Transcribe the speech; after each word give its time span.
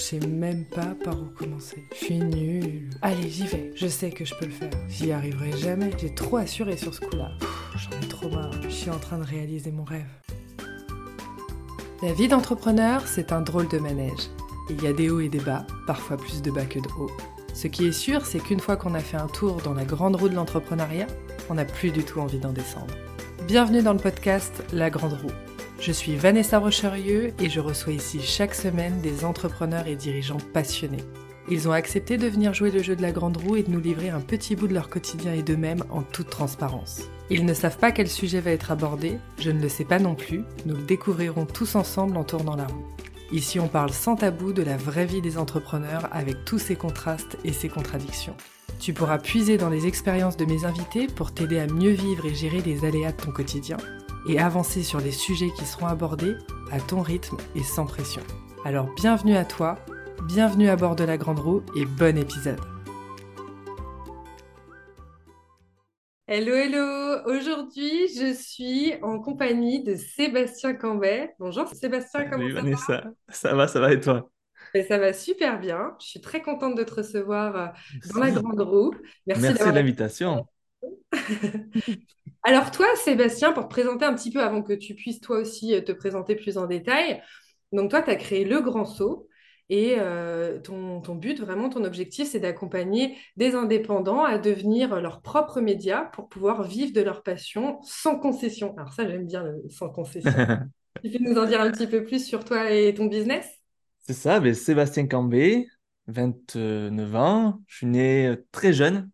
Je 0.00 0.06
sais 0.06 0.26
même 0.26 0.64
pas 0.64 0.96
par 1.04 1.12
où 1.20 1.26
commencer. 1.26 1.84
Je 1.92 2.04
suis 2.06 2.18
nulle. 2.18 2.88
Allez, 3.02 3.28
j'y 3.28 3.46
vais. 3.46 3.70
Je 3.76 3.86
sais 3.86 4.10
que 4.10 4.24
je 4.24 4.34
peux 4.34 4.46
le 4.46 4.50
faire. 4.50 4.70
J'y 4.88 5.12
arriverai 5.12 5.52
jamais. 5.58 5.90
J'ai 5.98 6.14
trop 6.14 6.38
assuré 6.38 6.78
sur 6.78 6.94
ce 6.94 7.00
coup-là. 7.00 7.32
J'en 7.76 8.00
ai 8.00 8.08
trop 8.08 8.30
marre. 8.30 8.50
Je 8.62 8.70
suis 8.70 8.88
en 8.88 8.98
train 8.98 9.18
de 9.18 9.24
réaliser 9.24 9.70
mon 9.70 9.84
rêve. 9.84 10.08
La 12.02 12.14
vie 12.14 12.28
d'entrepreneur, 12.28 13.06
c'est 13.06 13.30
un 13.30 13.42
drôle 13.42 13.68
de 13.68 13.76
manège. 13.76 14.30
Il 14.70 14.82
y 14.82 14.86
a 14.86 14.94
des 14.94 15.10
hauts 15.10 15.20
et 15.20 15.28
des 15.28 15.38
bas, 15.38 15.66
parfois 15.86 16.16
plus 16.16 16.40
de 16.40 16.50
bas 16.50 16.64
que 16.64 16.78
de 16.78 16.88
hauts. 16.98 17.12
Ce 17.52 17.66
qui 17.66 17.86
est 17.86 17.92
sûr, 17.92 18.24
c'est 18.24 18.40
qu'une 18.40 18.60
fois 18.60 18.78
qu'on 18.78 18.94
a 18.94 19.00
fait 19.00 19.18
un 19.18 19.28
tour 19.28 19.60
dans 19.60 19.74
la 19.74 19.84
grande 19.84 20.16
roue 20.16 20.30
de 20.30 20.34
l'entrepreneuriat, 20.34 21.08
on 21.50 21.54
n'a 21.54 21.66
plus 21.66 21.90
du 21.90 22.04
tout 22.04 22.20
envie 22.20 22.38
d'en 22.38 22.54
descendre. 22.54 22.94
Bienvenue 23.46 23.82
dans 23.82 23.92
le 23.92 23.98
podcast 23.98 24.64
La 24.72 24.88
Grande 24.88 25.12
Roue. 25.12 25.49
Je 25.80 25.92
suis 25.92 26.14
Vanessa 26.14 26.58
Rocherieux 26.58 27.32
et 27.40 27.48
je 27.48 27.58
reçois 27.58 27.94
ici 27.94 28.20
chaque 28.20 28.54
semaine 28.54 29.00
des 29.00 29.24
entrepreneurs 29.24 29.86
et 29.86 29.96
dirigeants 29.96 30.36
passionnés. 30.52 31.02
Ils 31.48 31.68
ont 31.68 31.72
accepté 31.72 32.18
de 32.18 32.26
venir 32.26 32.52
jouer 32.52 32.70
le 32.70 32.82
jeu 32.82 32.94
de 32.94 33.00
la 33.00 33.12
grande 33.12 33.38
roue 33.38 33.56
et 33.56 33.62
de 33.62 33.70
nous 33.70 33.80
livrer 33.80 34.10
un 34.10 34.20
petit 34.20 34.56
bout 34.56 34.68
de 34.68 34.74
leur 34.74 34.90
quotidien 34.90 35.32
et 35.32 35.42
d'eux-mêmes 35.42 35.82
en 35.88 36.02
toute 36.02 36.28
transparence. 36.28 37.04
Ils 37.30 37.46
ne 37.46 37.54
savent 37.54 37.78
pas 37.78 37.92
quel 37.92 38.08
sujet 38.08 38.40
va 38.40 38.50
être 38.50 38.70
abordé, 38.70 39.16
je 39.38 39.50
ne 39.50 39.62
le 39.62 39.70
sais 39.70 39.86
pas 39.86 39.98
non 39.98 40.14
plus, 40.14 40.44
nous 40.66 40.76
le 40.76 40.82
découvrirons 40.82 41.46
tous 41.46 41.74
ensemble 41.76 42.18
en 42.18 42.24
tournant 42.24 42.56
la 42.56 42.66
roue. 42.66 42.86
Ici 43.32 43.58
on 43.58 43.68
parle 43.68 43.90
sans 43.90 44.16
tabou 44.16 44.52
de 44.52 44.62
la 44.62 44.76
vraie 44.76 45.06
vie 45.06 45.22
des 45.22 45.38
entrepreneurs 45.38 46.10
avec 46.12 46.44
tous 46.44 46.58
ses 46.58 46.76
contrastes 46.76 47.38
et 47.42 47.54
ses 47.54 47.70
contradictions. 47.70 48.36
Tu 48.80 48.92
pourras 48.92 49.18
puiser 49.18 49.56
dans 49.56 49.70
les 49.70 49.86
expériences 49.86 50.36
de 50.36 50.44
mes 50.44 50.66
invités 50.66 51.06
pour 51.06 51.32
t'aider 51.32 51.58
à 51.58 51.66
mieux 51.66 51.92
vivre 51.92 52.26
et 52.26 52.34
gérer 52.34 52.60
les 52.60 52.84
aléas 52.84 53.12
de 53.12 53.22
ton 53.22 53.30
quotidien 53.30 53.78
et 54.28 54.38
avancer 54.38 54.82
sur 54.82 55.00
les 55.00 55.12
sujets 55.12 55.50
qui 55.56 55.64
seront 55.64 55.86
abordés 55.86 56.34
à 56.70 56.80
ton 56.80 57.02
rythme 57.02 57.36
et 57.54 57.62
sans 57.62 57.86
pression. 57.86 58.22
Alors 58.64 58.92
bienvenue 58.94 59.36
à 59.36 59.44
toi, 59.44 59.78
bienvenue 60.26 60.68
à 60.68 60.76
bord 60.76 60.96
de 60.96 61.04
la 61.04 61.16
Grande 61.16 61.40
Roue 61.40 61.62
et 61.76 61.84
bon 61.86 62.16
épisode. 62.18 62.60
Hello, 66.26 66.54
hello 66.54 67.22
Aujourd'hui, 67.26 68.08
je 68.08 68.32
suis 68.34 68.94
en 69.02 69.18
compagnie 69.20 69.82
de 69.82 69.96
Sébastien 69.96 70.74
Cambet. 70.74 71.34
Bonjour 71.38 71.68
Sébastien, 71.68 72.26
comment 72.26 72.48
Salut 72.48 72.52
ça 72.52 72.62
Vanessa, 72.62 73.04
ça 73.28 73.54
va, 73.54 73.68
ça 73.68 73.80
va 73.80 73.92
et 73.92 74.00
toi? 74.00 74.30
va? 74.74 74.80
Et 74.80 74.84
ça 74.84 74.98
va 74.98 75.12
super 75.12 75.58
bien. 75.60 75.96
Je 76.00 76.06
suis 76.06 76.20
très 76.20 76.42
contente 76.42 76.76
de 76.76 76.84
te 76.84 76.94
recevoir 76.94 77.56
euh, 77.56 77.66
dans 78.14 78.20
la 78.20 78.30
Grande 78.30 78.60
Roue. 78.60 78.92
Merci 79.26 79.42
Merci 79.42 79.64
de 79.64 79.70
l'invitation. 79.70 80.46
Alors 82.42 82.70
toi, 82.70 82.86
Sébastien, 82.96 83.52
pour 83.52 83.64
te 83.64 83.68
présenter 83.68 84.04
un 84.04 84.14
petit 84.14 84.30
peu 84.30 84.42
avant 84.42 84.62
que 84.62 84.72
tu 84.72 84.94
puisses 84.94 85.20
toi 85.20 85.38
aussi 85.38 85.74
euh, 85.74 85.80
te 85.80 85.92
présenter 85.92 86.34
plus 86.36 86.56
en 86.58 86.66
détail, 86.66 87.22
donc 87.72 87.90
toi, 87.90 88.02
tu 88.02 88.10
as 88.10 88.16
créé 88.16 88.44
Le 88.44 88.60
Grand 88.60 88.84
Saut 88.84 89.28
et 89.68 89.94
euh, 89.98 90.58
ton, 90.58 91.00
ton 91.00 91.14
but, 91.14 91.40
vraiment, 91.40 91.68
ton 91.68 91.84
objectif, 91.84 92.28
c'est 92.28 92.40
d'accompagner 92.40 93.16
des 93.36 93.54
indépendants 93.54 94.24
à 94.24 94.36
devenir 94.36 95.00
leurs 95.00 95.22
propres 95.22 95.60
médias 95.60 96.06
pour 96.06 96.28
pouvoir 96.28 96.64
vivre 96.64 96.92
de 96.92 97.00
leur 97.00 97.22
passion 97.22 97.80
sans 97.82 98.18
concession. 98.18 98.74
Alors 98.76 98.92
ça, 98.92 99.08
j'aime 99.08 99.26
bien 99.26 99.44
le 99.44 99.62
sans 99.70 99.88
concession. 99.88 100.32
Tu 101.04 101.10
peux 101.10 101.24
nous 101.24 101.38
en 101.38 101.46
dire 101.46 101.60
un 101.60 101.70
petit 101.70 101.86
peu 101.86 102.02
plus 102.02 102.26
sur 102.26 102.44
toi 102.44 102.72
et 102.72 102.92
ton 102.92 103.06
business? 103.06 103.46
C'est 104.00 104.12
ça, 104.12 104.40
ben, 104.40 104.52
Sébastien 104.52 105.06
Cambé, 105.06 105.68
29 106.08 107.14
ans, 107.14 107.60
je 107.68 107.76
suis 107.76 107.86
né 107.86 108.26
euh, 108.26 108.44
très 108.50 108.72
jeune 108.72 109.08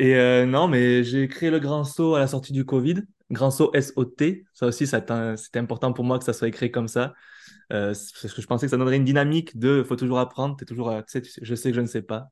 et 0.00 0.14
euh, 0.14 0.46
non, 0.46 0.66
mais 0.66 1.04
j'ai 1.04 1.28
créé 1.28 1.50
le 1.50 1.60
Grand 1.60 1.84
Saut 1.84 2.14
à 2.14 2.20
la 2.20 2.26
sortie 2.26 2.54
du 2.54 2.64
Covid, 2.64 3.02
Grand 3.30 3.50
Saut 3.50 3.70
S-O-T, 3.74 4.44
ça 4.54 4.66
aussi 4.66 4.86
c'était 4.86 5.58
important 5.58 5.92
pour 5.92 6.04
moi 6.04 6.18
que 6.18 6.24
ça 6.24 6.32
soit 6.32 6.48
écrit 6.48 6.70
comme 6.70 6.88
ça, 6.88 7.12
euh, 7.70 7.88
parce 7.88 8.34
que 8.34 8.40
je 8.40 8.46
pensais 8.46 8.66
que 8.66 8.70
ça 8.70 8.78
donnerait 8.78 8.96
une 8.96 9.04
dynamique 9.04 9.58
de 9.58 9.82
faut 9.82 9.96
toujours 9.96 10.18
apprendre, 10.18 10.56
t'es 10.56 10.64
toujours, 10.64 10.90
tu 11.06 11.22
je 11.42 11.54
sais 11.54 11.70
que 11.70 11.76
je 11.76 11.82
ne 11.82 11.86
sais 11.86 12.00
pas. 12.00 12.28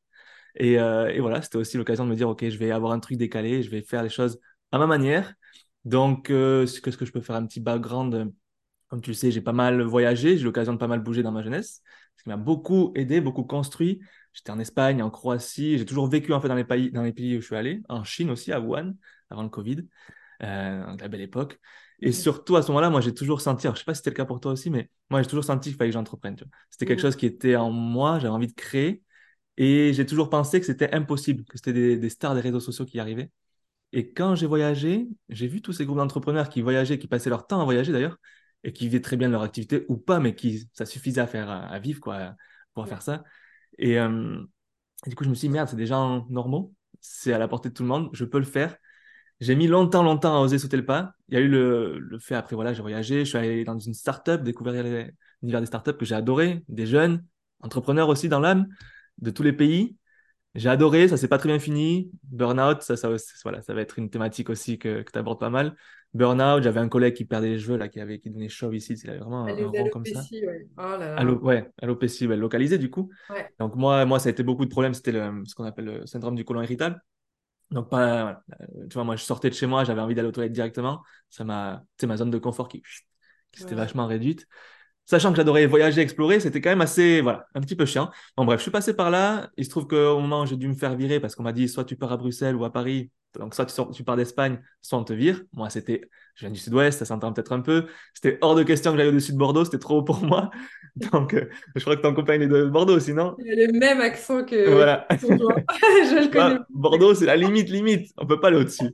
Et, 0.56 0.80
euh, 0.80 1.08
et 1.08 1.20
voilà, 1.20 1.42
c'était 1.42 1.58
aussi 1.58 1.76
l'occasion 1.76 2.04
de 2.06 2.10
me 2.10 2.16
dire, 2.16 2.28
ok, 2.30 2.48
je 2.48 2.56
vais 2.58 2.70
avoir 2.70 2.92
un 2.92 3.00
truc 3.00 3.18
décalé, 3.18 3.62
je 3.62 3.70
vais 3.70 3.82
faire 3.82 4.02
les 4.02 4.08
choses 4.08 4.40
à 4.72 4.78
ma 4.78 4.86
manière. 4.86 5.34
Donc, 5.84 6.30
euh, 6.30 6.66
ce 6.66 6.80
que, 6.80 6.90
je 6.90 7.12
peux 7.12 7.20
faire 7.20 7.36
un 7.36 7.46
petit 7.46 7.60
background, 7.60 8.32
comme 8.88 9.02
tu 9.02 9.10
le 9.10 9.14
sais, 9.14 9.30
j'ai 9.30 9.42
pas 9.42 9.52
mal 9.52 9.82
voyagé, 9.82 10.36
j'ai 10.36 10.42
eu 10.42 10.46
l'occasion 10.46 10.72
de 10.72 10.78
pas 10.78 10.88
mal 10.88 11.00
bouger 11.00 11.22
dans 11.22 11.32
ma 11.32 11.42
jeunesse, 11.42 11.82
ce 12.18 12.24
qui 12.24 12.30
m'a 12.30 12.36
beaucoup 12.38 12.92
aidé, 12.96 13.20
beaucoup 13.22 13.44
construit. 13.44 14.00
J'étais 14.34 14.50
en 14.52 14.60
Espagne, 14.60 15.02
en 15.02 15.10
Croatie, 15.10 15.78
j'ai 15.78 15.86
toujours 15.86 16.08
vécu 16.08 16.32
en 16.34 16.40
fait 16.40 16.48
dans 16.48 16.56
les 16.56 16.64
pays, 16.64 16.92
dans 16.92 17.02
les 17.02 17.12
pays 17.14 17.38
où 17.38 17.40
je 17.42 17.46
suis 17.46 17.56
allé, 17.56 17.82
en 17.88 18.04
Chine 18.04 18.30
aussi, 18.30 18.52
à 18.52 18.60
Wuhan, 18.60 18.94
avant 19.30 19.42
le 19.44 19.48
Covid, 19.50 19.86
euh, 20.42 20.96
la 20.98 21.08
belle 21.08 21.20
époque. 21.22 21.58
Et 22.00 22.12
Mhm. 22.12 22.12
surtout 22.12 22.56
à 22.56 22.62
ce 22.62 22.68
moment-là, 22.68 22.90
moi 22.90 23.00
j'ai 23.00 23.14
toujours 23.14 23.40
senti, 23.40 23.66
alors, 23.66 23.76
je 23.76 23.80
sais 23.80 23.84
pas 23.84 23.94
si 23.94 23.98
c'était 23.98 24.10
le 24.10 24.16
cas 24.16 24.24
pour 24.24 24.40
toi 24.40 24.52
aussi, 24.52 24.70
mais 24.70 24.90
moi 25.10 25.22
j'ai 25.22 25.28
toujours 25.28 25.44
senti 25.44 25.70
qu'il 25.70 25.78
fallait 25.78 25.90
que 25.90 25.94
j'entreprenne. 25.94 26.36
C'était 26.70 26.86
quelque 26.86 27.00
Mhm. 27.00 27.02
chose 27.02 27.16
qui 27.16 27.26
était 27.26 27.56
en 27.56 27.70
moi, 27.70 28.18
j'avais 28.18 28.32
envie 28.34 28.46
de 28.48 28.54
créer. 28.54 29.02
Et 29.58 29.92
j'ai 29.94 30.06
toujours 30.06 30.30
pensé 30.30 30.60
que 30.60 30.66
c'était 30.66 30.94
impossible, 30.94 31.44
que 31.44 31.58
c'était 31.58 31.72
des, 31.74 31.98
des 31.98 32.10
stars 32.10 32.34
des 32.34 32.40
réseaux 32.42 32.60
sociaux 32.60 32.86
qui 32.86 32.98
y 32.98 33.00
arrivaient. 33.00 33.30
Et 33.92 34.12
quand 34.12 34.34
j'ai 34.34 34.46
voyagé, 34.46 35.08
j'ai 35.30 35.46
vu 35.48 35.62
tous 35.62 35.72
ces 35.72 35.86
groupes 35.86 35.98
d'entrepreneurs 35.98 36.48
qui 36.50 36.60
voyageaient, 36.62 36.98
qui 36.98 37.08
passaient 37.08 37.30
leur 37.30 37.46
temps 37.46 37.60
à 37.60 37.64
voyager 37.64 37.92
d'ailleurs, 37.92 38.18
et 38.64 38.72
qui 38.72 38.84
vivaient 38.84 39.00
très 39.00 39.16
bien 39.16 39.28
de 39.28 39.32
leur 39.32 39.42
activité 39.42 39.84
ou 39.88 39.96
pas, 39.96 40.20
mais 40.20 40.34
qui 40.34 40.68
ça 40.72 40.86
suffisait 40.86 41.20
à 41.20 41.26
faire 41.26 41.50
à, 41.50 41.78
vivre 41.78 42.00
quoi, 42.00 42.34
pour 42.74 42.84
Ouais. 42.84 42.88
faire 42.88 43.02
ça. 43.02 43.24
Et, 43.78 43.98
euh, 43.98 44.40
et 45.06 45.10
du 45.10 45.16
coup, 45.16 45.24
je 45.24 45.30
me 45.30 45.34
suis 45.34 45.48
dit, 45.48 45.52
merde, 45.52 45.68
c'est 45.68 45.76
des 45.76 45.86
gens 45.86 46.26
normaux, 46.30 46.74
c'est 47.00 47.32
à 47.32 47.38
la 47.38 47.48
portée 47.48 47.68
de 47.70 47.74
tout 47.74 47.82
le 47.84 47.88
monde, 47.88 48.10
je 48.12 48.24
peux 48.24 48.38
le 48.38 48.44
faire. 48.44 48.76
J'ai 49.40 49.54
mis 49.54 49.68
longtemps, 49.68 50.02
longtemps 50.02 50.36
à 50.36 50.40
oser 50.40 50.58
sauter 50.58 50.76
le 50.76 50.84
pas. 50.86 51.12
Il 51.28 51.34
y 51.34 51.36
a 51.36 51.40
eu 51.40 51.48
le, 51.48 51.98
le 51.98 52.18
fait 52.18 52.34
après, 52.34 52.56
voilà, 52.56 52.72
j'ai 52.72 52.82
voyagé, 52.82 53.20
je 53.24 53.30
suis 53.30 53.38
allé 53.38 53.64
dans 53.64 53.78
une 53.78 53.94
start-up, 53.94 54.42
découvrir 54.42 54.82
l'univers 55.42 55.60
des 55.60 55.66
start-up 55.66 55.98
que 55.98 56.04
j'ai 56.04 56.16
adoré, 56.16 56.64
des 56.68 56.86
jeunes, 56.86 57.24
entrepreneurs 57.60 58.08
aussi 58.08 58.28
dans 58.28 58.40
l'âme, 58.40 58.66
de 59.18 59.30
tous 59.30 59.44
les 59.44 59.52
pays. 59.52 59.97
J'ai 60.58 60.68
adoré, 60.68 61.08
ça 61.08 61.16
s'est 61.16 61.28
pas 61.28 61.38
très 61.38 61.48
bien 61.48 61.58
fini. 61.58 62.10
Burnout, 62.24 62.82
ça, 62.82 62.96
ça, 62.96 63.08
voilà, 63.44 63.62
ça 63.62 63.74
va 63.74 63.80
être 63.80 63.98
une 63.98 64.10
thématique 64.10 64.50
aussi 64.50 64.78
que, 64.78 65.02
que 65.02 65.10
tu 65.12 65.18
abordes 65.18 65.40
pas 65.40 65.50
mal. 65.50 65.76
Burnout, 66.14 66.62
j'avais 66.62 66.80
un 66.80 66.88
collègue 66.88 67.14
qui 67.14 67.24
perdait 67.24 67.50
les 67.50 67.58
cheveux, 67.58 67.76
là, 67.76 67.88
qui 67.88 68.00
avait, 68.00 68.18
qui 68.18 68.30
devenait 68.30 68.48
chauve 68.48 68.74
ici, 68.74 68.94
il 68.94 69.10
avait 69.10 69.18
vraiment 69.18 69.44
un, 69.44 69.48
un 69.48 69.54
Les 69.54 69.64
rond 69.64 69.88
comme 69.88 70.04
ça. 70.06 70.20
ouais. 70.42 70.66
Oh 70.76 70.80
là 70.82 70.98
là. 70.98 71.16
Allo, 71.16 71.38
ouais, 71.40 71.70
alopécie, 71.80 72.26
ouais, 72.26 72.36
localisée 72.36 72.78
du 72.78 72.90
coup. 72.90 73.10
Ouais. 73.30 73.48
Donc 73.58 73.76
moi, 73.76 74.04
moi, 74.04 74.18
ça 74.18 74.28
a 74.28 74.32
été 74.32 74.42
beaucoup 74.42 74.64
de 74.64 74.70
problèmes, 74.70 74.94
c'était 74.94 75.12
ce 75.12 75.54
qu'on 75.54 75.64
appelle 75.64 75.84
le 75.84 76.06
syndrome 76.06 76.34
du 76.34 76.44
côlon 76.44 76.62
irritable. 76.62 77.00
Donc, 77.70 77.90
pas, 77.90 78.22
voilà. 78.22 78.42
Euh, 78.62 78.86
tu 78.88 78.94
vois, 78.94 79.04
moi, 79.04 79.16
je 79.16 79.22
sortais 79.24 79.50
de 79.50 79.54
chez 79.54 79.66
moi, 79.66 79.84
j'avais 79.84 80.00
envie 80.00 80.14
d'aller 80.14 80.28
aux 80.28 80.32
toilettes 80.32 80.52
directement. 80.52 81.02
Ça 81.28 81.44
m'a, 81.44 81.84
sais, 82.00 82.06
ma 82.06 82.16
zone 82.16 82.30
de 82.30 82.38
confort 82.38 82.68
qui, 82.68 82.82
qui 83.52 83.60
s'était 83.60 83.74
Ouais. 83.74 83.80
vachement 83.82 84.06
réduite. 84.06 84.46
Sachant 85.08 85.30
que 85.30 85.36
j'adorais 85.36 85.66
voyager, 85.66 86.02
explorer, 86.02 86.38
c'était 86.38 86.60
quand 86.60 86.68
même 86.68 86.82
assez, 86.82 87.22
voilà, 87.22 87.46
un 87.54 87.60
petit 87.62 87.74
peu 87.76 87.86
chiant. 87.86 88.10
Bon, 88.36 88.44
bref, 88.44 88.58
je 88.58 88.62
suis 88.62 88.70
passé 88.70 88.92
par 88.94 89.10
là. 89.10 89.48
Il 89.56 89.64
se 89.64 89.70
trouve 89.70 89.86
qu'au 89.86 90.20
moment 90.20 90.42
où 90.42 90.46
j'ai 90.46 90.56
dû 90.56 90.68
me 90.68 90.74
faire 90.74 90.94
virer, 90.96 91.18
parce 91.18 91.34
qu'on 91.34 91.42
m'a 91.42 91.52
dit 91.54 91.66
soit 91.66 91.84
tu 91.84 91.96
pars 91.96 92.12
à 92.12 92.18
Bruxelles 92.18 92.54
ou 92.56 92.64
à 92.66 92.72
Paris, 92.72 93.10
donc 93.38 93.54
soit 93.54 93.64
tu, 93.64 93.72
sors- 93.74 93.90
tu 93.90 94.04
pars 94.04 94.16
d'Espagne, 94.16 94.60
soit 94.82 94.98
on 94.98 95.04
te 95.04 95.14
vire. 95.14 95.42
Moi, 95.54 95.70
c'était, 95.70 96.02
je 96.34 96.44
viens 96.44 96.50
du 96.52 96.58
sud-ouest, 96.58 96.98
ça 96.98 97.06
s'entend 97.06 97.32
peut-être 97.32 97.52
un 97.52 97.60
peu. 97.60 97.86
C'était 98.12 98.36
hors 98.42 98.54
de 98.54 98.62
question 98.64 98.92
que 98.92 98.98
j'aille 98.98 99.08
au-dessus 99.08 99.32
de 99.32 99.38
Bordeaux, 99.38 99.64
c'était 99.64 99.78
trop 99.78 99.98
haut 99.98 100.02
pour 100.02 100.22
moi. 100.22 100.50
Donc, 101.12 101.32
euh, 101.32 101.48
je 101.74 101.80
crois 101.80 101.96
que 101.96 102.02
ton 102.02 102.12
copain 102.12 102.34
il 102.34 102.42
est 102.42 102.46
de 102.48 102.64
Bordeaux 102.64 102.96
aussi, 102.96 103.14
non? 103.14 103.34
Il 103.38 103.50
a 103.62 103.66
le 103.66 103.72
même 103.78 104.00
accent 104.02 104.44
que 104.44 104.70
Voilà. 104.70 105.06
Je 105.10 105.26
le 105.26 106.30
vois, 106.34 106.50
connais. 106.50 106.58
Bordeaux, 106.68 107.14
c'est 107.14 107.26
la 107.26 107.36
limite, 107.36 107.70
limite. 107.70 108.12
On 108.18 108.26
peut 108.26 108.40
pas 108.40 108.48
aller 108.48 108.58
au-dessus. 108.58 108.90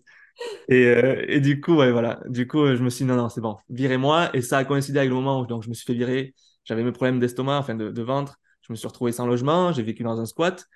Et, 0.69 0.87
euh, 0.87 1.25
et 1.29 1.41
du 1.41 1.61
coup, 1.61 1.75
voilà. 1.75 2.21
Du 2.29 2.47
coup, 2.47 2.61
euh, 2.61 2.77
je 2.77 2.83
me 2.83 2.91
suis 2.91 3.05
dit, 3.05 3.09
non, 3.11 3.17
non, 3.17 3.29
c'est 3.29 3.41
bon, 3.41 3.57
virez-moi. 3.69 4.31
Et 4.37 4.43
ça 4.43 4.59
a 4.59 4.65
coïncidé 4.65 4.99
avec 4.99 5.11
le 5.11 5.15
moment 5.17 5.41
où 5.41 5.47
donc, 5.47 5.63
je 5.63 5.69
me 5.69 5.75
suis 5.75 5.85
fait 5.87 5.95
virer. 5.95 6.35
J'avais 6.65 6.83
mes 6.85 6.93
problèmes 6.93 7.21
d'estomac, 7.21 7.59
enfin 7.59 7.75
de, 7.75 7.91
de 7.91 8.03
ventre. 8.03 8.39
Je 8.63 8.73
me 8.73 8.77
suis 8.77 8.89
retrouvé 8.89 9.13
sans 9.13 9.27
logement. 9.27 9.73
J'ai 9.73 9.83
vécu 9.83 10.03
dans 10.03 10.21
un 10.21 10.27
squat. 10.27 10.67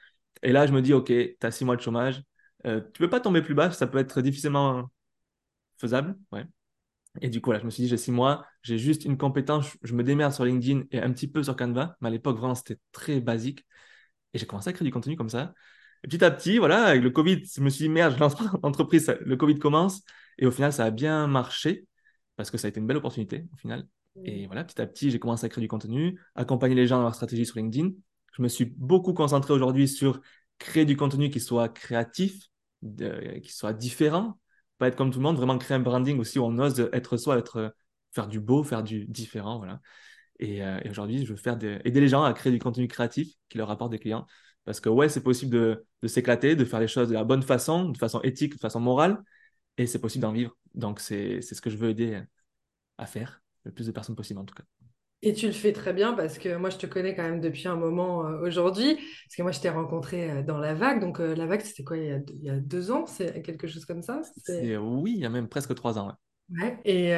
Et 0.43 0.53
là, 0.53 0.67
je 0.67 0.73
me 0.73 0.83
dis, 0.83 0.93
OK, 0.93 1.07
tu 1.09 1.37
as 1.43 1.51
six 1.51 1.65
mois 1.65 1.77
de 1.77 1.83
chômage. 1.83 2.23
Euh, 2.67 2.81
tu 2.93 3.01
peux 3.01 3.11
pas 3.11 3.21
tomber 3.21 3.43
plus 3.43 3.55
bas. 3.55 3.71
Ça 3.73 3.87
peut 3.87 3.99
être 3.99 4.21
difficilement 4.23 4.91
faisable. 5.79 6.17
Ouais. 6.33 6.45
Et 7.23 7.31
du 7.31 7.41
coup, 7.41 7.53
là, 7.53 7.59
je 7.61 7.65
me 7.65 7.71
suis 7.71 7.83
dit, 7.85 7.89
j'ai 7.89 7.97
six 7.97 8.13
mois. 8.13 8.47
J'ai 8.63 8.79
juste 8.79 9.05
une 9.05 9.19
compétence. 9.19 9.77
Je 9.83 9.95
me 9.95 10.05
démerde 10.05 10.33
sur 10.33 10.45
LinkedIn 10.45 10.85
et 10.93 11.01
un 11.01 11.13
petit 11.13 11.29
peu 11.29 11.43
sur 11.43 11.57
Canva. 11.57 11.97
Mais 12.01 12.09
à 12.09 12.11
l'époque, 12.13 12.39
vraiment, 12.39 12.55
c'était 12.55 12.79
très 12.93 13.21
basique. 13.21 13.67
Et 14.35 14.39
j'ai 14.39 14.47
commencé 14.47 14.71
à 14.71 14.73
créer 14.73 14.87
du 14.87 14.93
contenu 14.93 15.17
comme 15.17 15.29
ça. 15.31 15.55
Et 16.05 16.09
petit 16.09 16.25
à 16.25 16.31
petit, 16.31 16.59
voilà, 16.59 16.85
avec 16.87 17.03
le 17.03 17.11
Covid, 17.11 17.43
je 17.45 17.61
me 17.61 17.71
suis 17.71 17.85
dit, 17.85 17.89
merde, 17.89 18.15
je 18.15 18.21
lance 18.21 18.39
mon 18.41 18.49
entreprise, 18.63 19.05
ça- 19.07 19.17
le 19.21 19.37
Covid 19.37 19.59
commence. 19.59 20.03
Et 20.39 20.47
au 20.47 20.51
final, 20.51 20.73
ça 20.73 20.85
a 20.85 20.91
bien 20.91 21.27
marché 21.27 21.87
parce 22.37 22.51
que 22.51 22.59
ça 22.59 22.67
a 22.69 22.71
été 22.71 22.81
une 22.81 22.87
belle 22.87 22.97
opportunité 22.99 23.47
au 23.53 23.57
final. 23.57 23.87
Et 24.25 24.47
voilà, 24.47 24.65
petit 24.65 24.81
à 24.81 24.87
petit, 24.87 25.11
j'ai 25.11 25.19
commencé 25.19 25.45
à 25.47 25.49
créer 25.49 25.63
du 25.63 25.69
contenu, 25.69 26.21
accompagner 26.35 26.75
les 26.75 26.87
gens 26.87 26.97
dans 26.99 27.03
leur 27.05 27.15
stratégie 27.15 27.47
sur 27.47 27.57
LinkedIn. 27.57 27.91
Je 28.37 28.43
me 28.43 28.49
suis 28.49 28.65
beaucoup 28.67 29.13
concentré 29.15 29.53
aujourd'hui 29.55 29.89
sur 29.89 30.21
créer 30.59 30.85
du 30.85 30.97
contenu 30.97 31.31
qui 31.31 31.41
soit 31.41 31.69
créatif, 31.69 32.47
de- 32.83 33.39
qui 33.41 33.53
soit 33.53 33.73
différent, 33.73 34.39
pas 34.79 34.89
être 34.89 34.97
comme 34.97 35.11
tout 35.11 35.19
le 35.19 35.25
monde, 35.25 35.37
vraiment 35.37 35.59
créer 35.59 35.77
un 35.77 35.81
branding 35.81 36.19
aussi 36.19 36.39
où 36.39 36.45
on 36.45 36.59
ose 36.59 36.89
être 36.93 37.17
soi, 37.17 37.39
être, 37.39 37.75
faire 38.13 38.29
du 38.29 38.41
beau, 38.41 38.63
faire 38.63 38.83
du 38.83 39.07
différent, 39.07 39.59
voilà. 39.59 39.81
Et, 40.39 40.63
euh, 40.63 40.81
et 40.85 40.91
aujourd'hui, 40.91 41.25
je 41.27 41.33
veux 41.33 41.37
faire 41.39 41.57
des- 41.57 41.81
aider 41.85 42.01
les 42.01 42.09
gens 42.09 42.23
à 42.25 42.33
créer 42.33 42.53
du 42.53 42.59
contenu 42.59 42.87
créatif 42.89 43.29
qui 43.49 43.59
leur 43.59 43.71
apporte 43.71 43.91
des 43.93 43.99
clients. 43.99 44.27
Parce 44.69 44.81
que 44.81 44.91
ouais, 44.91 45.09
c'est 45.09 45.23
possible 45.23 45.53
de, 45.53 45.87
de 46.03 46.09
s'éclater, 46.09 46.55
de 46.57 46.67
faire 46.67 46.81
les 46.81 46.89
choses 46.89 47.09
de 47.09 47.15
la 47.15 47.25
bonne 47.25 47.43
façon, 47.43 47.87
de 47.89 47.97
façon 47.99 48.21
éthique, 48.23 48.55
de 48.57 48.61
façon 48.61 48.81
morale, 48.81 49.19
et 49.79 49.87
c'est 49.87 50.01
possible 50.01 50.23
d'en 50.23 50.33
vivre. 50.33 50.57
Donc, 50.75 51.01
c'est 51.01 51.43
ce 51.43 51.61
que 51.63 51.71
je 51.71 51.79
veux 51.79 51.91
aider 51.91 52.23
à 52.99 53.07
faire, 53.07 53.43
le 53.65 53.73
plus 53.73 53.87
de 53.87 53.93
personnes 53.93 54.17
possible 54.17 54.41
en 54.41 54.45
tout 54.47 54.55
cas. 54.55 54.65
Et 55.23 55.35
tu 55.35 55.47
le 55.47 55.53
fais 55.53 55.73
très 55.73 55.93
bien 55.93 56.13
parce 56.15 56.39
que 56.39 56.57
moi, 56.57 56.71
je 56.71 56.77
te 56.77 56.87
connais 56.87 57.15
quand 57.15 57.25
même 57.25 57.41
depuis 57.41 57.67
un 57.67 57.75
moment 57.77 58.25
euh, 58.27 58.41
aujourd'hui. 58.47 58.95
Parce 58.97 59.37
que 59.37 59.43
moi, 59.43 59.51
je 59.53 59.59
t'ai 59.61 59.69
rencontré 59.71 60.31
euh, 60.31 60.43
dans 60.43 60.59
la 60.59 60.75
vague. 60.75 61.01
Donc, 61.01 61.19
euh, 61.21 61.35
la 61.35 61.47
vague, 61.47 61.61
c'était 61.63 61.83
quoi, 61.85 61.97
il 61.97 62.07
y 62.07 62.11
a, 62.13 62.19
deux- 62.21 62.35
il 62.35 62.45
y 62.45 62.51
a 62.51 62.57
deux 62.61 62.91
ans? 62.93 63.05
C'est 63.07 63.43
quelque 63.43 63.67
chose 63.67 63.85
comme 63.85 64.03
ça? 64.03 64.21
Oui, 64.49 65.13
il 65.17 65.21
y 65.21 65.25
a 65.27 65.31
même 65.31 65.49
presque 65.49 65.75
trois 65.75 65.99
ans. 65.99 66.09
ouais. 66.09 66.15
Ouais. 66.51 66.79
Et, 66.85 67.13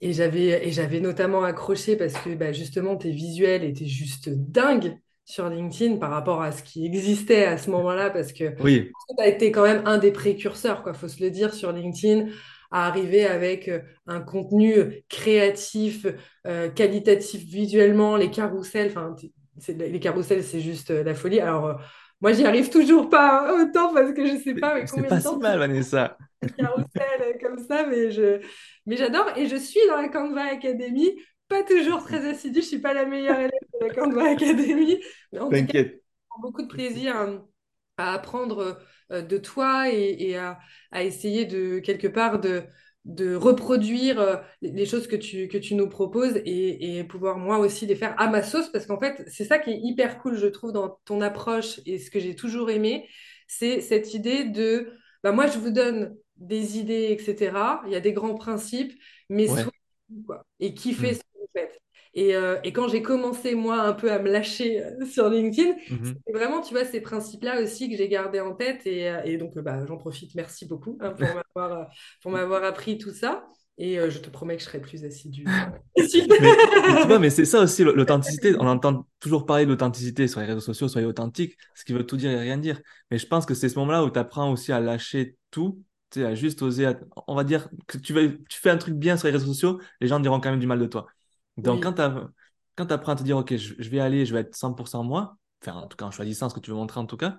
et 0.00 0.12
j'avais, 0.12 0.66
et 0.66 0.72
j'avais 0.72 1.00
notamment 1.00 1.44
accroché 1.44 1.96
parce 1.96 2.14
que 2.14 2.34
bah, 2.34 2.52
justement, 2.52 2.96
tes 2.96 3.10
visuels 3.12 3.64
étaient 3.64 3.86
juste 3.86 4.28
dingues 4.28 4.98
sur 5.30 5.48
LinkedIn 5.48 5.96
par 5.98 6.10
rapport 6.10 6.42
à 6.42 6.52
ce 6.52 6.62
qui 6.62 6.86
existait 6.86 7.44
à 7.46 7.58
ce 7.58 7.70
moment-là. 7.70 8.10
Parce 8.10 8.32
que 8.32 8.50
Oui, 8.58 8.96
tu 9.16 9.22
as 9.22 9.28
été 9.28 9.52
quand 9.52 9.62
même 9.62 9.82
un 9.86 9.98
des 9.98 10.12
précurseurs, 10.12 10.82
quoi, 10.82 10.94
faut 10.94 11.08
se 11.08 11.22
le 11.22 11.30
dire, 11.30 11.54
sur 11.54 11.72
LinkedIn, 11.72 12.28
à 12.70 12.86
arriver 12.86 13.26
avec 13.26 13.68
euh, 13.68 13.80
un 14.06 14.20
contenu 14.20 15.02
créatif, 15.08 16.06
euh, 16.46 16.70
qualitatif 16.70 17.42
visuellement, 17.44 18.16
les 18.16 18.30
carousels, 18.30 18.88
enfin, 18.90 19.14
c'est- 19.58 19.74
les 19.74 20.00
carousels, 20.00 20.44
c'est 20.44 20.60
juste 20.60 20.90
euh, 20.90 21.02
la 21.04 21.14
folie. 21.14 21.40
Alors, 21.40 21.66
euh, 21.66 21.74
moi, 22.20 22.32
j'y 22.32 22.44
arrive 22.46 22.70
toujours 22.70 23.08
pas 23.08 23.48
hein, 23.50 23.64
autant 23.66 23.92
parce 23.94 24.12
que 24.12 24.26
je 24.26 24.36
sais 24.36 24.54
c'est 24.54 24.60
pas 24.60 24.80
mais 24.80 24.86
c'est 24.86 25.02
combien 25.02 25.12
de 25.12 25.16
pas 25.16 25.20
si 25.20 25.36
temps 25.36 25.38
tu 25.38 25.40
mal, 25.40 25.58
Vanessa. 25.58 26.16
fais 26.42 26.48
le 26.48 26.66
carrousel 26.66 27.22
euh, 27.22 27.38
comme 27.40 27.58
ça, 27.66 27.86
mais 27.86 28.10
je, 28.10 28.40
mais 28.86 28.96
j'adore. 28.96 29.26
Et 29.36 29.46
je 29.46 29.56
suis 29.56 29.80
dans 29.88 29.96
la 30.00 30.08
Canva 30.08 30.42
Academy, 30.52 31.10
pas 31.50 31.64
toujours 31.64 32.04
très 32.04 32.28
assidue, 32.28 32.62
je 32.62 32.66
suis 32.66 32.80
pas 32.80 32.94
la 32.94 33.06
meilleure 33.06 33.38
élève 33.40 33.50
de 33.80 33.86
la 33.86 33.94
Canva 33.94 34.30
Academy, 34.32 34.98
mais 35.32 35.40
en 35.40 35.50
T'inquiète. 35.50 36.02
beaucoup 36.40 36.62
de 36.62 36.68
plaisir 36.68 37.16
à, 37.16 37.28
à 37.98 38.14
apprendre 38.14 38.80
euh, 39.12 39.22
de 39.22 39.38
toi 39.38 39.90
et, 39.92 40.16
et 40.30 40.36
à, 40.36 40.58
à 40.92 41.02
essayer 41.04 41.44
de 41.46 41.78
quelque 41.80 42.08
part 42.08 42.40
de, 42.40 42.64
de 43.04 43.34
reproduire 43.34 44.20
euh, 44.20 44.36
les 44.62 44.86
choses 44.86 45.06
que 45.08 45.16
tu, 45.16 45.48
que 45.48 45.58
tu 45.58 45.74
nous 45.74 45.88
proposes 45.88 46.36
et, 46.44 46.98
et 46.98 47.04
pouvoir 47.04 47.38
moi 47.38 47.58
aussi 47.58 47.86
les 47.86 47.96
faire 47.96 48.14
à 48.20 48.28
ma 48.28 48.42
sauce 48.42 48.70
parce 48.72 48.86
qu'en 48.86 48.98
fait 49.00 49.24
c'est 49.28 49.44
ça 49.44 49.58
qui 49.58 49.70
est 49.70 49.80
hyper 49.82 50.18
cool 50.22 50.36
je 50.36 50.46
trouve 50.46 50.72
dans 50.72 51.00
ton 51.04 51.20
approche 51.20 51.80
et 51.86 51.98
ce 51.98 52.10
que 52.10 52.20
j'ai 52.20 52.34
toujours 52.36 52.70
aimé 52.70 53.08
c'est 53.48 53.80
cette 53.80 54.14
idée 54.14 54.44
de 54.44 54.92
bah, 55.24 55.32
moi 55.32 55.46
je 55.46 55.58
vous 55.58 55.70
donne 55.70 56.16
des 56.36 56.78
idées 56.78 57.08
etc 57.10 57.52
il 57.86 57.92
y 57.92 57.96
a 57.96 58.00
des 58.00 58.12
grands 58.12 58.34
principes 58.34 58.92
mais 59.28 59.46
Ouais. 59.46 59.64
quoi 60.26 60.44
et 60.60 60.74
Hmm. 60.96 61.14
ce 61.14 61.20
que 61.20 61.29
et, 62.14 62.34
euh, 62.34 62.58
et 62.64 62.72
quand 62.72 62.88
j'ai 62.88 63.02
commencé, 63.02 63.54
moi, 63.54 63.80
un 63.82 63.92
peu 63.92 64.10
à 64.12 64.18
me 64.18 64.30
lâcher 64.30 64.82
euh, 64.84 65.04
sur 65.06 65.28
LinkedIn, 65.28 65.74
Mhm. 65.88 66.20
c'est 66.26 66.32
vraiment, 66.32 66.60
tu 66.60 66.74
vois, 66.74 66.84
ces 66.84 67.00
principes-là 67.00 67.62
aussi 67.62 67.88
que 67.90 67.96
j'ai 67.96 68.08
gardés 68.08 68.40
en 68.40 68.54
tête. 68.54 68.86
Et, 68.86 69.08
euh, 69.08 69.22
et 69.24 69.36
donc, 69.36 69.56
bah, 69.58 69.84
j'en 69.86 69.96
profite. 69.96 70.34
Merci 70.34 70.66
beaucoup 70.66 70.98
hein, 71.00 71.10
pour 71.12 71.34
m'avoir 71.34 71.88
pour 72.22 72.30
m'avoir 72.32 72.64
appris 72.64 72.98
tout 72.98 73.12
ça. 73.12 73.46
Et 73.78 73.98
euh, 73.98 74.10
je 74.10 74.18
te 74.18 74.28
promets 74.30 74.56
que 74.56 74.62
je 74.62 74.66
serai 74.68 74.80
plus 74.80 75.04
assidue. 75.04 75.52
Mais, 76.38 76.60
mais 76.86 76.96
tu 76.96 77.06
vois, 77.08 77.18
mais 77.18 77.30
c'est 77.30 77.44
ça 77.44 77.60
aussi 77.60 77.84
l'authenticité. 77.84 78.54
On 78.58 78.66
entend 78.66 79.06
toujours 79.20 79.46
parler 79.46 79.64
de 79.66 79.70
l'authenticité 79.70 80.28
sur 80.28 80.40
les 80.40 80.46
réseaux 80.46 80.60
sociaux, 80.60 80.88
soyez 80.88 81.06
authentique, 81.06 81.56
ce 81.74 81.84
qui 81.84 81.92
veut 81.92 82.06
tout 82.06 82.16
dire 82.16 82.30
et 82.30 82.38
rien 82.38 82.56
dire. 82.58 82.80
Mais 83.10 83.18
je 83.18 83.26
pense 83.26 83.46
que 83.46 83.54
c'est 83.54 83.68
ce 83.68 83.78
moment-là 83.78 84.04
où 84.04 84.10
tu 84.10 84.18
apprends 84.18 84.50
aussi 84.52 84.72
à 84.72 84.80
lâcher 84.80 85.36
tout, 85.50 85.82
à 86.16 86.34
juste 86.34 86.62
oser. 86.62 86.86
à- 86.86 86.98
On 87.26 87.34
va 87.34 87.44
dire 87.44 87.68
que 87.86 87.98
tu, 87.98 88.12
vas, 88.12 88.22
tu 88.48 88.60
fais 88.60 88.70
un 88.70 88.78
truc 88.78 88.94
bien 88.94 89.16
sur 89.16 89.26
les 89.28 89.32
réseaux 89.32 89.46
sociaux, 89.46 89.80
les 90.00 90.08
gens 90.08 90.20
diront 90.20 90.40
quand 90.40 90.50
même 90.50 90.60
du 90.60 90.66
mal 90.66 90.78
de 90.78 90.86
toi. 90.86 91.06
Donc 91.56 91.82
Oui, 91.82 91.84
quand 91.84 91.94
tu 91.94 92.02
quand 92.76 92.90
apprends 92.92 93.12
à 93.12 93.16
te 93.16 93.22
dire, 93.22 93.36
OK, 93.38 93.56
je, 93.56 93.74
je 93.78 93.90
vais 93.90 94.00
aller, 94.00 94.24
je 94.26 94.34
vais 94.34 94.40
être 94.40 94.54
100% 94.56 95.04
moi, 95.04 95.36
enfin 95.62 95.74
en 95.78 95.86
tout 95.88 95.96
cas 95.96 96.06
en 96.06 96.10
choisissant 96.10 96.48
ce 96.48 96.54
que 96.54 96.60
tu 96.60 96.70
veux 96.70 96.76
montrer 96.76 97.00
en 97.00 97.06
tout 97.06 97.16
cas, 97.16 97.36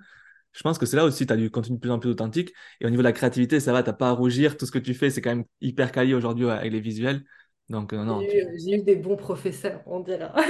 je 0.54 0.62
pense 0.64 0.78
que 0.78 0.86
c'est 0.86 0.98
là 0.98 1.06
aussi, 1.06 1.26
tu 1.26 1.34
as 1.34 1.38
du 1.38 1.50
contenu 1.50 1.76
de 1.78 1.82
plus 1.82 1.92
en 1.92 2.00
plus 2.00 2.10
authentique. 2.10 2.52
Et 2.82 2.86
au 2.86 2.90
niveau 2.90 3.02
de 3.02 3.06
la 3.08 3.14
créativité, 3.14 3.60
ça 3.60 3.72
va, 3.74 3.84
tu 3.84 3.94
pas 3.94 4.10
à 4.10 4.12
rougir. 4.12 4.58
Tout 4.58 4.66
ce 4.66 4.72
que 4.72 4.80
tu 4.80 4.94
fais, 4.94 5.10
c'est 5.10 5.22
quand 5.22 5.30
même 5.32 5.46
hyper 5.62 5.92
quali 5.94 6.14
aujourd'hui 6.14 6.50
avec 6.50 6.72
les 6.72 6.82
visuels. 6.82 7.24
Donc, 7.72 7.94
euh, 7.94 8.04
non, 8.04 8.20
j'ai 8.22 8.40
eu, 8.42 8.60
j'ai 8.60 8.72
eu 8.80 8.82
des 8.84 8.96
bons 8.98 9.16
professeurs, 9.16 9.82
on 9.86 10.02
dira. 10.02 10.34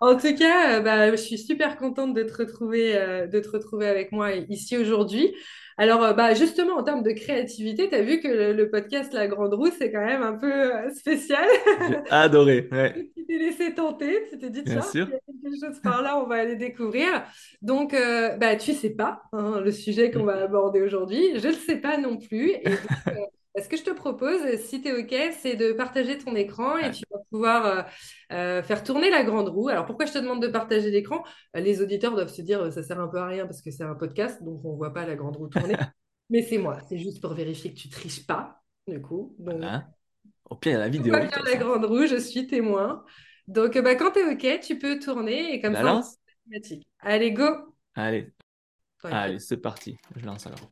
En 0.00 0.16
tout 0.16 0.34
cas, 0.34 0.78
euh, 0.78 0.80
bah, 0.80 1.10
je 1.10 1.16
suis 1.16 1.38
super 1.38 1.76
contente 1.76 2.14
de 2.14 2.22
te 2.22 2.32
retrouver, 2.36 2.96
euh, 2.96 3.26
de 3.26 3.38
te 3.40 3.48
retrouver 3.50 3.86
avec 3.86 4.12
moi 4.12 4.32
ici 4.32 4.76
aujourd'hui. 4.76 5.34
Alors, 5.76 6.02
euh, 6.02 6.12
bah, 6.14 6.34
justement, 6.34 6.74
en 6.76 6.82
termes 6.82 7.02
de 7.02 7.12
créativité, 7.12 7.88
tu 7.88 7.94
as 7.94 8.02
vu 8.02 8.20
que 8.20 8.28
le, 8.28 8.52
le 8.54 8.70
podcast 8.70 9.12
La 9.14 9.28
Grande 9.28 9.54
Roue, 9.54 9.70
c'est 9.78 9.92
quand 9.92 10.04
même 10.04 10.22
un 10.22 10.34
peu 10.34 10.50
euh, 10.52 10.90
spécial. 10.94 11.46
J'ai 11.78 12.02
adoré, 12.10 12.68
ouais, 12.72 12.94
Tu 13.16 13.26
t'es 13.26 13.38
laissé 13.38 13.74
tenter, 13.74 14.26
tu 14.30 14.38
t'es 14.38 14.50
dit, 14.50 14.64
tiens, 14.64 14.92
il 15.06 15.10
y 15.10 15.14
a 15.14 15.18
quelque 15.20 15.66
chose 15.66 15.80
par 15.82 16.02
là, 16.02 16.18
on 16.22 16.26
va 16.26 16.36
aller 16.36 16.56
découvrir. 16.56 17.24
Donc, 17.62 17.94
euh, 17.94 18.36
bah, 18.36 18.56
tu 18.56 18.72
sais 18.74 18.90
pas 18.90 19.22
hein, 19.32 19.60
le 19.60 19.70
sujet 19.72 20.10
qu'on 20.10 20.24
Mm. 20.24 20.26
va 20.26 20.42
aborder 20.42 20.82
aujourd'hui. 20.82 21.38
Je 21.38 21.46
ne 21.48 21.52
le 21.52 21.58
sais 21.58 21.76
pas 21.76 21.98
non 21.98 22.16
plus. 22.18 22.50
Et 22.62 22.70
donc, 22.76 22.90
euh, 23.08 23.20
ce 23.58 23.68
que 23.68 23.76
je 23.76 23.82
te 23.82 23.90
propose, 23.90 24.40
si 24.60 24.80
tu 24.80 24.88
es 24.88 24.92
OK, 24.92 25.34
c'est 25.40 25.56
de 25.56 25.72
partager 25.72 26.18
ton 26.18 26.34
écran 26.36 26.76
et 26.78 26.90
tu 26.90 27.04
vas 27.10 27.18
pouvoir 27.30 27.66
euh, 27.66 27.82
euh, 28.32 28.62
faire 28.62 28.84
tourner 28.84 29.10
la 29.10 29.24
grande 29.24 29.48
roue. 29.48 29.68
Alors, 29.68 29.86
pourquoi 29.86 30.06
je 30.06 30.12
te 30.12 30.18
demande 30.18 30.40
de 30.40 30.48
partager 30.48 30.90
l'écran? 30.90 31.24
Euh, 31.56 31.60
Les 31.60 31.82
auditeurs 31.82 32.14
doivent 32.14 32.32
se 32.32 32.42
dire, 32.42 32.72
ça 32.72 32.82
sert 32.82 33.00
un 33.00 33.08
peu 33.08 33.18
à 33.18 33.26
rien 33.26 33.46
parce 33.46 33.60
que 33.60 33.70
c'est 33.70 33.82
un 33.82 33.94
podcast, 33.94 34.42
donc 34.42 34.64
on 34.64 34.72
ne 34.72 34.76
voit 34.76 34.92
pas 34.92 35.04
la 35.04 35.16
grande 35.16 35.36
roue 35.36 35.48
tourner. 35.48 35.74
Mais 36.30 36.42
c'est 36.42 36.58
moi, 36.58 36.78
c'est 36.88 36.98
juste 36.98 37.20
pour 37.20 37.34
vérifier 37.34 37.72
que 37.72 37.78
tu 37.78 37.88
triches 37.88 38.24
pas, 38.24 38.62
du 38.86 39.00
coup. 39.02 39.34
Donc, 39.38 39.56
Voilà. 39.56 39.88
Au 40.48 40.54
pire, 40.54 40.72
il 40.72 40.74
y 40.74 40.76
a 40.76 40.80
la 40.80 40.88
vidéo, 40.88 41.12
la 41.12 41.56
grande 41.56 41.84
roue, 41.84 42.06
je 42.06 42.16
suis 42.16 42.46
témoin. 42.46 43.04
Donc, 43.48 43.76
bah, 43.78 43.96
quand 43.96 44.12
tu 44.12 44.20
es 44.20 44.32
OK, 44.32 44.60
tu 44.60 44.78
peux 44.78 45.00
tourner 45.00 45.54
et 45.54 45.60
comme 45.60 45.72
la 45.72 45.82
ça, 45.82 45.96
on. 45.96 46.02
Allez, 47.00 47.32
go! 47.32 47.74
Allez, 47.94 48.32
allez, 49.02 49.38
c'est 49.40 49.56
parti. 49.56 49.96
Je 50.14 50.24
lance 50.24 50.46
alors. 50.46 50.70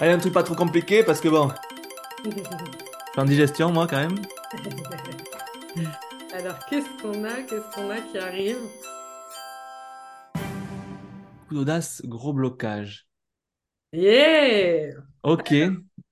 Allez, 0.00 0.12
un 0.12 0.18
truc 0.18 0.32
pas 0.32 0.42
trop 0.42 0.54
compliqué 0.54 1.04
parce 1.04 1.20
que 1.20 1.28
bon, 1.28 1.48
je 2.24 2.30
suis 2.30 3.20
en 3.20 3.24
digestion, 3.24 3.72
moi, 3.72 3.86
quand 3.86 3.98
même. 3.98 4.16
Alors, 6.32 6.58
qu'est-ce 6.66 6.88
qu'on 7.02 7.24
a? 7.24 7.42
Qu'est-ce 7.42 7.74
qu'on 7.74 7.90
a 7.90 8.00
qui 8.00 8.18
arrive? 8.18 8.58
Coup 11.48 11.54
d'audace, 11.54 12.00
gros 12.06 12.32
blocage. 12.32 13.06
Yeah! 13.92 14.92
Ok, 15.22 15.50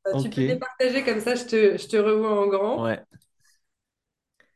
Bah, 0.04 0.14
tu 0.16 0.30
peux 0.30 0.42
départager 0.44 1.04
comme 1.04 1.20
ça, 1.20 1.34
je 1.34 1.44
te, 1.44 1.76
je 1.78 1.86
te 1.88 1.96
revois 1.96 2.40
en 2.42 2.46
grand. 2.48 2.84
ouais. 2.84 3.04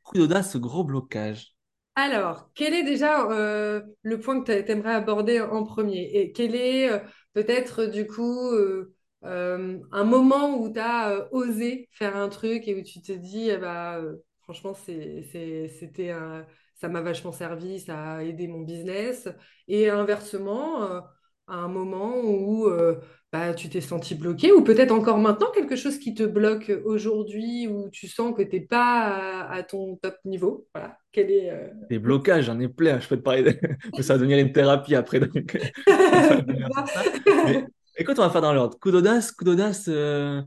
Coup 0.04 0.16
d'audace, 0.18 0.56
gros 0.58 0.84
blocage. 0.84 1.56
Alors, 1.94 2.50
quel 2.54 2.72
est 2.74 2.84
déjà 2.84 3.30
euh, 3.30 3.82
le 4.02 4.18
point 4.20 4.42
que 4.42 4.50
tu 4.62 4.70
aimerais 4.70 4.94
aborder 4.94 5.40
en 5.40 5.64
premier? 5.64 6.10
Et 6.16 6.32
quel 6.32 6.54
est 6.54 6.90
euh, 6.90 6.98
peut-être 7.34 7.84
du 7.86 8.06
coup 8.06 8.50
euh, 8.52 8.54
euh, 8.54 8.94
un 9.24 10.04
moment 10.04 10.58
où 10.58 10.72
tu 10.72 10.80
as 10.80 11.28
osé 11.32 11.88
faire 11.92 12.16
un 12.16 12.28
truc 12.28 12.66
et 12.68 12.74
où 12.74 12.82
tu 12.82 13.00
te 13.02 13.12
dis, 13.12 13.50
eh 13.50 13.56
bah, 13.58 13.98
euh, 13.98 14.16
franchement, 14.42 14.74
c'était 14.74 16.10
un- 16.10 16.46
ça 16.74 16.88
m'a 16.88 17.00
vachement 17.00 17.32
servi, 17.32 17.80
ça 17.80 18.14
a 18.16 18.22
aidé 18.24 18.48
mon 18.48 18.60
business. 18.62 19.28
Et 19.68 19.88
inversement, 19.88 20.82
euh, 20.84 21.00
à 21.46 21.56
un 21.56 21.68
moment 21.68 22.16
où 22.22 22.66
euh, 22.66 23.00
bah, 23.32 23.54
tu 23.54 23.68
t'es 23.68 23.80
senti 23.80 24.14
bloqué, 24.14 24.52
ou 24.52 24.62
peut-être 24.64 24.92
encore 24.92 25.18
maintenant 25.18 25.50
quelque 25.52 25.76
chose 25.76 25.98
qui 25.98 26.14
te 26.14 26.22
bloque 26.24 26.72
aujourd'hui, 26.84 27.68
où 27.68 27.88
tu 27.90 28.08
sens 28.08 28.34
que 28.36 28.42
tu 28.42 28.56
n'es 28.60 28.66
pas 28.66 29.42
à, 29.46 29.52
à 29.54 29.62
ton 29.62 29.96
top 29.96 30.16
niveau? 30.24 30.66
Voilà. 30.74 30.98
Quel 31.12 31.30
est, 31.30 31.50
euh, 31.50 31.68
Des 31.90 31.98
blocages, 31.98 32.46
j'en 32.46 32.58
ai 32.60 32.68
plein. 32.68 33.00
Je 33.00 33.08
peux 33.08 33.16
te 33.16 33.22
parler 33.22 33.42
de... 33.42 33.58
Ça 34.02 34.14
va 34.14 34.18
devenir 34.18 34.38
une 34.38 34.52
thérapie 34.52 34.94
après, 34.94 35.20
donc. 35.20 35.58
Mais 37.44 37.66
écoute, 38.02 38.18
on 38.18 38.22
va 38.22 38.30
faire 38.30 38.40
dans 38.42 38.52
l'ordre? 38.52 38.78
Coup 38.78 38.90
d'audace, 38.90 39.32
coup 39.32 39.44
d'audace, 39.44 39.86
euh, 39.88 40.42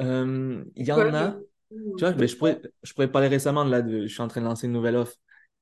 euh, 0.00 0.64
il 0.76 0.86
y 0.86 0.92
en 0.92 1.14
a. 1.14 1.30
de- 1.30 1.48
Tu 1.96 2.04
vois, 2.04 2.14
mais 2.14 2.28
je 2.28 2.36
pourrais, 2.36 2.60
je 2.82 2.92
pourrais 2.94 3.10
parler 3.12 3.28
récemment, 3.28 3.64
là, 3.64 3.82
de, 3.82 4.02
je 4.06 4.12
suis 4.12 4.22
en 4.22 4.28
train 4.28 4.40
de 4.42 4.46
lancer 4.46 4.66
une 4.66 4.72
nouvelle 4.74 4.96
offre. 4.96 5.16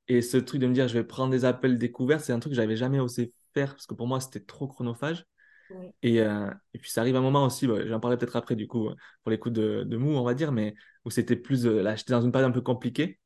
Et 0.09 0.23
ce 0.23 0.37
truc 0.39 0.61
de 0.61 0.67
me 0.69 0.75
dire, 0.75 0.89
je 0.89 0.95
vais 0.95 1.05
prendre 1.05 1.31
des 1.33 1.45
appels 1.47 1.79
découverts, 1.79 2.21
c'est 2.21 2.33
un 2.33 2.41
truc 2.41 2.53
que 2.53 2.57
j'avais 2.57 2.77
jamais 2.77 3.01
osé 3.01 3.33
faire 3.55 3.73
parce 3.75 3.87
que 3.87 3.95
pour 3.95 4.07
moi, 4.09 4.21
c'était 4.21 4.41
trop 4.41 4.69
chronophage. 4.69 5.27
Ouais. 5.71 5.95
Et, 6.03 6.21
euh, 6.23 6.51
et 6.75 6.79
puis, 6.81 6.91
ça 6.91 7.03
arrive 7.03 7.17
un 7.17 7.21
moment 7.23 7.45
aussi, 7.47 7.67
bah, 7.69 7.87
j'en 7.87 8.01
parlerai 8.01 8.19
peut-être 8.19 8.37
après, 8.37 8.57
du 8.57 8.69
coup, 8.69 8.91
pour 9.23 9.31
les 9.33 9.39
coups 9.39 9.55
de, 9.55 9.85
de 9.87 9.97
mou, 9.99 10.11
on 10.17 10.25
va 10.25 10.35
dire, 10.35 10.53
mais 10.53 10.75
où 11.05 11.11
c'était 11.11 11.37
plus, 11.37 11.67
euh, 11.67 11.83
là, 11.83 11.97
j'étais 11.97 12.13
dans 12.13 12.23
une 12.23 12.33
période 12.33 12.51
un 12.51 12.55
peu 12.55 12.63
compliquée. 12.63 13.21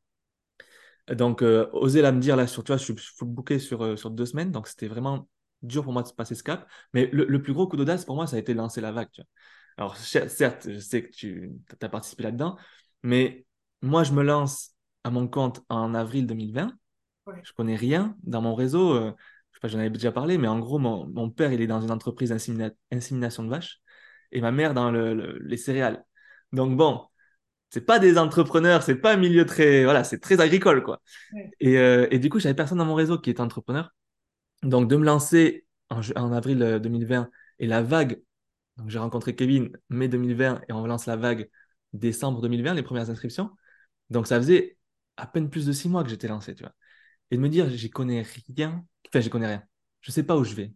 Donc, 1.08 1.42
euh, 1.42 1.68
oser 1.72 2.00
là 2.02 2.12
me 2.12 2.20
dire, 2.20 2.36
là, 2.36 2.46
sur, 2.46 2.64
tu 2.64 2.68
vois, 2.72 2.78
je 2.78 2.84
suis 2.84 2.94
full 2.96 3.28
booké 3.28 3.58
sur, 3.58 3.82
euh, 3.82 3.96
sur 3.96 4.10
deux 4.10 4.24
semaines, 4.26 4.50
donc 4.52 4.68
c'était 4.68 4.88
vraiment 4.88 5.28
dur 5.66 5.84
pour 5.84 5.92
moi 5.92 6.02
de 6.02 6.10
passer 6.12 6.34
ce 6.34 6.42
cap. 6.42 6.68
Mais 6.92 7.08
le, 7.12 7.24
le 7.26 7.42
plus 7.42 7.52
gros 7.52 7.66
coup 7.68 7.76
d'audace 7.76 8.04
pour 8.04 8.16
moi, 8.16 8.26
ça 8.26 8.36
a 8.36 8.38
été 8.38 8.52
de 8.54 8.58
lancer 8.58 8.80
la 8.80 8.92
vague. 8.92 9.10
tu 9.12 9.20
vois. 9.22 9.28
Alors, 9.76 9.96
cer- 9.96 10.28
certes, 10.28 10.68
je 10.70 10.78
sais 10.78 11.02
que 11.02 11.10
tu 11.10 11.52
as 11.80 11.88
participé 11.88 12.22
là-dedans, 12.24 12.56
mais 13.02 13.46
moi, 13.82 14.04
je 14.04 14.12
me 14.12 14.22
lance 14.22 14.72
à 15.04 15.10
mon 15.10 15.28
compte 15.28 15.62
en 15.68 15.94
avril 15.94 16.26
2020. 16.26 16.72
Ouais. 17.26 17.40
Je 17.42 17.52
connais 17.52 17.76
rien 17.76 18.16
dans 18.22 18.40
mon 18.42 18.54
réseau. 18.54 18.94
euh, 18.94 19.12
je 19.50 19.56
sais 19.56 19.60
pas, 19.60 19.68
j'en 19.68 19.78
avais 19.78 19.90
déjà 19.90 20.12
parlé, 20.12 20.38
mais 20.38 20.48
en 20.48 20.58
gros, 20.60 20.78
mon, 20.78 21.06
mon 21.08 21.30
père, 21.30 21.52
il 21.52 21.60
est 21.60 21.66
dans 21.66 21.80
une 21.80 21.90
entreprise 21.90 22.30
d'insémina- 22.32 22.72
insémination 22.92 23.44
de 23.44 23.50
vaches 23.50 23.80
et 24.32 24.40
ma 24.40 24.52
mère 24.52 24.74
dans 24.74 24.90
le- 24.90 25.14
le- 25.14 25.38
les 25.40 25.56
céréales. 25.56 26.04
Donc, 26.52 26.76
bon, 26.76 27.02
c'est 27.70 27.80
pas 27.86 27.98
des 27.98 28.18
entrepreneurs, 28.18 28.82
c'est 28.82 28.96
pas 28.96 29.14
un 29.14 29.16
milieu 29.16 29.46
très, 29.46 29.84
voilà, 29.84 30.04
c'est 30.04 30.20
très 30.20 30.40
agricole, 30.40 30.82
quoi. 30.82 31.00
Ouais. 31.32 31.50
Et, 31.60 31.78
euh, 31.78 32.06
et 32.10 32.18
du 32.18 32.30
coup, 32.30 32.40
j'avais 32.40 32.54
personne 32.54 32.78
dans 32.78 32.84
mon 32.86 32.94
réseau 32.94 33.18
qui 33.18 33.30
était 33.30 33.40
entrepreneur. 33.40 33.90
Donc, 34.64 34.88
de 34.88 34.96
me 34.96 35.04
lancer 35.04 35.66
en, 35.90 36.32
avril 36.32 36.62
euh, 36.62 36.78
2020 36.78 37.30
et 37.58 37.66
la 37.66 37.82
vague 37.82 38.22
Donc, 38.76 38.90
j'ai 38.90 38.98
rencontré 38.98 39.36
Kevin 39.36 39.72
mai 39.90 40.08
2020 40.08 40.62
et 40.68 40.72
on 40.72 40.86
lance 40.86 41.06
la 41.06 41.16
vague 41.16 41.50
décembre 41.92 42.40
2020, 42.42 42.74
les 42.74 42.82
premières 42.82 43.10
inscriptions. 43.10 43.50
Donc, 44.10 44.26
ça 44.26 44.38
faisait 44.38 44.78
à 45.16 45.26
peine 45.26 45.50
plus 45.50 45.66
de 45.66 45.72
six 45.72 45.88
mois 45.88 46.04
que 46.04 46.10
j'étais 46.10 46.28
lancé, 46.28 46.54
tu 46.54 46.64
vois. 46.64 46.72
Et 47.30 47.36
de 47.36 47.42
me 47.42 47.48
dire, 47.48 47.68
j'y 47.70 47.90
connais 47.90 48.22
rien, 48.56 48.84
enfin, 49.08 49.20
j'y 49.20 49.30
connais 49.30 49.48
rien. 49.48 49.64
Je 50.00 50.10
sais 50.12 50.24
pas 50.24 50.36
où 50.36 50.44
je 50.44 50.54
vais. 50.54 50.72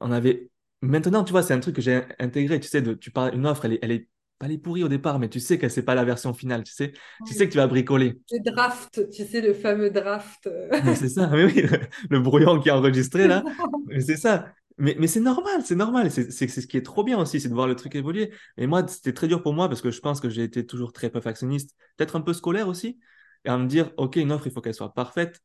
On 0.00 0.10
avait, 0.12 0.50
maintenant, 0.80 1.24
tu 1.24 1.32
vois, 1.32 1.42
c'est 1.42 1.54
un 1.54 1.60
truc 1.60 1.76
que 1.76 1.82
j'ai 1.82 2.04
intégré, 2.18 2.60
tu 2.60 2.68
sais, 2.68 2.82
tu 2.98 3.10
parles, 3.10 3.34
une 3.34 3.46
offre, 3.46 3.64
elle 3.64 3.90
est 3.92 4.08
pas 4.38 4.48
les 4.48 4.58
pourris 4.58 4.84
au 4.84 4.88
départ, 4.88 5.18
mais 5.18 5.28
tu 5.28 5.40
sais 5.40 5.58
que 5.58 5.68
c'est 5.68 5.82
pas 5.82 5.94
la 5.94 6.04
version 6.04 6.34
finale, 6.34 6.62
tu 6.62 6.72
sais, 6.72 6.92
tu 7.26 7.32
sais 7.32 7.46
que 7.46 7.52
tu 7.52 7.58
vas 7.58 7.66
bricoler. 7.66 8.18
Le 8.30 8.50
draft, 8.50 9.08
tu 9.10 9.24
sais, 9.24 9.40
le 9.40 9.54
fameux 9.54 9.90
draft. 9.90 10.48
C'est 10.94 11.08
ça, 11.08 11.28
mais 11.28 11.44
oui, 11.44 11.62
le, 12.10 12.20
brouillon 12.20 12.60
qui 12.60 12.68
est 12.68 12.72
enregistré 12.72 13.26
là, 13.26 13.42
mais 13.86 14.00
c'est 14.00 14.16
ça. 14.16 14.46
Mais, 14.78 14.94
mais 14.98 15.06
c'est 15.06 15.20
normal, 15.20 15.62
c'est 15.64 15.74
normal, 15.74 16.10
c'est 16.10 16.30
ce 16.30 16.66
qui 16.66 16.76
est 16.76 16.82
trop 16.82 17.02
bien 17.02 17.18
aussi, 17.18 17.40
c'est 17.40 17.48
de 17.48 17.54
voir 17.54 17.66
le 17.66 17.76
truc 17.76 17.94
évoluer. 17.94 18.30
Et 18.58 18.66
moi, 18.66 18.86
c'était 18.86 19.14
très 19.14 19.26
dur 19.26 19.42
pour 19.42 19.54
moi 19.54 19.68
parce 19.68 19.80
que 19.80 19.90
je 19.90 20.00
pense 20.00 20.20
que 20.20 20.28
j'ai 20.28 20.42
été 20.42 20.66
toujours 20.66 20.92
très 20.92 21.08
perfectionniste, 21.08 21.74
peut-être 21.96 22.14
un 22.16 22.20
peu 22.20 22.34
scolaire 22.34 22.68
aussi, 22.68 22.98
et 23.46 23.48
à 23.48 23.56
me 23.56 23.66
dire, 23.66 23.90
OK, 23.96 24.16
une 24.16 24.32
offre, 24.32 24.46
il 24.46 24.52
faut 24.52 24.60
qu'elle 24.60 24.74
soit 24.74 24.92
parfaite. 24.92 25.40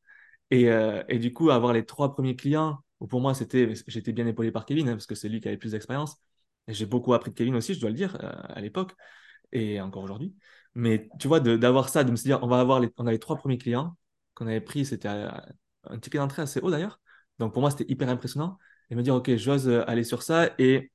Et, 0.50 0.70
euh, 0.70 1.02
et, 1.08 1.18
du 1.18 1.32
coup, 1.32 1.50
avoir 1.50 1.72
les 1.72 1.86
trois 1.86 2.12
premiers 2.12 2.36
clients, 2.36 2.80
pour 3.08 3.20
moi, 3.22 3.32
c'était, 3.34 3.72
j'étais 3.86 4.12
bien 4.12 4.26
épaulé 4.26 4.52
par 4.52 4.66
Kevin, 4.66 4.88
hein, 4.88 4.92
parce 4.92 5.06
que 5.06 5.14
c'est 5.14 5.28
lui 5.30 5.40
qui 5.40 5.48
avait 5.48 5.56
plus 5.56 5.72
d'expérience. 5.72 6.18
J'ai 6.68 6.86
beaucoup 6.86 7.14
appris 7.14 7.30
de 7.30 7.36
Kevin 7.36 7.54
aussi, 7.56 7.74
je 7.74 7.80
dois 7.80 7.90
le 7.90 7.96
dire, 7.96 8.16
euh, 8.22 8.30
à 8.48 8.60
l'époque 8.60 8.92
et 9.52 9.80
encore 9.80 10.02
aujourd'hui. 10.04 10.34
Mais 10.74 11.08
tu 11.18 11.28
vois, 11.28 11.40
d'avoir 11.40 11.88
ça, 11.88 12.04
de 12.04 12.10
me 12.10 12.16
dire, 12.16 12.42
on 12.42 12.46
va 12.48 12.60
avoir 12.60 12.82
on 12.96 13.06
a 13.06 13.12
les 13.12 13.18
trois 13.18 13.36
premiers 13.36 13.58
clients 13.58 13.96
qu'on 14.34 14.46
avait 14.46 14.60
pris, 14.60 14.86
c'était 14.86 15.08
un 15.08 15.98
ticket 16.00 16.18
d'entrée 16.18 16.42
assez 16.42 16.60
haut 16.60 16.70
d'ailleurs. 16.70 17.00
Donc 17.38 17.52
pour 17.52 17.60
moi, 17.60 17.70
c'était 17.70 17.90
hyper 17.92 18.08
impressionnant. 18.08 18.58
Et 18.90 18.94
me 18.94 19.02
dire, 19.02 19.14
OK, 19.14 19.34
j'ose 19.36 19.68
aller 19.68 20.04
sur 20.04 20.22
ça 20.22 20.50
et 20.58 20.90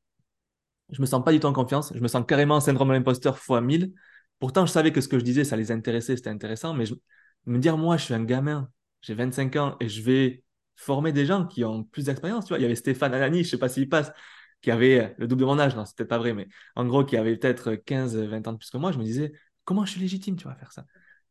je 0.92 1.02
me 1.02 1.06
sens 1.06 1.24
pas 1.24 1.32
du 1.32 1.40
tout 1.40 1.48
en 1.48 1.54
confiance. 1.54 1.92
Je 1.94 2.00
me 2.00 2.08
sens 2.08 2.24
carrément 2.28 2.60
syndrome 2.60 2.90
de 2.90 2.94
l'imposteur 2.94 3.38
fois 3.38 3.62
1000. 3.62 3.94
Pourtant, 4.40 4.66
je 4.66 4.72
savais 4.72 4.92
que 4.92 5.02
ce 5.02 5.08
que 5.08 5.20
je 5.20 5.24
disais, 5.24 5.44
ça 5.44 5.56
les 5.56 5.72
intéressait, 5.72 6.16
c'était 6.16 6.30
intéressant. 6.30 6.74
Mais 6.74 6.86
me 7.46 7.60
dire, 7.60 7.78
moi, 7.78 7.98
je 7.98 8.04
suis 8.06 8.14
un 8.14 8.24
gamin, 8.24 8.70
j'ai 9.02 9.14
25 9.14 9.56
ans 9.58 9.78
et 9.80 9.90
je 9.90 10.02
vais 10.02 10.44
former 10.76 11.12
des 11.12 11.26
gens 11.26 11.46
qui 11.46 11.66
ont 11.66 11.84
plus 11.84 12.06
d'expérience. 12.06 12.46
Tu 12.46 12.50
vois, 12.50 12.60
il 12.60 12.62
y 12.62 12.66
avait 12.66 12.76
Stéphane 12.76 13.14
Alani, 13.14 13.44
je 13.44 13.50
sais 13.50 13.58
pas 13.58 13.70
s'il 13.70 13.90
passe, 13.90 14.12
qui 14.62 14.72
avait 14.72 15.16
le 15.18 15.28
double 15.28 15.42
de 15.42 15.46
mon 15.46 15.60
âge, 15.60 15.76
non, 15.76 15.86
c'était 15.86 16.06
pas 16.06 16.18
vrai, 16.18 16.34
mais 16.34 16.48
en 16.76 16.86
gros, 16.86 17.06
qui 17.06 17.18
avait 17.18 17.38
peut-être 17.38 17.76
15, 17.76 18.18
20 18.18 18.48
ans 18.48 18.54
de 18.54 18.58
plus 18.58 18.70
que 18.70 18.78
moi, 18.78 18.92
je 18.92 18.98
me 18.98 19.04
disais, 19.04 19.32
comment 19.66 19.86
je 19.86 19.92
suis 19.92 20.02
légitime, 20.02 20.36
tu 20.36 20.48
vas 20.48 20.56
faire 20.56 20.72
ça? 20.72 20.86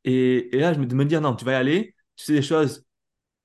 Et, 0.04 0.49
là, 0.52 0.73
je 0.73 0.78
me, 0.78 0.87
me 0.87 1.04
dire, 1.04 1.21
non, 1.21 1.35
tu 1.35 1.45
vas 1.45 1.52
y 1.52 1.54
aller, 1.56 1.95
tu 2.16 2.25
sais 2.25 2.33
des 2.33 2.42
choses, 2.42 2.87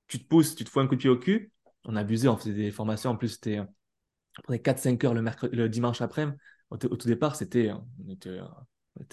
tu 0.06 0.18
te 0.18 0.26
pousses, 0.26 0.54
tu 0.54 0.64
te 0.64 0.70
fous 0.70 0.80
un 0.80 0.86
coup 0.86 0.94
de 0.94 1.00
pied 1.00 1.10
au 1.10 1.18
cul. 1.18 1.52
On 1.84 1.96
abusait, 1.96 2.28
on 2.28 2.36
faisait 2.36 2.52
des 2.52 2.70
formations, 2.70 3.10
en 3.10 3.16
plus, 3.16 3.30
c'était, 3.30 3.58
on 3.60 4.42
prenait 4.44 4.60
4-5 4.60 5.04
heures 5.04 5.14
le, 5.14 5.22
mercredi, 5.22 5.56
le 5.56 5.68
dimanche 5.68 6.00
après-midi. 6.00 6.36
Au, 6.70 6.76
tout 6.76 7.08
départ, 7.08 7.36
c'était, 7.36 7.70
on 7.72 8.10
était, 8.10 8.38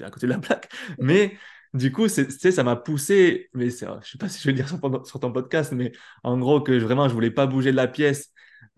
à 0.03 0.09
côté 0.11 0.27
de 0.27 0.31
la 0.31 0.39
plaque. 0.39 0.71
Mais 0.99 1.37
du 1.73 1.91
coup, 1.91 2.07
c'est, 2.07 2.29
ça 2.51 2.63
mà 2.63 2.75
poussé, 2.75 3.49
mais 3.53 3.69
je 3.69 3.85
ne 3.85 4.01
sais 4.01 4.17
pas 4.17 4.29
si 4.29 4.39
je 4.39 4.45
vais 4.45 4.51
le 4.51 4.57
dire 4.57 4.67
sur, 4.67 5.07
sur, 5.07 5.19
ton 5.19 5.31
podcast, 5.31 5.71
mais 5.73 5.91
en 6.23 6.37
gros, 6.37 6.61
que 6.61 6.71
vraiment, 6.71 7.05
je 7.05 7.09
ne 7.09 7.15
voulais 7.15 7.31
pas 7.31 7.47
bouger 7.47 7.71
de 7.71 7.75
la 7.75 7.87
pièce, 7.87 8.31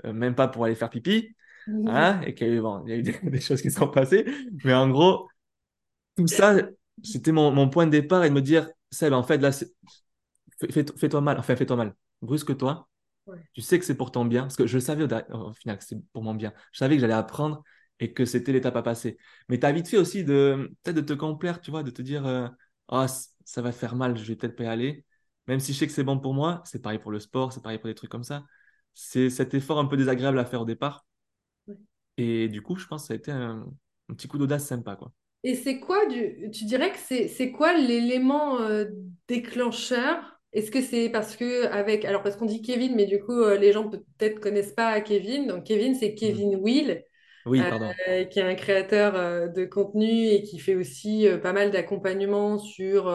euh, 0.06 0.14
même 0.14 0.36
pas 0.36 0.48
pour 0.48 0.66
aller 0.66 0.76
faire 0.76 0.90
pipi. 0.90 1.36
Hein, 1.68 2.22
et 2.22 2.34
qu'il 2.34 2.48
y 2.48 2.50
a 2.50 2.54
eu, 2.54 2.62
bon, 2.62 2.84
il 2.86 2.90
y 2.90 2.94
a 2.94 2.98
eu 2.98 3.04
des, 3.30 3.42
choses 3.42 3.62
qui 3.62 3.72
sont 3.72 3.88
passées. 3.88 4.26
Mais 4.64 4.74
en 4.74 4.90
gros, 4.90 5.28
tout 6.18 6.28
ça, 6.28 6.56
c'était 7.04 7.32
mon, 7.32 7.52
mon, 7.52 7.70
point 7.70 7.86
de 7.86 7.92
départ 7.92 8.24
et 8.24 8.30
de 8.30 8.34
me 8.34 8.42
dire, 8.42 8.70
Seb, 8.92 9.14
en 9.14 9.24
fait, 9.24 9.38
là, 9.38 9.52
fais-toi 10.70 11.22
mal, 11.22 11.40
enfin, 11.40 11.56
fais-toi 11.56 11.76
mal, 11.76 11.96
brusque-toi. 12.22 12.88
Tu 13.54 13.62
sais 13.62 13.80
que 13.80 13.86
c'est 13.86 13.96
pour 13.96 14.12
ton 14.12 14.26
bien, 14.26 14.44
parce 14.44 14.56
que 14.56 14.68
je 14.68 14.80
savais 14.80 15.04
au, 15.04 15.54
final 15.54 15.78
que 15.78 15.84
c'est 15.84 16.02
pour 16.12 16.24
mon 16.24 16.34
bien. 16.34 16.54
Je 16.72 16.80
savais 16.80 16.96
que 16.96 17.02
j'allais 17.02 17.14
apprendre 17.14 17.64
et 18.00 18.14
que 18.14 18.26
c'était 18.26 18.52
l'étape 18.52 18.76
à 18.76 18.84
passer. 18.84 19.18
Mais 19.48 19.60
tu 19.60 19.66
as 19.66 19.72
vite 19.72 19.88
fait 19.88 19.98
aussi 19.98 20.24
de 20.24 20.72
peut-être 20.84 20.96
de 20.98 21.02
te 21.02 21.14
complaire, 21.14 21.62
tu 21.62 21.72
vois, 21.72 21.84
de 21.84 21.92
te 21.92 22.02
dire, 22.02 22.26
euh, 22.26 22.48
ah, 22.90 23.08
ça 23.46 23.62
va 23.62 23.72
faire 23.72 23.96
mal, 23.96 24.18
je 24.18 24.24
vais 24.26 24.36
peut-être 24.36 24.56
pas 24.56 24.64
y 24.66 24.68
aller. 24.68 25.06
Même 25.48 25.60
si 25.60 25.74
je 25.74 25.80
sais 25.80 25.88
que 25.88 25.94
c'est 25.94 26.04
bon 26.04 26.20
pour 26.20 26.34
moi, 26.34 26.62
c'est 26.66 26.82
pareil 26.82 27.00
pour 27.00 27.12
le 27.12 27.20
sport, 27.20 27.54
c'est 27.54 27.62
pareil 27.62 27.78
pour 27.80 27.88
des 27.88 27.96
trucs 27.96 28.12
comme 28.12 28.24
ça. 28.24 28.46
C'est 28.94 29.30
cet 29.30 29.54
effort 29.54 29.80
un 29.80 29.86
peu 29.86 29.98
désagréable 29.98 30.40
à 30.40 30.46
faire 30.46 30.62
au 30.62 30.66
départ. 30.66 31.06
Et 32.22 32.50
du 32.50 32.62
coup, 32.62 32.76
je 32.76 32.86
pense 32.86 33.04
que 33.04 33.08
ça 33.08 33.14
a 33.14 33.18
été 33.18 33.32
un, 33.32 33.66
petit 34.10 34.28
coup 34.28 34.38
d'audace 34.38 34.66
sympa. 34.66 34.96
Quoi. 34.96 35.12
Et 35.44 35.56
c'est 35.56 35.80
quoi, 35.80 36.06
du, 36.06 36.52
tu 36.52 36.66
dirais 36.66 36.92
que 36.92 37.00
c'est 37.00 37.52
quoi 37.52 37.74
l'élément 37.74 38.62
euh, 38.62 38.86
déclencheur? 39.28 40.40
Est-ce 40.54 40.70
que 40.70 40.82
c'est 40.82 41.10
parce 41.10 41.36
que, 41.36 41.66
avec, 41.68 42.06
alors 42.06 42.22
parce 42.22 42.36
qu'on 42.36 42.46
dit 42.46 42.62
Kevin, 42.62 42.96
mais 42.96 43.06
du 43.06 43.20
coup, 43.20 43.40
euh, 43.40 43.58
les 43.58 43.72
gens 43.72 43.90
peut-être 43.90 44.40
connaissent 44.40 44.74
pas 44.74 45.00
Kevin. 45.02 45.48
Donc, 45.48 45.64
Kevin, 45.64 45.96
c'est 45.96 46.14
Kevin 46.14 46.58
mm. 46.58 46.62
Will. 46.62 47.04
Oui. 47.48 47.60
Euh, 48.08 48.26
qui 48.26 48.38
est 48.38 48.44
un 48.44 48.54
créateur 48.54 49.52
de 49.52 49.66
contenu 49.66 50.28
et 50.28 50.44
qui 50.44 50.60
fait 50.60 50.76
aussi 50.76 51.26
pas 51.42 51.54
mal 51.54 51.72
d'accompagnement 51.72 52.60
sur 52.60 53.10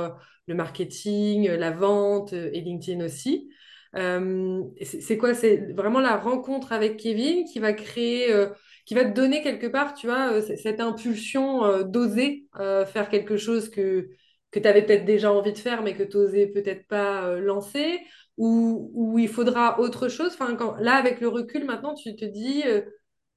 le 0.48 0.54
marketing, 0.56 1.48
la 1.48 1.70
vente 1.70 2.32
et 2.32 2.60
LinkedIn 2.60 3.04
aussi. 3.04 3.48
c'est 3.94 5.16
quoi? 5.16 5.32
C'est 5.32 5.72
vraiment 5.76 6.00
la 6.00 6.16
rencontre 6.16 6.72
avec 6.72 6.96
Kevin 6.96 7.44
qui 7.44 7.60
va 7.60 7.72
créer 7.72 8.34
qui 8.86 8.94
va 8.94 9.04
te 9.04 9.10
donner 9.10 9.42
quelque 9.42 9.66
part, 9.66 9.94
tu 9.94 10.06
vois, 10.06 10.32
euh, 10.32 10.40
cette 10.40 10.80
impulsion 10.80 11.64
euh, 11.64 11.82
d'oser 11.82 12.46
euh, 12.60 12.86
faire 12.86 13.08
quelque 13.08 13.36
chose 13.36 13.68
que, 13.68 14.08
que 14.52 14.60
tu 14.60 14.66
avais 14.66 14.82
peut-être 14.82 15.04
déjà 15.04 15.32
envie 15.32 15.52
de 15.52 15.58
faire, 15.58 15.82
mais 15.82 15.94
que 15.94 16.04
tu 16.04 16.16
n'osais 16.16 16.46
peut-être 16.46 16.86
pas 16.86 17.34
lancer, 17.40 18.00
ou, 18.38 18.90
ou, 18.94 19.18
il 19.18 19.28
faudra 19.28 19.80
autre 19.80 20.08
chose. 20.08 20.32
Enfin, 20.34 20.54
quand, 20.54 20.76
là, 20.76 20.94
avec 20.94 21.20
le 21.20 21.28
recul, 21.28 21.64
maintenant, 21.64 21.94
tu 21.94 22.14
te 22.14 22.24
dis 22.24 22.62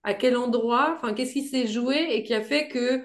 à 0.03 0.13
quel 0.13 0.37
endroit, 0.37 0.93
enfin, 0.95 1.13
qu'est-ce 1.13 1.33
qui 1.33 1.43
s'est 1.43 1.67
joué 1.67 1.95
et 2.11 2.23
qui 2.23 2.33
a 2.33 2.41
fait 2.41 2.67
que 2.67 3.01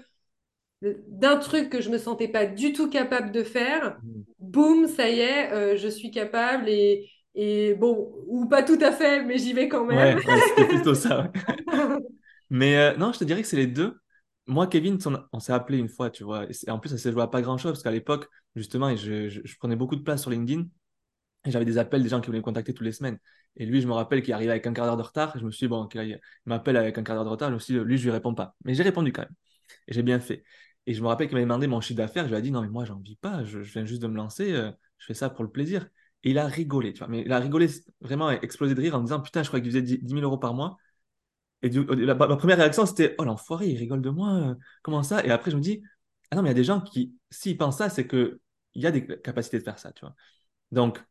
d'un 0.83 1.39
truc 1.39 1.71
que 1.71 1.81
je 1.81 1.89
me 1.89 1.99
sentais 1.99 2.29
pas 2.29 2.45
du 2.45 2.73
tout 2.73 2.91
capable 2.91 3.33
de 3.33 3.43
faire, 3.43 3.99
mmh. 4.03 4.23
boum, 4.41 4.87
ça 4.87 5.09
y 5.09 5.21
est, 5.21 5.77
je 5.77 5.89
suis 5.89 6.11
capable 6.11 6.69
et, 6.69 7.09
et 7.35 7.75
bon, 7.75 8.13
ou 8.27 8.47
pas 8.47 8.63
tout 8.63 8.79
à 8.83 8.93
fait, 8.93 9.23
mais 9.23 9.39
j'y 9.39 9.55
vais 9.55 9.69
quand 9.69 9.85
même. 9.87 10.19
Ouais, 10.19 10.23
c'était 10.49 10.69
plutôt 10.69 10.95
ça. 10.95 11.33
Mais 12.55 12.77
euh, 12.77 12.97
non, 12.97 13.13
je 13.13 13.19
te 13.19 13.25
dirais 13.25 13.43
que 13.43 13.49
c'est 13.49 13.57
les 13.57 13.67
deux. 13.67 13.99
Moi, 14.47 14.69
Kevin, 14.69 14.97
on, 15.33 15.41
s'est 15.41 15.53
appelé 15.53 15.77
une 15.79 15.89
fois, 15.89 16.09
tu 16.11 16.23
vois. 16.23 16.47
Et 16.49 16.71
en 16.71 16.79
plus, 16.79 16.91
ça 16.91 16.99
s'est 16.99 17.11
joué 17.11 17.23
à 17.23 17.27
pas 17.27 17.43
grand-chose 17.43 17.73
parce 17.73 17.83
qu'à 17.83 17.91
l'époque, 17.91 18.29
justement, 18.55 18.95
je, 18.95 19.29
je, 19.29 19.57
prenais 19.59 19.75
beaucoup 19.75 19.97
de 19.97 20.03
place 20.03 20.21
sur 20.23 20.31
LinkedIn 20.31 20.63
et 21.47 21.51
j'avais 21.51 21.65
des 21.65 21.79
appels 21.79 22.05
des 22.05 22.09
gens 22.09 22.21
qui 22.21 22.27
voulaient 22.29 22.39
me 22.39 22.45
contacter 22.45 22.73
toutes 22.73 22.87
les 22.87 22.93
semaines. 22.93 23.19
Et 23.57 23.67
lui, 23.67 23.81
je 23.81 23.89
me 23.89 23.93
rappelle 23.93 24.23
qu'il 24.23 24.33
arrivait 24.35 24.53
avec 24.53 24.69
un 24.69 24.73
quart 24.73 24.87
d'heure 24.87 24.97
de 24.97 25.03
retard. 25.03 25.35
Et 25.37 25.41
je 25.41 25.45
me 25.45 25.51
suis 25.51 25.67
dit, 25.67 25.69
bon, 25.69 25.89
il 25.95 26.21
m'appelle 26.47 26.77
avec 26.77 26.97
un 26.97 27.03
quart 27.03 27.17
d'heure 27.17 27.25
de 27.25 27.31
retard. 27.31 27.49
Je 27.51 27.55
me 27.55 27.59
suis 27.59 27.75
dit, 27.75 27.81
lui, 27.81 27.99
je 27.99 28.05
lui 28.05 28.13
réponds 28.13 28.35
pas. 28.35 28.55
Mais 28.65 28.75
j'ai 28.75 28.85
répondu 28.85 29.13
quand 29.13 29.23
même. 29.23 29.35
Et 29.89 29.93
j'ai 29.93 30.05
bien 30.05 30.21
fait. 30.21 30.45
Et 30.87 30.95
je 30.95 31.03
me 31.03 31.09
rappelle 31.09 31.27
qu'il 31.27 31.35
m'avait 31.35 31.47
demandé 31.47 31.67
mon 31.67 31.81
chiffre 31.81 31.97
d'affaires. 31.97 32.27
Je 32.27 32.31
lui 32.31 32.39
ai 32.39 32.43
dit, 32.43 32.53
non, 32.53 32.63
mais 32.63 32.69
moi, 32.69 32.85
j'en 32.85 33.01
vis 33.01 33.17
pas. 33.17 33.43
Je, 33.43 33.59
viens 33.59 33.85
juste 33.85 34.03
de 34.03 34.07
me 34.07 34.17
lancer. 34.17 34.53
Euh, 34.53 34.71
je 34.99 35.07
fais 35.07 35.15
ça 35.15 35.29
pour 35.29 35.43
le 35.43 35.51
plaisir. 35.51 35.89
Et 36.23 36.31
il 36.31 36.39
a 36.39 36.47
rigolé, 36.47 36.93
tu 36.93 37.01
vois. 37.01 37.09
Mais 37.09 37.23
il 37.23 37.33
a 37.33 37.41
rigolé, 37.41 37.67
vraiment 38.01 38.31
explosé 38.31 38.77
de 38.77 38.81
rire 38.81 38.95
en 38.95 39.01
me 39.01 39.07
disant, 39.07 39.21
putain, 39.21 39.43
je 39.43 39.49
crois 39.49 39.59
que 39.59 39.65
tu 39.65 39.71
faisais 39.71 39.83
10 39.83 40.01
000 40.07 40.21
euros 40.23 40.39
par 40.39 40.55
mois. 40.55 40.77
Et 41.65 41.71
ma 41.71 42.15
première 42.15 42.59
réaction, 42.59 42.85
c'était 42.85 43.15
Oh 43.19 43.25
l'enfoiré, 43.25 43.69
il 43.69 43.79
rigole 43.79 44.03
de 44.03 44.11
moi, 44.11 44.35
euh, 44.35 44.55
comment 44.83 45.03
ça? 45.03 45.25
Et 45.25 45.31
après, 45.31 45.51
je 45.51 45.57
me 45.57 45.63
dis 45.63 45.83
Ah 46.31 46.37
non, 46.37 46.43
mais 46.43 46.49
il 46.49 46.53
y 46.53 46.55
a 46.55 46.55
des 46.55 46.65
gens 46.65 46.81
qui, 46.81 47.15
s'ils 47.31 47.57
pensent 47.57 47.79
ça, 47.79 47.89
c'est 47.89 48.07
qu'il 48.07 48.39
y 48.75 48.87
a 48.87 48.91
des 48.91 49.07
capacités 49.07 49.59
de 49.59 49.65
faire 49.65 49.79
ça, 49.79 49.91
tu 49.93 50.03
vois. 50.05 50.15
Donc, 50.73 51.03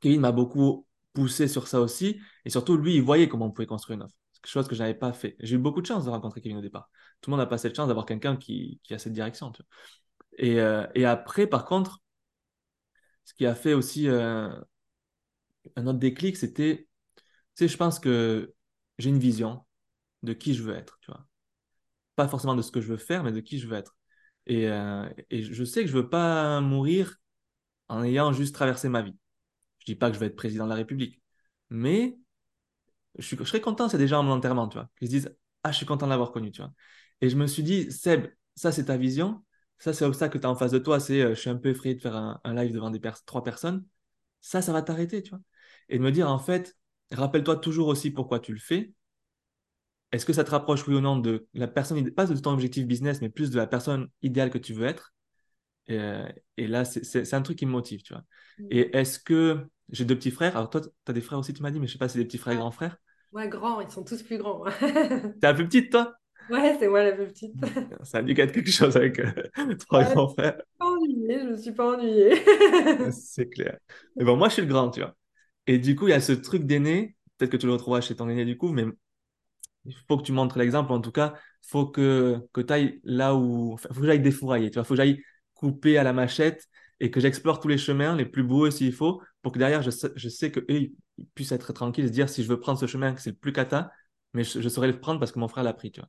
Kevin 0.00 0.20
m'a 0.20 0.32
beaucoup 0.32 0.86
poussé 1.12 1.46
sur 1.48 1.68
ça 1.68 1.80
aussi. 1.80 2.20
Et 2.44 2.50
surtout, 2.50 2.76
lui, 2.76 2.96
il 2.96 3.02
voyait 3.02 3.28
comment 3.28 3.46
on 3.46 3.50
pouvait 3.52 3.66
construire 3.66 3.96
une 3.98 4.04
offre. 4.04 4.14
C'est 4.32 4.42
quelque 4.42 4.52
chose 4.52 4.68
que 4.68 4.74
je 4.74 4.82
n'avais 4.82 4.94
pas 4.94 5.12
fait. 5.12 5.36
J'ai 5.40 5.56
eu 5.56 5.58
beaucoup 5.58 5.80
de 5.82 5.86
chance 5.86 6.04
de 6.04 6.10
rencontrer 6.10 6.40
Kevin 6.40 6.58
au 6.58 6.62
départ. 6.62 6.90
Tout 7.20 7.30
le 7.30 7.36
monde 7.36 7.40
n'a 7.40 7.46
pas 7.46 7.58
cette 7.58 7.76
chance 7.76 7.88
d'avoir 7.88 8.06
quelqu'un 8.06 8.36
qui, 8.36 8.80
qui, 8.82 8.94
a 8.94 8.98
cette 8.98 9.12
direction. 9.12 9.52
Tu 9.52 9.62
vois. 9.62 9.68
Et, 10.38 10.60
euh, 10.60 10.86
et, 10.94 11.04
après, 11.06 11.46
par 11.46 11.64
contre, 11.64 12.00
ce 13.24 13.34
qui 13.34 13.46
a 13.46 13.54
fait 13.54 13.74
aussi 13.74 14.08
euh, 14.08 14.50
un 15.76 15.86
autre 15.86 15.98
déclic, 15.98 16.36
c'était, 16.36 16.88
tu 17.16 17.22
sais, 17.54 17.68
je 17.68 17.76
pense 17.76 17.98
que 17.98 18.54
j'ai 18.98 19.10
une 19.10 19.18
vision 19.18 19.65
de 20.22 20.32
qui 20.32 20.54
je 20.54 20.62
veux 20.62 20.74
être, 20.74 20.98
tu 21.00 21.10
vois. 21.10 21.26
Pas 22.16 22.28
forcément 22.28 22.54
de 22.54 22.62
ce 22.62 22.70
que 22.72 22.80
je 22.80 22.88
veux 22.88 22.96
faire, 22.96 23.24
mais 23.24 23.32
de 23.32 23.40
qui 23.40 23.58
je 23.58 23.68
veux 23.68 23.76
être. 23.76 23.96
Et, 24.46 24.68
euh, 24.68 25.08
et 25.30 25.42
je 25.42 25.64
sais 25.64 25.82
que 25.82 25.88
je 25.88 25.96
veux 25.96 26.08
pas 26.08 26.60
mourir 26.60 27.16
en 27.88 28.02
ayant 28.04 28.32
juste 28.32 28.54
traversé 28.54 28.88
ma 28.88 29.02
vie. 29.02 29.16
Je 29.80 29.86
dis 29.86 29.96
pas 29.96 30.08
que 30.10 30.14
je 30.14 30.20
vais 30.20 30.26
être 30.26 30.36
président 30.36 30.64
de 30.64 30.70
la 30.70 30.76
République, 30.76 31.22
mais 31.70 32.18
je, 33.18 33.26
suis, 33.26 33.36
je 33.36 33.44
serais 33.44 33.60
content, 33.60 33.88
c'est 33.88 33.98
déjà 33.98 34.20
mon 34.22 34.32
enterrement, 34.32 34.68
tu 34.68 34.78
vois. 34.78 34.88
Ils 35.00 35.08
se 35.08 35.12
disent, 35.12 35.36
ah, 35.62 35.72
je 35.72 35.76
suis 35.76 35.86
content 35.86 36.06
de 36.06 36.10
l'avoir 36.10 36.32
connu, 36.32 36.50
tu 36.50 36.62
vois. 36.62 36.72
Et 37.20 37.28
je 37.28 37.36
me 37.36 37.46
suis 37.46 37.62
dit, 37.62 37.90
Seb, 37.92 38.26
ça 38.54 38.72
c'est 38.72 38.86
ta 38.86 38.96
vision, 38.96 39.44
ça 39.78 39.92
c'est 39.92 40.12
ça 40.12 40.28
que 40.28 40.38
tu 40.38 40.46
as 40.46 40.50
en 40.50 40.56
face 40.56 40.72
de 40.72 40.78
toi, 40.78 41.00
c'est 41.00 41.20
euh, 41.22 41.34
je 41.34 41.40
suis 41.40 41.50
un 41.50 41.56
peu 41.56 41.70
effrayé 41.70 41.94
de 41.94 42.00
faire 42.00 42.14
un, 42.16 42.54
live 42.54 42.72
devant 42.72 42.90
des 42.90 43.00
trois 43.26 43.44
personnes, 43.44 43.86
ça, 44.40 44.62
ça 44.62 44.72
va 44.72 44.82
t'arrêter, 44.82 45.22
tu 45.22 45.30
vois. 45.30 45.40
Et 45.88 45.98
de 45.98 46.02
me 46.02 46.12
dire, 46.12 46.30
en 46.30 46.38
fait, 46.38 46.76
rappelle-toi 47.12 47.56
toujours 47.56 47.88
aussi 47.88 48.10
pourquoi 48.10 48.40
tu 48.40 48.52
le 48.52 48.60
fais, 48.60 48.92
est-ce 50.12 50.26
que 50.26 50.32
ça 50.32 50.44
te 50.44 50.50
rapproche, 50.50 50.86
oui 50.88 50.94
ou 50.94 51.00
non, 51.00 51.16
de 51.18 51.46
la 51.54 51.68
personne, 51.68 52.10
pas 52.12 52.26
de 52.26 52.36
ton 52.36 52.52
objectif 52.52 52.86
business, 52.86 53.20
mais 53.20 53.28
plus 53.28 53.50
de 53.50 53.56
la 53.56 53.66
personne 53.66 54.08
idéale 54.22 54.50
que 54.50 54.58
tu 54.58 54.72
veux 54.72 54.86
être? 54.86 55.14
Et, 55.88 55.98
euh, 55.98 56.28
là, 56.58 56.84
c'est 56.84 57.34
un 57.34 57.42
truc 57.42 57.58
qui 57.58 57.66
me 57.66 57.70
motive, 57.72 58.02
tu 58.02 58.12
vois. 58.14 58.24
Mm. 58.58 58.66
Et 58.70 58.96
est-ce 58.96 59.18
que 59.18 59.66
j'ai 59.90 60.04
deux 60.04 60.16
petits 60.16 60.30
frères? 60.30 60.56
Alors 60.56 60.70
toi, 60.70 60.80
tu 60.80 60.88
as 61.08 61.12
des 61.12 61.20
frères 61.20 61.38
aussi, 61.38 61.54
tu 61.54 61.62
m'as 61.62 61.70
dit, 61.70 61.80
mais 61.80 61.86
je 61.86 61.92
sais 61.92 61.98
pas 61.98 62.08
si 62.08 62.14
c'est 62.14 62.20
des 62.20 62.24
petits 62.26 62.38
frères 62.38 62.54
et 62.54 62.56
grands 62.58 62.70
frères 62.72 62.96
Ouais, 63.32 63.48
grands, 63.48 63.80
ils 63.80 63.90
sont 63.90 64.04
tous 64.04 64.22
plus 64.22 64.38
grands. 64.38 64.64
T'es 65.40 65.46
la 65.46 65.54
plus 65.54 65.66
petite, 65.66 65.90
toi? 65.90 66.14
Ouais, 66.48 66.76
c'est 66.78 66.88
moi 66.88 67.02
la 67.02 67.12
plus 67.12 67.26
petite. 67.26 67.54
Ça 68.04 68.18
a 68.18 68.22
dû 68.22 68.32
être 68.38 68.52
quelque 68.52 68.70
chose 68.70 68.96
avec 68.96 69.18
euh, 69.18 69.32
trois 69.88 70.02
Ouais, 70.02 70.04
grands 70.04 70.28
frères. 70.28 70.56
pas 70.78 70.86
ennuyée, 70.86 71.40
je 71.40 71.44
me 71.48 71.56
suis 71.56 71.72
pas 71.72 71.96
ennuyée. 71.96 72.44
C'est 73.10 73.48
clair. 73.48 73.78
Mais 74.18 74.24
bon, 74.24 74.36
moi, 74.36 74.48
je 74.48 74.54
suis 74.54 74.62
le 74.62 74.68
grand, 74.68 74.90
tu 74.90 75.00
vois. 75.00 75.14
Et 75.66 75.78
du 75.78 75.96
coup, 75.96 76.08
il 76.08 76.10
y 76.10 76.14
a 76.14 76.20
ce 76.20 76.32
truc 76.32 76.64
d'aîné. 76.64 77.16
Peut-être 77.38 77.50
que 77.52 77.56
tu 77.56 77.66
le 77.66 77.72
retrouveras 77.72 78.00
chez 78.00 78.16
ton 78.16 78.28
aîné, 78.28 78.44
du 78.44 78.56
coup, 78.56 78.70
mais 78.72 78.84
il 79.86 79.94
faut 80.08 80.16
que 80.18 80.22
tu 80.22 80.32
montres 80.32 80.58
l'exemple. 80.58 80.92
En 80.92 81.00
tout 81.00 81.12
cas, 81.12 81.34
il 81.64 81.68
faut 81.68 81.86
que, 81.86 82.40
que 82.52 82.60
tu 82.60 82.72
ailles 82.72 83.00
là 83.04 83.34
où. 83.34 83.72
Enfin, 83.74 83.88
faut 83.92 84.00
que 84.00 84.06
j'aille 84.06 84.20
défourailler, 84.20 84.70
tu 84.70 84.74
vois. 84.76 84.84
faut 84.84 84.94
que 84.94 84.96
j'aille 84.98 85.22
couper 85.54 85.98
à 85.98 86.02
la 86.04 86.12
machette 86.12 86.66
et 87.00 87.10
que 87.10 87.20
j'explore 87.20 87.60
tous 87.60 87.68
les 87.68 87.78
chemins, 87.78 88.16
les 88.16 88.24
plus 88.26 88.42
beaux 88.42 88.70
s'il 88.70 88.92
faut, 88.92 89.22
pour 89.42 89.52
que 89.52 89.58
derrière, 89.58 89.82
je 89.82 89.90
sais, 89.90 90.10
je 90.16 90.28
sais 90.28 90.50
qu'eux, 90.50 90.64
ils 90.68 90.92
puissent 91.34 91.52
être 91.52 91.72
tranquilles, 91.72 92.06
se 92.08 92.12
dire 92.12 92.28
si 92.28 92.42
je 92.42 92.48
veux 92.48 92.58
prendre 92.60 92.78
ce 92.78 92.86
chemin, 92.86 93.12
que 93.14 93.20
c'est 93.20 93.30
le 93.30 93.36
plus 93.36 93.52
cata, 93.52 93.90
mais 94.34 94.44
je, 94.44 94.60
je 94.60 94.68
saurais 94.68 94.88
le 94.88 94.98
prendre 95.00 95.18
parce 95.20 95.32
que 95.32 95.38
mon 95.38 95.48
frère 95.48 95.64
l'a 95.64 95.74
pris, 95.74 95.90
tu 95.92 96.00
vois. 96.00 96.08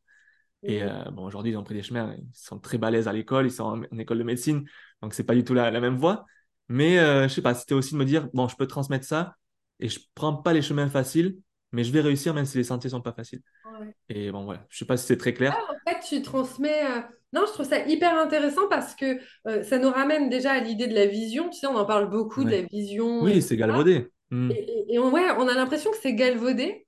Et 0.63 0.81
Mhm. 0.83 0.87
euh, 0.89 1.11
bon, 1.11 1.25
aujourd'hui, 1.25 1.51
ils 1.51 1.57
ont 1.57 1.63
pris 1.63 1.75
des 1.75 1.83
chemins, 1.83 2.15
ils 2.17 2.27
sont 2.33 2.59
très 2.59 2.77
balèzes 2.77 3.07
à 3.07 3.13
l'école, 3.13 3.45
ils 3.47 3.51
sont 3.51 3.63
en, 3.63 3.83
en 3.83 3.97
école 3.99 4.17
de 4.19 4.23
médecine, 4.23 4.65
donc 5.01 5.13
c'est 5.13 5.23
pas 5.23 5.35
du 5.35 5.43
tout 5.43 5.53
la, 5.53 5.71
la 5.71 5.79
même 5.79 5.95
voie. 5.97 6.25
Mais 6.69 6.99
euh, 6.99 7.27
je 7.27 7.33
sais 7.33 7.41
pas, 7.41 7.53
c'était 7.53 7.73
aussi 7.75 7.93
de 7.93 7.97
me 7.99 8.05
dire, 8.05 8.29
bon, 8.33 8.47
je 8.47 8.55
peux 8.55 8.67
transmettre 8.67 9.05
ça 9.05 9.35
et 9.79 9.87
je 9.89 9.99
prends 10.15 10.35
pas 10.35 10.53
les 10.53 10.61
chemins 10.61 10.89
faciles, 10.89 11.37
mais 11.71 11.83
je 11.83 11.91
vais 11.91 12.01
réussir 12.01 12.33
même 12.33 12.45
si 12.45 12.57
les 12.57 12.63
sentiers 12.63 12.89
sont 12.89 13.01
pas 13.01 13.13
faciles. 13.13 13.41
Ouais. 13.79 13.93
Et 14.09 14.31
bon, 14.31 14.45
voilà, 14.45 14.65
je 14.69 14.77
sais 14.77 14.85
pas 14.85 14.97
si 14.97 15.05
c'est 15.05 15.17
très 15.17 15.33
clair. 15.33 15.57
En 15.69 15.91
fait, 15.91 15.99
tu 16.07 16.21
transmets. 16.21 16.83
euh, 16.85 17.01
Non, 17.33 17.43
je 17.47 17.51
trouve 17.53 17.67
ça 17.67 17.85
hyper 17.85 18.17
intéressant 18.17 18.67
parce 18.69 18.95
que 18.95 19.17
euh, 19.47 19.63
ça 19.63 19.77
nous 19.77 19.89
ramène 19.91 20.29
déjà 20.29 20.53
à 20.53 20.59
l'idée 20.59 20.87
de 20.87 20.95
la 20.95 21.05
vision. 21.05 21.49
Tu 21.49 21.59
sais, 21.59 21.67
on 21.67 21.75
en 21.75 21.85
parle 21.85 22.09
beaucoup 22.09 22.43
de 22.43 22.51
la 22.51 22.61
vision, 22.61 23.21
Oui, 23.23 23.41
c'est 23.41 23.57
galvaudé. 23.57 24.07
Hmm. 24.31 24.51
Et, 24.51 24.99
on, 24.99 25.11
ouais, 25.11 25.29
on 25.37 25.47
a 25.47 25.53
l'impression 25.53 25.91
que 25.91 25.97
c'est 26.01 26.13
galvaudé. 26.13 26.85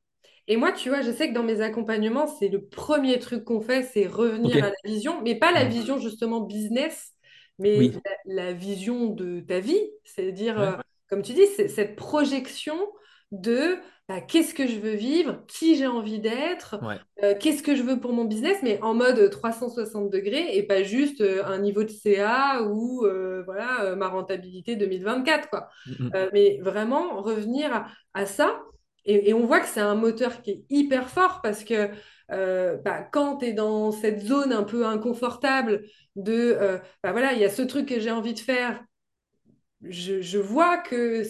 Et 0.48 0.57
moi, 0.57 0.71
tu 0.71 0.89
vois, 0.89 1.01
je 1.01 1.12
sais 1.12 1.29
que 1.29 1.33
dans 1.33 1.43
mes 1.43 1.62
accompagnements, 1.62 2.25
c'est 2.27 2.48
le 2.50 2.65
premier 2.65 3.19
truc 3.19 3.43
qu'on 3.43 3.62
fait, 3.62 3.83
c'est 3.83 4.07
revenir 4.07 4.63
à 4.63 4.69
la 4.69 4.75
vision, 4.83 5.21
mais 5.21 5.36
pas 5.36 5.51
la 5.51 5.65
Hmm. 5.65 5.69
vision 5.69 6.00
justement 6.00 6.41
business, 6.41 7.12
mais 7.59 7.77
Oui. 7.77 7.91
la, 8.25 8.45
la 8.45 8.53
vision 8.53 9.07
de 9.07 9.41
ta 9.41 9.59
vie. 9.59 9.79
C'est-à-dire, 10.05 10.57
Ouais. 10.57 10.63
euh, 10.67 10.71
comme 11.09 11.21
tu 11.21 11.33
dis, 11.33 11.45
cette 11.48 11.95
projection 11.95 12.77
de 13.31 13.77
bah, 14.07 14.21
qu'est-ce 14.21 14.53
que 14.55 14.67
je 14.67 14.79
veux 14.79 14.95
vivre, 14.95 15.43
qui 15.48 15.75
j'ai 15.75 15.86
envie 15.88 16.19
d'être, 16.19 16.81
Ouais. 16.81 17.00
euh, 17.24 17.36
qu'est-ce 17.39 17.62
que 17.62 17.75
je 17.75 17.83
veux 17.83 18.00
pour 18.00 18.12
mon 18.13 18.25
business, 18.25 18.57
mais 18.63 18.81
en 18.81 18.95
mode 18.95 19.29
360 19.29 20.09
degrés 20.09 20.57
et 20.57 20.63
pas 20.63 20.81
juste 20.83 21.21
euh, 21.21 21.43
un 21.45 21.59
niveau 21.59 21.83
de 21.83 21.89
CA 21.89 22.63
ou 22.63 23.05
euh, 23.05 23.43
voilà, 23.45 23.95
ma 23.95 24.07
rentabilité 24.07 24.75
2024, 24.75 25.50
quoi. 25.50 25.69
Hmm. 25.86 26.09
Euh, 26.15 26.29
mais 26.33 26.59
vraiment 26.62 27.21
revenir 27.21 27.71
à, 27.74 27.88
à 28.15 28.25
ça. 28.25 28.62
Et, 29.05 29.29
et 29.29 29.33
on 29.33 29.45
voit 29.45 29.59
que 29.59 29.67
c'est 29.67 29.79
un 29.79 29.95
moteur 29.95 30.41
qui 30.41 30.51
est 30.51 30.63
hyper 30.69 31.09
fort 31.09 31.41
parce 31.41 31.63
que 31.63 31.89
euh, 32.31 32.77
bah, 32.77 33.03
quand 33.03 33.38
tu 33.38 33.45
es 33.48 33.53
dans 33.53 33.91
cette 33.91 34.21
zone 34.21 34.51
un 34.53 34.63
peu 34.63 34.86
inconfortable 34.86 35.83
de, 36.15 36.33
euh, 36.59 36.77
bah, 37.03 37.12
voilà, 37.12 37.33
il 37.33 37.39
y 37.39 37.45
a 37.45 37.50
ce 37.50 37.62
truc 37.62 37.88
que 37.88 38.00
j'ai 38.00 38.12
envie 38.12 38.33
de 38.33 38.39
faire, 38.39 38.83
je, 39.81 40.21
je 40.21 40.38
vois 40.38 40.77
que 40.77 41.24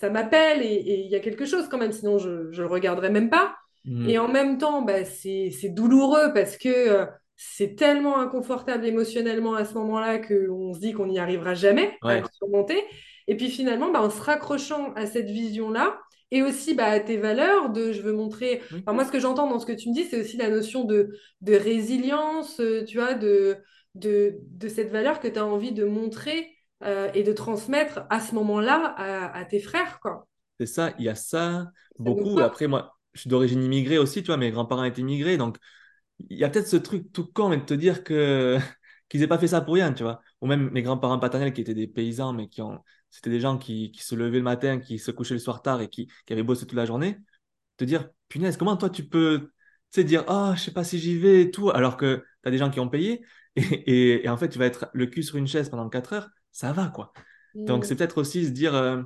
ça 0.00 0.10
m'appelle 0.10 0.62
et 0.62 1.02
il 1.04 1.10
y 1.10 1.14
a 1.16 1.20
quelque 1.20 1.44
chose 1.44 1.68
quand 1.68 1.78
même, 1.78 1.92
sinon 1.92 2.18
je 2.18 2.28
ne 2.30 2.56
le 2.56 2.66
regarderais 2.66 3.10
même 3.10 3.30
pas. 3.30 3.54
Hmm. 3.84 4.08
Et 4.08 4.18
en 4.18 4.28
même 4.28 4.58
temps, 4.58 4.82
bah, 4.82 5.04
c'est, 5.04 5.50
douloureux 5.70 6.32
parce 6.34 6.56
que 6.58 6.68
euh, 6.68 7.06
c'est 7.36 7.76
tellement 7.76 8.18
inconfortable 8.18 8.86
émotionnellement 8.86 9.54
à 9.54 9.64
ce 9.64 9.74
moment-là 9.74 10.18
qu'on 10.18 10.74
se 10.74 10.80
dit 10.80 10.92
qu'on 10.92 11.06
n'y 11.06 11.18
arrivera 11.18 11.54
jamais 11.54 11.98
à 12.04 12.06
Ouais. 12.06 12.20
le 12.20 12.26
surmonter. 12.32 12.82
Et 13.26 13.36
puis 13.36 13.48
finalement, 13.50 13.90
bah, 13.90 14.02
en 14.02 14.10
se 14.10 14.20
raccrochant 14.20 14.92
à 14.94 15.06
cette 15.06 15.28
vision-là 15.30 15.98
et 16.30 16.42
aussi 16.42 16.74
bah, 16.74 16.86
à 16.86 17.00
tes 17.00 17.16
valeurs 17.16 17.70
de 17.70 17.92
je 17.92 18.02
veux 18.02 18.12
montrer. 18.12 18.62
Enfin, 18.82 18.92
moi, 18.92 19.04
ce 19.04 19.12
que 19.12 19.20
j'entends 19.20 19.48
dans 19.48 19.58
ce 19.58 19.66
que 19.66 19.72
tu 19.72 19.88
me 19.90 19.94
dis, 19.94 20.04
c'est 20.04 20.20
aussi 20.20 20.36
la 20.36 20.48
notion 20.50 20.84
de, 20.84 21.10
de 21.40 21.54
résilience, 21.54 22.60
euh, 22.60 22.84
tu 22.84 22.98
vois, 22.98 23.14
de, 23.14 23.56
de, 23.94 24.34
de 24.42 24.68
cette 24.68 24.90
valeur 24.90 25.20
que 25.20 25.28
tu 25.28 25.38
as 25.38 25.46
envie 25.46 25.72
de 25.72 25.84
montrer 25.84 26.48
euh, 26.82 27.10
et 27.14 27.22
de 27.22 27.32
transmettre 27.32 28.02
à 28.10 28.20
ce 28.20 28.34
moment-là 28.34 28.94
à, 28.96 29.36
à 29.38 29.44
tes 29.44 29.60
frères, 29.60 30.00
quoi. 30.00 30.26
C'est 30.58 30.66
ça, 30.66 30.92
il 30.98 31.04
y 31.04 31.08
a 31.08 31.14
ça 31.14 31.72
beaucoup. 31.98 32.40
Après, 32.40 32.66
moi, 32.66 32.98
je 33.14 33.20
suis 33.20 33.30
d'origine 33.30 33.62
immigrée 33.62 33.98
aussi, 33.98 34.22
tu 34.22 34.26
vois, 34.26 34.36
mes 34.36 34.50
grands-parents 34.50 34.84
étaient 34.84 35.00
immigrés, 35.00 35.36
donc 35.36 35.56
il 36.18 36.38
y 36.38 36.44
a 36.44 36.50
peut-être 36.50 36.68
ce 36.68 36.76
truc 36.76 37.12
tout 37.12 37.26
con, 37.32 37.48
mais 37.50 37.58
de 37.58 37.64
te 37.64 37.74
dire 37.74 38.04
que 38.04 38.58
qu'ils 39.08 39.22
aient 39.22 39.26
pas 39.28 39.38
fait 39.38 39.48
ça 39.48 39.60
pour 39.62 39.74
rien, 39.74 39.92
tu 39.92 40.02
vois. 40.02 40.20
Ou 40.40 40.46
même 40.46 40.70
mes 40.70 40.82
grands-parents 40.82 41.18
paternels 41.18 41.52
qui 41.52 41.60
étaient 41.62 41.74
des 41.74 41.88
paysans, 41.88 42.32
mais 42.32 42.48
qui 42.48 42.62
ont, 42.62 42.82
c'était 43.10 43.30
des 43.30 43.40
gens 43.40 43.58
qui, 43.58 43.92
qui 43.92 44.02
se 44.04 44.14
levaient 44.14 44.38
le 44.38 44.44
matin, 44.44 44.80
qui 44.80 44.98
se 44.98 45.10
couchaient 45.10 45.34
le 45.34 45.40
soir 45.40 45.62
tard 45.62 45.80
et 45.80 45.88
qui, 45.88 46.08
qui 46.26 46.32
avaient 46.32 46.42
bossé 46.42 46.66
toute 46.66 46.76
la 46.76 46.86
journée. 46.86 47.18
Te 47.78 47.84
dire, 47.84 48.08
punaise, 48.28 48.56
comment 48.56 48.76
toi 48.76 48.90
tu 48.90 49.08
peux, 49.08 49.50
tu 49.92 50.00
sais, 50.00 50.04
dire, 50.04 50.24
ah, 50.28 50.54
je 50.56 50.62
sais 50.62 50.72
pas 50.72 50.84
si 50.84 50.98
j'y 50.98 51.18
vais 51.18 51.42
et 51.42 51.50
tout, 51.50 51.70
alors 51.70 51.96
que 51.96 52.24
tu 52.42 52.48
as 52.48 52.50
des 52.50 52.58
gens 52.58 52.70
qui 52.70 52.80
ont 52.80 52.88
payé 52.88 53.24
et, 53.56 53.62
et, 53.62 54.24
et 54.26 54.28
en 54.28 54.36
fait, 54.36 54.48
tu 54.48 54.58
vas 54.58 54.66
être 54.66 54.90
le 54.94 55.06
cul 55.06 55.22
sur 55.22 55.36
une 55.36 55.46
chaise 55.48 55.70
pendant 55.70 55.88
4 55.88 56.12
heures, 56.14 56.28
ça 56.52 56.72
va, 56.72 56.88
quoi. 56.88 57.12
Donc, 57.54 57.82
Mm. 57.82 57.86
c'est 57.86 57.96
peut-être 57.96 58.18
aussi 58.18 58.44
se 58.46 58.50
dire, 58.50 58.74
euh, 58.74 59.02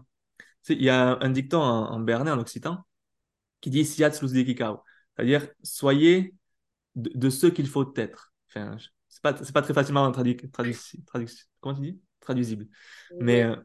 il 0.68 0.82
y 0.82 0.90
a 0.90 1.18
un 1.20 1.30
dicton 1.30 1.60
en, 1.60 1.92
en 1.92 2.00
en 2.32 2.38
occitan, 2.38 2.84
qui 3.60 3.70
dit 3.70 3.84
Siat. 3.84 4.12
C'est-à-dire, 4.12 5.48
soyez 5.62 6.34
de, 6.96 7.10
de 7.14 7.30
ceux 7.30 7.50
qu'il 7.50 7.68
faut 7.68 7.92
être. 7.96 8.32
Enfin, 8.48 8.76
c'est 9.08 9.22
pas, 9.22 9.36
c'est 9.42 9.52
pas 9.52 9.62
très 9.62 9.74
facilement 9.74 10.10
tradu, 10.12 10.36
tradu, 10.36 10.72
tradu- 11.06 11.46
comment 11.60 11.74
tu 11.74 11.82
dis? 11.82 12.00
Traduisible. 12.20 12.66
Mais 13.20 13.44
Ouais, 13.44 13.56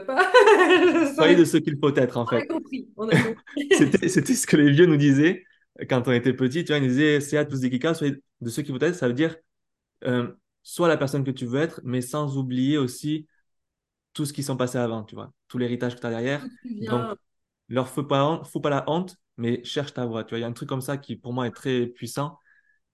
euh, 0.00 0.04
pas. 0.04 0.32
Soyez 1.14 1.36
de 1.36 1.44
ceux 1.44 1.60
qu'il 1.60 1.78
faut 1.78 1.94
être, 1.94 2.16
en 2.16 2.26
fait. 2.26 2.48
C'était, 3.78 4.08
c'était 4.08 4.34
ce 4.34 4.46
que 4.46 4.56
les 4.56 4.70
vieux 4.70 4.86
nous 4.86 4.96
disaient 4.96 5.44
quand 5.88 6.06
on 6.08 6.12
était 6.12 6.32
petits. 6.32 6.64
Tu 6.64 6.68
vois, 6.72 6.78
ils 6.78 6.82
nous 6.82 6.88
disaient 6.88 7.20
Siat 7.20 7.46
soyez 7.94 8.22
de 8.40 8.50
ceux 8.50 8.62
qu'il 8.62 8.74
faut 8.76 8.84
être. 8.84 8.94
Ça 8.94 9.08
veut 9.08 9.14
dire, 9.14 9.36
euh, 10.04 10.32
sois 10.64 10.88
la 10.88 10.96
personne 10.96 11.22
que 11.22 11.30
tu 11.30 11.46
veux 11.46 11.60
être, 11.60 11.80
mais 11.84 12.00
sans 12.00 12.36
oublier 12.36 12.78
aussi 12.78 13.28
tout 14.14 14.26
ce 14.26 14.32
qui 14.32 14.42
sont 14.42 14.56
passés 14.56 14.78
avant, 14.78 15.04
tu 15.04 15.14
vois, 15.14 15.32
tout 15.48 15.58
l'héritage 15.58 15.94
que 15.94 16.00
tu 16.00 16.06
as 16.06 16.10
derrière. 16.10 16.48
Donc, 16.80 17.06
leur 17.68 17.88
faut 17.88 18.02
pas, 18.04 18.42
faut 18.44 18.60
pas 18.60 18.70
la 18.70 18.84
honte, 18.90 19.16
mais 19.36 19.62
cherche 19.64 19.94
ta 19.94 20.06
voie. 20.06 20.24
Tu 20.24 20.30
vois, 20.30 20.38
il 20.38 20.42
y 20.42 20.44
a 20.44 20.48
un 20.48 20.52
truc 20.52 20.68
comme 20.68 20.80
ça 20.80 20.98
qui, 20.98 21.16
pour 21.16 21.32
moi, 21.32 21.46
est 21.46 21.52
très 21.52 21.86
puissant. 21.86 22.40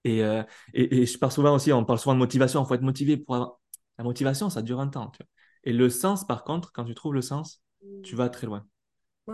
Et, 0.03 0.23
euh, 0.23 0.43
et, 0.73 1.01
et 1.01 1.05
je 1.05 1.17
parle 1.17 1.31
souvent 1.31 1.55
aussi, 1.55 1.73
on 1.73 1.85
parle 1.85 1.99
souvent 1.99 2.15
de 2.15 2.19
motivation, 2.19 2.63
il 2.63 2.67
faut 2.67 2.75
être 2.75 2.81
motivé 2.81 3.17
pour 3.17 3.35
avoir... 3.35 3.59
La 3.97 4.03
motivation, 4.03 4.49
ça 4.49 4.63
dure 4.63 4.79
un 4.79 4.87
temps, 4.87 5.09
tu 5.09 5.17
vois. 5.19 5.27
Et 5.63 5.73
le 5.73 5.89
sens, 5.89 6.25
par 6.25 6.43
contre, 6.43 6.71
quand 6.71 6.85
tu 6.85 6.95
trouves 6.95 7.13
le 7.13 7.21
sens, 7.21 7.61
tu 8.01 8.15
vas 8.15 8.29
très 8.29 8.47
loin. 8.47 8.65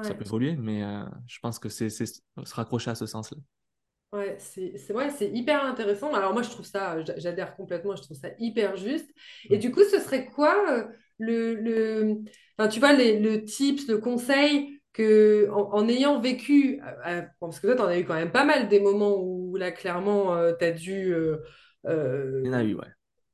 Ça 0.02 0.14
peut 0.14 0.26
évoluer, 0.26 0.58
mais 0.58 0.84
euh, 0.84 1.06
je 1.28 1.40
pense 1.40 1.60
que 1.60 1.70
c'est 1.70 1.90
c'est 1.90 2.06
se 2.06 2.22
raccrocher 2.54 2.92
à 2.92 2.96
ce 2.96 3.06
sens-là. 3.06 3.38
Ouais, 4.14 4.36
c'est 4.40 4.78
c'est 4.78 4.94
ouais, 4.94 5.10
c'est 5.12 5.30
hyper 5.32 5.64
intéressant. 5.66 6.14
Alors 6.14 6.34
moi, 6.34 6.42
je 6.42 6.50
trouve 6.50 6.66
ça, 6.66 7.02
j'a- 7.04 7.18
j'adhère 7.18 7.56
complètement, 7.56 7.96
je 7.96 8.02
trouve 8.04 8.18
ça 8.18 8.30
hyper 8.40 8.78
juste. 8.78 9.10
Et 9.50 9.58
du 9.58 9.72
coup, 9.72 9.84
ce 9.84 10.00
serait 10.00 10.26
quoi 10.26 10.56
euh, 10.72 10.84
le, 11.20 11.56
le, 11.56 12.18
enfin, 12.58 12.70
tu 12.70 12.80
vois, 12.80 12.94
les, 12.94 13.20
le 13.20 13.44
tips, 13.46 13.88
le 13.88 13.98
conseil 14.00 14.82
que, 14.94 15.50
en, 15.52 15.72
en 15.74 15.88
ayant 15.90 16.20
vécu, 16.20 16.82
euh, 16.84 16.92
euh, 17.22 17.22
parce 17.40 17.60
que 17.60 17.68
toi, 17.68 17.76
tu 17.76 17.82
en 17.82 17.86
as 17.88 18.00
eu 18.00 18.06
quand 18.06 18.16
même 18.16 18.32
pas 18.32 18.46
mal 18.46 18.68
des 18.70 18.80
moments 18.80 19.16
où 19.22 19.56
là, 19.58 19.72
clairement, 19.72 20.36
tu 20.58 20.66
as 20.66 20.72
dû 20.72 21.14
euh, 21.14 21.38
Il 22.44 22.48
y 22.48 22.50
en 22.50 22.54
a 22.54 22.64
eu, 22.64 22.76
ouais. 22.76 22.88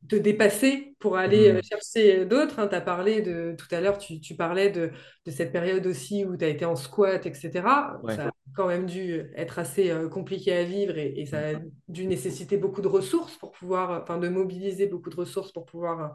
Te 0.09 0.15
dépasser 0.15 0.95
pour 0.99 1.17
aller 1.17 1.49
euh, 1.51 1.59
Mm. 1.59 1.61
chercher 1.61 2.25
d'autres. 2.25 2.67
Tu 2.67 2.75
as 2.75 2.81
parlé 2.81 3.21
de, 3.21 3.55
tout 3.57 3.73
à 3.73 3.81
l'heure, 3.81 3.97
tu, 3.97 4.19
tu 4.19 4.35
parlais 4.35 4.69
de, 4.69 4.91
de 5.25 5.31
cette 5.31 5.51
période 5.51 5.85
aussi 5.87 6.25
où 6.25 6.35
tu 6.37 6.45
as 6.45 6.49
été 6.49 6.65
en 6.65 6.75
squat, 6.75 7.25
etc. 7.25 8.01
Ouais. 8.03 8.15
Ça 8.15 8.27
a 8.27 8.31
quand 8.55 8.67
même 8.67 8.85
dû 8.85 9.21
être 9.35 9.59
assez 9.59 9.89
euh, 9.91 10.09
compliqué 10.09 10.53
à 10.53 10.63
vivre 10.63 10.97
et, 10.97 11.13
et 11.19 11.25
ça 11.25 11.39
a 11.49 11.53
dû 11.87 12.05
nécessiter 12.05 12.57
beaucoup 12.57 12.81
de 12.81 12.87
ressources 12.87 13.37
pour 13.37 13.51
pouvoir, 13.51 14.01
enfin 14.03 14.17
de 14.17 14.29
mobiliser 14.29 14.87
beaucoup 14.87 15.09
de 15.09 15.15
ressources 15.15 15.51
pour 15.51 15.65
pouvoir 15.65 16.01
euh, 16.01 16.07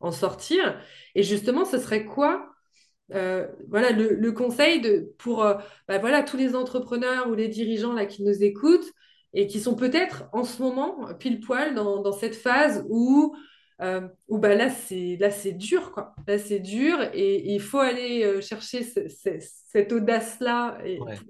en 0.00 0.12
sortir. 0.12 0.80
Et 1.14 1.22
justement, 1.22 1.64
ce 1.64 1.78
serait 1.78 2.04
quoi 2.04 2.50
euh, 3.14 3.46
voilà 3.68 3.90
le, 3.92 4.14
le 4.14 4.32
conseil 4.32 4.80
de, 4.80 5.12
pour 5.18 5.44
euh, 5.44 5.54
bah, 5.88 5.98
voilà, 5.98 6.22
tous 6.22 6.36
les 6.36 6.56
entrepreneurs 6.56 7.28
ou 7.28 7.34
les 7.34 7.48
dirigeants 7.48 7.92
là, 7.92 8.06
qui 8.06 8.24
nous 8.24 8.42
écoutent 8.42 8.90
et 9.34 9.46
qui 9.46 9.60
sont 9.60 9.74
peut-être 9.76 10.24
en 10.32 10.44
ce 10.44 10.62
moment 10.62 11.14
pile 11.14 11.40
poil 11.40 11.74
dans, 11.74 12.00
dans 12.02 12.12
cette 12.12 12.34
phase 12.36 12.84
où, 12.88 13.36
euh, 13.82 14.08
où 14.28 14.38
bah, 14.38 14.54
là 14.54 14.70
c'est 14.70 15.16
là 15.20 15.30
c'est 15.30 15.52
dur 15.52 15.92
quoi. 15.92 16.14
Là 16.26 16.38
c'est 16.38 16.60
dur 16.60 16.98
et 17.14 17.52
il 17.54 17.60
faut 17.60 17.78
aller 17.80 18.24
euh, 18.24 18.40
chercher 18.40 18.82
ce- 18.84 19.08
ce- 19.08 19.38
cette 19.72 19.92
audace 19.92 20.40
là 20.40 20.78
et 20.84 21.04
Ouais. 21.04 21.22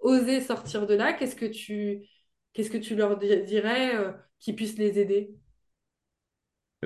oser 0.00 0.40
sortir 0.40 0.86
de 0.86 0.94
là. 0.94 1.12
Qu'est-ce 1.12 1.36
que 1.36 1.46
tu 1.46 2.02
qu'est-ce 2.52 2.70
que 2.70 2.78
tu 2.78 2.96
leur 2.96 3.18
di- 3.18 3.42
dirais 3.44 3.96
euh, 3.96 4.12
qui 4.40 4.52
puisse 4.54 4.78
les 4.78 4.98
aider? 4.98 5.30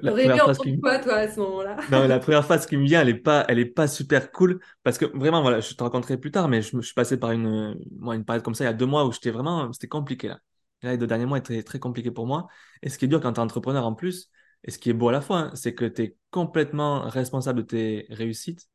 La 0.02 0.12
première 0.12 0.40
phrase 0.42 0.58
qui, 0.58 0.82
quoi 0.82 0.98
toi 0.98 1.14
à 1.16 1.28
ce 1.28 1.40
moment-là? 1.40 1.76
Non, 1.88 2.06
la 2.06 2.20
première 2.20 2.46
phase 2.46 2.66
qui 2.66 2.76
me 2.76 2.84
vient, 2.84 3.00
elle 3.02 3.08
est 3.08 3.14
pas, 3.14 3.44
elle 3.48 3.58
est 3.58 3.64
pas 3.66 3.88
super 3.88 4.30
cool 4.30 4.60
parce 4.84 4.96
que 4.96 5.06
vraiment, 5.06 5.42
voilà, 5.42 5.58
je 5.60 5.74
te 5.74 5.82
raconterai 5.82 6.18
plus 6.18 6.30
tard, 6.30 6.46
mais 6.48 6.62
je, 6.62 6.70
je 6.76 6.80
suis 6.82 6.94
passé 6.94 7.16
par 7.18 7.32
une, 7.32 7.74
moi, 7.98 8.14
une 8.14 8.24
période 8.24 8.44
comme 8.44 8.54
ça 8.54 8.62
il 8.64 8.66
y 8.68 8.70
a 8.70 8.72
deux 8.72 8.86
mois 8.86 9.04
où 9.06 9.12
j'étais 9.12 9.30
vraiment, 9.32 9.72
c'était 9.72 9.88
compliqué 9.88 10.28
là. 10.28 10.40
Là, 10.82 10.92
les 10.92 10.98
deux 10.98 11.06
derniers 11.06 11.26
mois 11.26 11.38
étaient 11.38 11.62
très 11.62 11.78
compliqués 11.78 12.10
pour 12.10 12.26
moi. 12.26 12.48
Et 12.82 12.88
ce 12.88 12.98
qui 12.98 13.04
est 13.06 13.08
dur 13.08 13.20
quand 13.20 13.32
tu 13.32 13.40
es 13.40 13.42
entrepreneur 13.42 13.84
en 13.86 13.94
plus, 13.94 14.30
et 14.64 14.70
ce 14.70 14.78
qui 14.78 14.90
est 14.90 14.92
beau 14.92 15.08
à 15.08 15.12
la 15.12 15.20
fois, 15.20 15.38
hein, 15.38 15.50
c'est 15.54 15.74
que 15.74 15.84
tu 15.84 16.02
es 16.02 16.16
complètement 16.30 17.02
responsable 17.08 17.60
de 17.62 17.66
tes 17.66 18.06
réussites. 18.10 18.68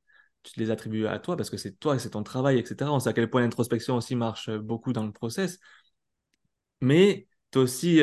Tu 0.43 0.59
les 0.59 0.69
attribues 0.71 1.07
à 1.07 1.17
toi 1.19 1.35
parce 1.37 1.49
que 1.49 1.57
c'est 1.57 1.79
toi, 1.79 1.97
c'est 1.99 2.11
ton 2.11 2.23
travail, 2.23 2.59
etc. 2.59 2.91
On 2.93 2.99
sait 2.99 3.09
à 3.09 3.13
quel 3.13 3.29
point 3.29 3.41
l'introspection 3.41 3.95
aussi 3.97 4.15
marche 4.15 4.49
beaucoup 4.51 4.93
dans 4.93 5.03
le 5.05 5.11
process. 5.11 5.59
Mais 6.81 7.27
aussi, 7.55 8.01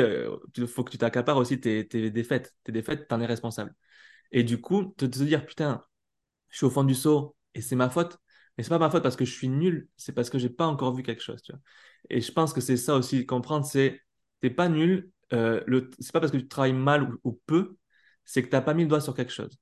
il 0.57 0.67
faut 0.67 0.83
que 0.85 0.91
tu 0.93 0.99
t'accapares 0.99 1.37
aussi 1.37 1.61
tes, 1.61 1.87
tes 1.87 2.11
défaites. 2.11 2.55
Tes 2.65 2.73
défaites, 2.73 3.07
tu 3.09 3.15
en 3.15 3.21
es 3.21 3.27
responsable. 3.27 3.75
Et 4.33 4.45
du 4.45 4.61
coup, 4.61 4.95
te, 4.99 5.07
te 5.07 5.25
dire, 5.25 5.47
putain, 5.47 5.85
je 6.51 6.59
suis 6.59 6.67
au 6.67 6.71
fond 6.71 6.85
du 6.85 6.95
seau 6.97 7.37
et 7.55 7.63
c'est 7.63 7.77
ma 7.77 7.91
faute. 7.91 8.19
Mais 8.57 8.65
c'est 8.65 8.71
pas 8.71 8.79
ma 8.79 8.91
faute 8.91 9.03
parce 9.03 9.17
que 9.17 9.25
je 9.25 9.33
suis 9.33 9.49
nul, 9.49 9.89
c'est 9.97 10.13
parce 10.13 10.31
que 10.31 10.39
j'ai 10.39 10.51
pas 10.51 10.67
encore 10.67 10.95
vu 10.95 11.03
quelque 11.03 11.23
chose. 11.23 11.43
Et 12.11 12.21
je 12.21 12.33
pense 12.33 12.53
que 12.53 12.61
c'est 12.61 12.77
ça 12.77 12.95
aussi, 12.97 13.27
comprendre, 13.27 13.65
c'est 13.67 14.01
t'es 14.41 14.51
pas 14.51 14.69
nul, 14.69 15.11
euh, 15.33 15.63
le, 15.67 15.91
c'est 15.99 16.13
pas 16.13 16.21
parce 16.21 16.33
que 16.33 16.37
tu 16.37 16.49
travailles 16.49 16.73
mal 16.73 17.09
ou, 17.25 17.41
peu, 17.47 17.77
c'est 18.25 18.43
que 18.43 18.49
tu 18.49 18.55
n'as 18.55 18.61
pas 18.61 18.75
mis 18.75 18.83
le 18.83 18.89
doigt 18.89 19.01
sur 19.01 19.15
quelque 19.15 19.33
chose. 19.33 19.59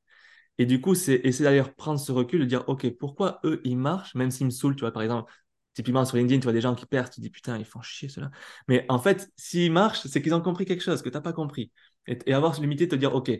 Et 0.58 0.66
du 0.66 0.80
coup, 0.80 0.94
c'est 0.94 1.20
essayer 1.24 1.44
d'ailleurs 1.44 1.74
prendre 1.74 1.98
ce 2.00 2.12
recul, 2.12 2.40
de 2.40 2.44
dire, 2.44 2.64
OK, 2.68 2.88
pourquoi 2.98 3.40
eux, 3.44 3.60
ils 3.64 3.78
marchent, 3.78 4.14
même 4.14 4.30
s'ils 4.30 4.46
me 4.46 4.50
saoulent, 4.50 4.76
tu 4.76 4.80
vois, 4.80 4.92
par 4.92 5.02
exemple, 5.02 5.32
typiquement 5.74 6.04
sur 6.04 6.16
LinkedIn, 6.16 6.40
tu 6.40 6.44
vois 6.44 6.52
des 6.52 6.60
gens 6.60 6.74
qui 6.74 6.86
perdent, 6.86 7.10
tu 7.10 7.20
dis, 7.20 7.30
putain, 7.30 7.58
ils 7.58 7.64
font 7.64 7.80
chier 7.82 8.08
cela. 8.08 8.30
Mais 8.68 8.84
en 8.88 8.98
fait, 8.98 9.30
s'ils 9.36 9.72
marchent, 9.72 10.06
c'est 10.06 10.20
qu'ils 10.22 10.34
ont 10.34 10.42
compris 10.42 10.66
quelque 10.66 10.82
chose 10.82 11.02
que 11.02 11.08
tu 11.08 11.14
n'as 11.14 11.22
pas 11.22 11.32
compris. 11.32 11.72
Et, 12.06 12.32
avoir 12.34 12.54
ce 12.54 12.60
limité, 12.60 12.86
de 12.86 12.90
te 12.90 12.96
dire, 12.96 13.14
OK, 13.14 13.30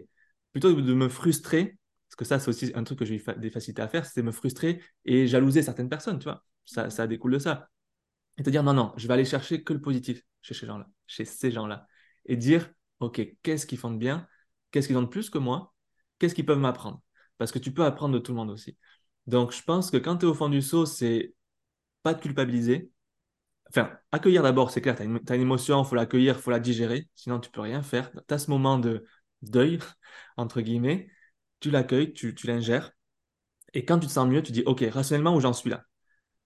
plutôt 0.53 0.75
que 0.75 0.81
de 0.81 0.95
me 0.95 1.09
frustrer, 1.09 1.79
parce 2.11 2.17
que 2.17 2.25
ça, 2.25 2.41
c'est 2.41 2.49
aussi 2.49 2.73
un 2.75 2.83
truc 2.83 2.99
que 2.99 3.05
j'ai 3.05 3.23
des 3.37 3.51
facilités 3.51 3.83
à 3.83 3.89
faire, 3.89 4.05
c'est 4.05 4.23
me 4.23 4.33
frustrer 4.33 4.83
et 5.05 5.29
jalouser 5.29 5.63
certaines 5.63 5.89
personnes, 5.89 6.19
tu 6.19 6.25
vois. 6.25 6.45
Ça, 6.65 6.91
ça 6.91 7.07
découle 7.07 7.35
de 7.35 7.39
ça. 7.39 7.69
Et 8.37 8.43
te 8.43 8.51
dire, 8.51 8.65
non, 8.65 8.75
non, 8.75 8.93
je 8.97 9.07
vais 9.07 9.15
aller 9.15 9.25
chercher 9.25 9.63
que 9.63 9.73
le 9.73 9.81
positif 9.81 10.25
chez 10.43 10.55
ces 10.55 10.67
gens-là, 10.67 10.89
chez 11.07 11.25
ces 11.25 11.53
gens-là. 11.53 11.87
Et 12.27 12.37
dire, 12.37 12.69
OK, 12.99 13.21
qu'est-ce 13.43 13.65
qu'ils 13.65 13.79
font 13.79 13.93
de 13.93 13.97
bien? 13.97 14.27
Qu'est-ce 14.73 14.89
qu'ils 14.89 14.97
ont 14.97 15.03
de 15.03 15.07
plus 15.07 15.31
que 15.31 15.39
moi? 15.39 15.73
Qu'est-ce 16.19 16.35
qu'ils 16.35 16.47
peuvent 16.47 16.59
m'apprendre? 16.59 17.01
Parce 17.39 17.53
que 17.53 17.61
tu 17.61 17.73
peux 17.73 17.85
apprendre 17.85 18.15
de 18.15 18.19
tout 18.19 18.33
le 18.33 18.37
monde 18.37 18.51
aussi. 18.51 18.77
Donc, 19.29 19.53
je 19.53 19.63
pense 19.63 19.93
que 19.93 19.97
quand 19.97 20.17
tu 20.17 20.27
es 20.27 20.29
au 20.29 20.35
fond 20.35 20.49
du 20.49 20.63
saut, 20.63 20.87
c'est 20.87 21.35
pas 22.03 22.15
de 22.15 22.21
culpabiliser. 22.21 22.91
Enfin, 23.69 23.93
accueillir 24.11 24.43
d'abord, 24.43 24.73
c'est 24.73 24.81
clair, 24.81 24.97
tu 24.97 25.03
as, 25.03 25.05
une 25.37 25.43
émotion, 25.43 25.85
il 25.85 25.87
faut 25.87 25.95
l'accueillir, 25.95 26.37
il 26.37 26.43
faut 26.43 26.51
la 26.51 26.59
digérer, 26.61 27.09
sinon 27.15 27.39
tu 27.39 27.51
peux 27.51 27.61
rien 27.61 27.83
faire. 27.83 28.11
Tu 28.27 28.35
as 28.35 28.39
ce 28.39 28.51
moment 28.51 28.79
de 28.79 29.05
deuil, 29.43 29.79
entre 30.37 30.61
guillemets, 30.61 31.09
tu 31.61 31.71
l'accueilles, 31.71 32.13
tu, 32.13 32.35
tu 32.35 32.47
l'ingères. 32.47 32.93
Et 33.75 33.85
quand 33.85 33.99
tu 33.99 34.07
te 34.07 34.13
sens 34.13 34.29
mieux, 34.29 34.43
tu 34.43 34.53
dis, 34.53 34.63
OK, 34.67 34.85
rationnellement, 34.91 35.35
où 35.35 35.41
j'en 35.41 35.53
suis 35.53 35.71
là 35.71 35.85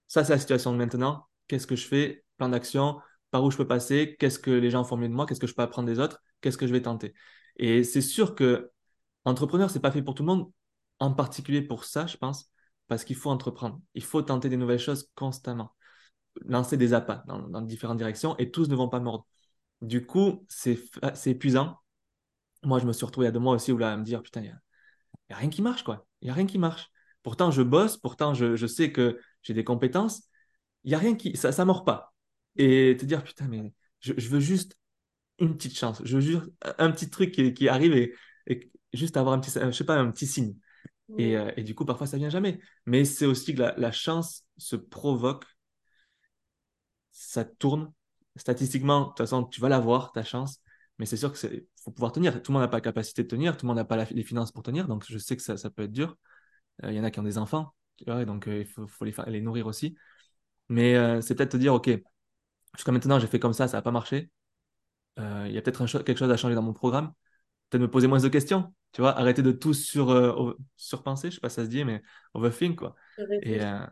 Ça, 0.07 0.23
c'est 0.23 0.33
la 0.33 0.39
situation 0.39 0.71
de 0.71 0.77
maintenant. 0.77 1.27
Qu'est-ce 1.47 1.67
que 1.67 1.75
je 1.75 1.87
fais? 1.87 2.25
Plan 2.37 2.49
d'action, 2.49 2.99
par 3.31 3.43
où 3.43 3.51
je 3.51 3.57
peux 3.57 3.67
passer? 3.67 4.15
Qu'est-ce 4.19 4.39
que 4.39 4.51
les 4.51 4.69
gens 4.69 4.83
font 4.83 4.97
mieux 4.97 5.09
de 5.09 5.13
moi? 5.13 5.25
Qu'est-ce 5.25 5.39
que 5.39 5.47
je 5.47 5.55
peux 5.55 5.61
apprendre 5.61 5.87
des 5.87 5.99
autres? 5.99 6.21
Qu'est-ce 6.41 6.57
que 6.57 6.67
je 6.67 6.73
vais 6.73 6.81
tenter? 6.81 7.13
Et 7.57 7.83
c'est 7.83 8.01
sûr 8.01 8.35
que 8.35 8.71
entrepreneur, 9.25 9.69
c'est 9.69 9.79
pas 9.79 9.91
fait 9.91 10.03
pour 10.03 10.15
tout 10.15 10.23
le 10.23 10.27
monde, 10.27 10.51
en 10.99 11.13
particulier 11.13 11.61
pour 11.61 11.85
ça, 11.85 12.07
je 12.07 12.17
pense, 12.17 12.51
parce 12.87 13.03
qu'il 13.03 13.15
faut 13.15 13.29
entreprendre. 13.29 13.81
Il 13.93 14.03
faut 14.03 14.21
tenter 14.21 14.49
des 14.49 14.57
nouvelles 14.57 14.79
choses 14.79 15.09
constamment, 15.15 15.75
lancer 16.45 16.77
des 16.77 16.93
appâts 16.93 17.23
dans, 17.27 17.61
différentes 17.61 17.97
directions 17.97 18.37
et 18.37 18.51
tous 18.51 18.69
ne 18.69 18.75
vont 18.75 18.89
pas 18.89 18.99
mordre. 18.99 19.25
Du 19.81 20.05
coup, 20.05 20.45
c'est 20.49 20.79
épuisant. 21.25 21.79
Moi, 22.63 22.79
je 22.79 22.85
me 22.85 22.93
suis 22.93 23.05
retrouvé 23.05 23.25
y 23.25 23.29
a 23.29 23.31
deux 23.31 23.39
mois 23.39 23.55
aussi 23.55 23.71
où 23.71 23.77
là, 23.77 23.93
à 23.93 23.97
me 23.97 24.03
dire, 24.03 24.21
putain, 24.23 24.41
il 24.41 24.61
n'y 25.29 25.35
a, 25.35 25.37
rien 25.37 25.49
qui 25.49 25.61
marche, 25.61 25.83
quoi. 25.83 26.07
Il 26.21 26.25
n'y 26.25 26.31
a 26.31 26.33
rien 26.33 26.45
qui 26.45 26.57
marche. 26.57 26.89
Pourtant, 27.23 27.51
je 27.51 27.61
bosse, 27.61 27.97
pourtant, 27.97 28.33
je, 28.33 28.55
je 28.55 28.67
sais 28.67 28.91
que 28.91 29.19
j'ai 29.41 29.53
des 29.53 29.63
compétences. 29.63 30.23
Il 30.83 30.89
n'y 30.89 30.95
a 30.95 30.99
rien 30.99 31.15
qui. 31.15 31.35
Ça 31.35 31.49
ne 31.51 31.63
mord 31.63 31.83
pas. 31.83 32.13
Et 32.55 32.95
te 32.99 33.05
dire, 33.05 33.23
putain, 33.23 33.47
mais 33.47 33.73
je, 33.99 34.13
je, 34.17 34.29
veux 34.29 34.39
juste 34.39 34.77
une 35.39 35.55
petite 35.57 35.77
chance. 35.77 36.01
Je 36.03 36.15
veux 36.15 36.21
juste 36.21 36.45
un 36.77 36.91
petit 36.91 37.09
truc 37.09 37.31
qui, 37.31 37.53
qui 37.53 37.67
arrive 37.67 37.95
et, 37.95 38.13
et, 38.47 38.71
juste 38.93 39.17
avoir 39.17 39.33
un 39.33 39.39
petit, 39.39 39.51
je 39.51 39.71
sais 39.71 39.83
pas, 39.83 39.97
un 39.97 40.11
petit 40.11 40.27
signe. 40.27 40.55
Et, 41.17 41.37
euh, 41.37 41.51
et, 41.57 41.63
du 41.63 41.75
coup, 41.75 41.85
parfois, 41.85 42.07
ça 42.07 42.17
vient 42.17 42.29
jamais. 42.29 42.59
Mais 42.85 43.05
c'est 43.05 43.25
aussi 43.25 43.53
que 43.53 43.61
la, 43.61 43.75
la, 43.77 43.91
chance 43.91 44.43
se 44.57 44.75
provoque, 44.75 45.45
ça 47.11 47.45
tourne. 47.45 47.91
Statistiquement, 48.35 49.01
de 49.01 49.07
toute 49.09 49.17
façon, 49.19 49.43
tu 49.45 49.61
vas 49.61 49.69
l'avoir, 49.69 50.11
ta 50.11 50.23
chance. 50.23 50.61
Mais 50.97 51.05
c'est 51.05 51.17
sûr 51.17 51.33
qu'il 51.33 51.65
faut 51.83 51.91
pouvoir 51.91 52.11
tenir. 52.11 52.41
Tout 52.41 52.51
le 52.51 52.53
monde 52.53 52.63
n'a 52.63 52.67
pas 52.67 52.77
la 52.77 52.81
capacité 52.81 53.23
de 53.23 53.27
tenir, 53.27 53.57
tout 53.57 53.65
le 53.65 53.67
monde 53.67 53.77
n'a 53.77 53.85
pas 53.85 54.05
les 54.05 54.23
finances 54.23 54.51
pour 54.51 54.63
tenir. 54.63 54.87
Donc, 54.87 55.05
je 55.07 55.17
sais 55.17 55.35
que 55.35 55.41
ça, 55.41 55.57
ça 55.57 55.69
peut 55.69 55.83
être 55.83 55.91
dur. 55.91 56.17
Euh, 56.83 56.91
il 56.91 56.95
y 56.95 56.99
en 56.99 57.03
a 57.03 57.11
qui 57.11 57.19
ont 57.19 57.23
des 57.23 57.37
enfants, 57.37 57.73
donc 58.05 58.47
euh, 58.47 58.59
il 58.59 58.65
faut, 58.65 58.87
faut 58.87 59.05
les, 59.05 59.13
les, 59.27 59.41
nourrir 59.41 59.67
aussi. 59.67 59.95
Mais 60.69 61.21
c'est 61.21 61.35
peut-être 61.35 61.51
te 61.51 61.57
dire, 61.57 61.73
OK, 61.73 61.89
jusqu'à 62.75 62.91
maintenant, 62.91 63.19
j'ai 63.19 63.27
fait 63.27 63.39
comme 63.39 63.53
ça, 63.53 63.67
ça 63.67 63.77
n'a 63.77 63.81
pas 63.81 63.91
marché. 63.91 64.29
Il 65.17 65.51
y 65.51 65.57
a 65.57 65.61
peut-être 65.61 66.03
quelque 66.03 66.17
chose 66.17 66.31
à 66.31 66.37
changer 66.37 66.55
dans 66.55 66.61
mon 66.61 66.73
programme 66.73 67.13
peut-être 67.69 67.81
me 67.81 67.89
poser 67.89 68.07
moins 68.07 68.19
de 68.19 68.27
questions, 68.27 68.73
tu 68.91 69.01
vois, 69.01 69.17
arrêter 69.17 69.41
de 69.41 69.51
tout 69.51 69.73
sur, 69.73 70.11
euh, 70.11 70.53
surpenser, 70.75 71.29
je 71.29 71.35
sais 71.35 71.41
pas 71.41 71.49
si 71.49 71.55
ça 71.55 71.65
se 71.65 71.69
dit, 71.69 71.83
mais 71.83 72.01
overthink, 72.33 72.77
quoi. 72.77 72.95
Et, 73.41 73.61
euh, 73.61 73.85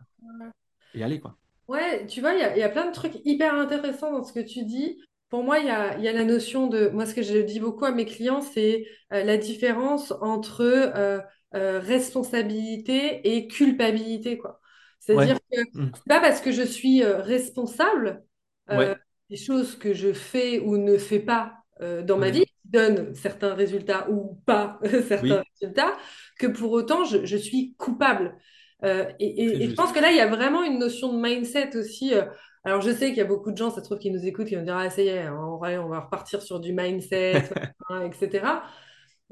et 0.94 1.04
aller, 1.04 1.20
quoi. 1.20 1.38
Ouais, 1.68 2.06
tu 2.06 2.22
vois, 2.22 2.34
il 2.34 2.58
y 2.58 2.60
y 2.60 2.64
a, 2.64 2.70
plein 2.70 2.88
de 2.88 2.94
trucs 2.94 3.20
hyper 3.26 3.56
intéressants 3.56 4.12
dans 4.12 4.24
ce 4.24 4.34
que 4.34 4.42
tu 4.42 4.66
dis. 4.66 5.02
Pour 5.34 5.44
moi, 5.44 5.58
il 5.58 5.66
y 5.66 5.72
a, 5.72 5.98
y 5.98 6.08
a, 6.08 6.14
la 6.14 6.26
notion 6.26 6.68
de... 6.68 6.90
Moi, 6.90 7.08
ce 7.08 7.16
que 7.16 7.24
je 7.24 7.40
dis 7.40 7.60
beaucoup 7.60 7.86
à 7.86 7.92
mes 7.92 8.06
clients, 8.06 8.42
c'est 8.42 8.86
euh, 9.12 9.24
la 9.24 9.38
différence 9.38 10.14
entre 10.22 11.24
responsabilité 11.52 13.36
et 13.36 13.48
culpabilité, 13.48 14.38
quoi. 14.38 14.60
C'est-à-dire 15.00 15.40
que 15.52 15.60
mmh. 15.74 15.92
c'est 15.96 16.08
pas 16.08 16.20
parce 16.20 16.40
que 16.40 16.52
je 16.52 16.62
suis 16.62 17.04
responsable 17.04 18.24
des 18.70 19.38
choses 19.38 19.76
que 19.76 19.94
je 19.94 20.14
fais 20.14 20.60
ou 20.60 20.78
ne 20.78 20.98
fais 20.98 21.20
pas 21.20 21.54
dans 21.80 22.18
ma 22.18 22.30
vie 22.30 22.46
donne 22.66 23.14
certains 23.14 23.54
résultats 23.54 24.10
ou 24.10 24.40
pas 24.46 24.80
certains 25.08 25.44
résultats, 25.54 25.98
que 26.40 26.48
pour 26.48 26.72
autant 26.72 27.06
je, 27.06 27.26
je 27.26 27.38
suis 27.38 27.74
coupable. 27.78 28.36
Euh, 28.84 29.06
et, 29.20 29.44
et, 29.44 29.70
je 29.70 29.76
pense 29.76 29.94
que 29.94 30.00
là, 30.00 30.12
il 30.12 30.18
y 30.18 30.22
a 30.22 30.28
vraiment 30.28 30.64
une 30.64 30.78
notion 30.78 31.14
de 31.14 31.22
mindset 31.22 31.78
aussi. 31.78 32.14
Euh. 32.14 32.26
Alors, 32.64 32.82
je 32.82 32.92
sais 32.92 33.08
qu'il 33.10 33.18
y 33.18 33.22
a 33.22 33.26
beaucoup 33.26 33.52
de 33.52 33.58
gens, 33.58 33.70
ça 33.70 33.78
se 33.78 33.86
trouve, 33.86 34.00
qui 34.00 34.12
nous 34.12 34.26
écoutent, 34.26 34.48
qui 34.48 34.56
vont 34.56 34.64
dire 34.64 34.78
Ah, 34.78 34.90
ça 34.90 35.02
y 35.02 35.08
est, 35.08 35.28
on 35.30 35.58
va, 35.58 35.84
on 35.84 35.90
va 35.90 36.00
repartir 36.02 36.42
sur 36.42 36.60
du 36.60 36.74
mindset, 36.74 37.44
etc. 38.06 38.64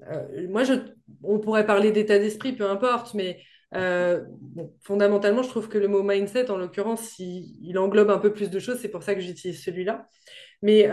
Euh, 0.09 0.47
moi, 0.49 0.63
je, 0.63 0.73
on 1.23 1.39
pourrait 1.39 1.65
parler 1.65 1.91
d'état 1.91 2.19
d'esprit, 2.19 2.53
peu 2.53 2.69
importe, 2.69 3.13
mais 3.13 3.41
bon, 3.71 4.73
fondamentalement, 4.81 5.43
je 5.43 5.49
trouve 5.49 5.69
que 5.69 5.77
le 5.77 5.87
mot 5.87 6.03
mindset, 6.03 6.51
en 6.51 6.57
l'occurrence, 6.57 7.17
il, 7.19 7.57
il, 7.61 7.77
englobe 7.77 8.09
un 8.09 8.17
peu 8.17 8.33
plus 8.33 8.49
de 8.49 8.59
choses. 8.59 8.79
C'est 8.79 8.89
pour 8.89 9.03
ça 9.03 9.15
que 9.15 9.21
j'utilise 9.21 9.63
celui-là. 9.63 10.07
Mais 10.61 10.89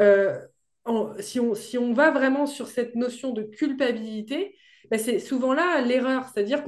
si, 1.20 1.40
on, 1.40 1.54
si 1.54 1.78
on 1.78 1.92
va 1.92 2.10
vraiment 2.10 2.46
sur 2.46 2.68
cette 2.68 2.94
notion 2.94 3.32
de 3.32 3.42
culpabilité, 3.42 4.56
bah, 4.90 4.98
c'est 4.98 5.18
souvent 5.18 5.54
là 5.54 5.80
l'erreur. 5.80 6.24
C'est-à-dire 6.32 6.64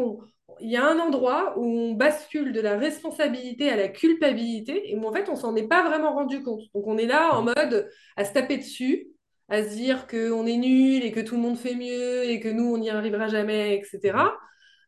qu'il 0.60 0.70
y 0.70 0.76
a 0.76 0.86
un 0.86 0.98
endroit 0.98 1.54
où 1.58 1.64
on 1.64 1.92
bascule 1.92 2.52
de 2.52 2.60
la 2.60 2.76
responsabilité 2.78 3.70
à 3.70 3.76
la 3.76 3.88
culpabilité 3.88 4.90
et 4.90 4.96
où 4.96 5.04
en 5.06 5.12
fait 5.12 5.28
on 5.28 5.36
s'en 5.36 5.56
est 5.56 5.66
pas 5.66 5.82
vraiment 5.82 6.14
rendu 6.14 6.42
compte. 6.42 6.62
Donc 6.74 6.86
on 6.86 6.98
est 6.98 7.06
là 7.06 7.34
en 7.34 7.42
mode 7.42 7.90
à 8.16 8.24
se 8.24 8.32
taper 8.32 8.58
dessus, 8.58 9.08
à 9.48 9.62
se 9.64 9.74
dire 9.74 10.06
qu'on 10.06 10.46
est 10.46 10.56
nul 10.56 11.02
et 11.02 11.12
que 11.12 11.20
tout 11.20 11.34
le 11.34 11.40
monde 11.40 11.58
fait 11.58 11.74
mieux 11.74 12.24
et 12.24 12.40
que 12.40 12.48
nous 12.48 12.72
on 12.74 12.78
n'y 12.78 12.90
arrivera 12.90 13.26
jamais, 13.28 13.74
etc. 13.76 14.16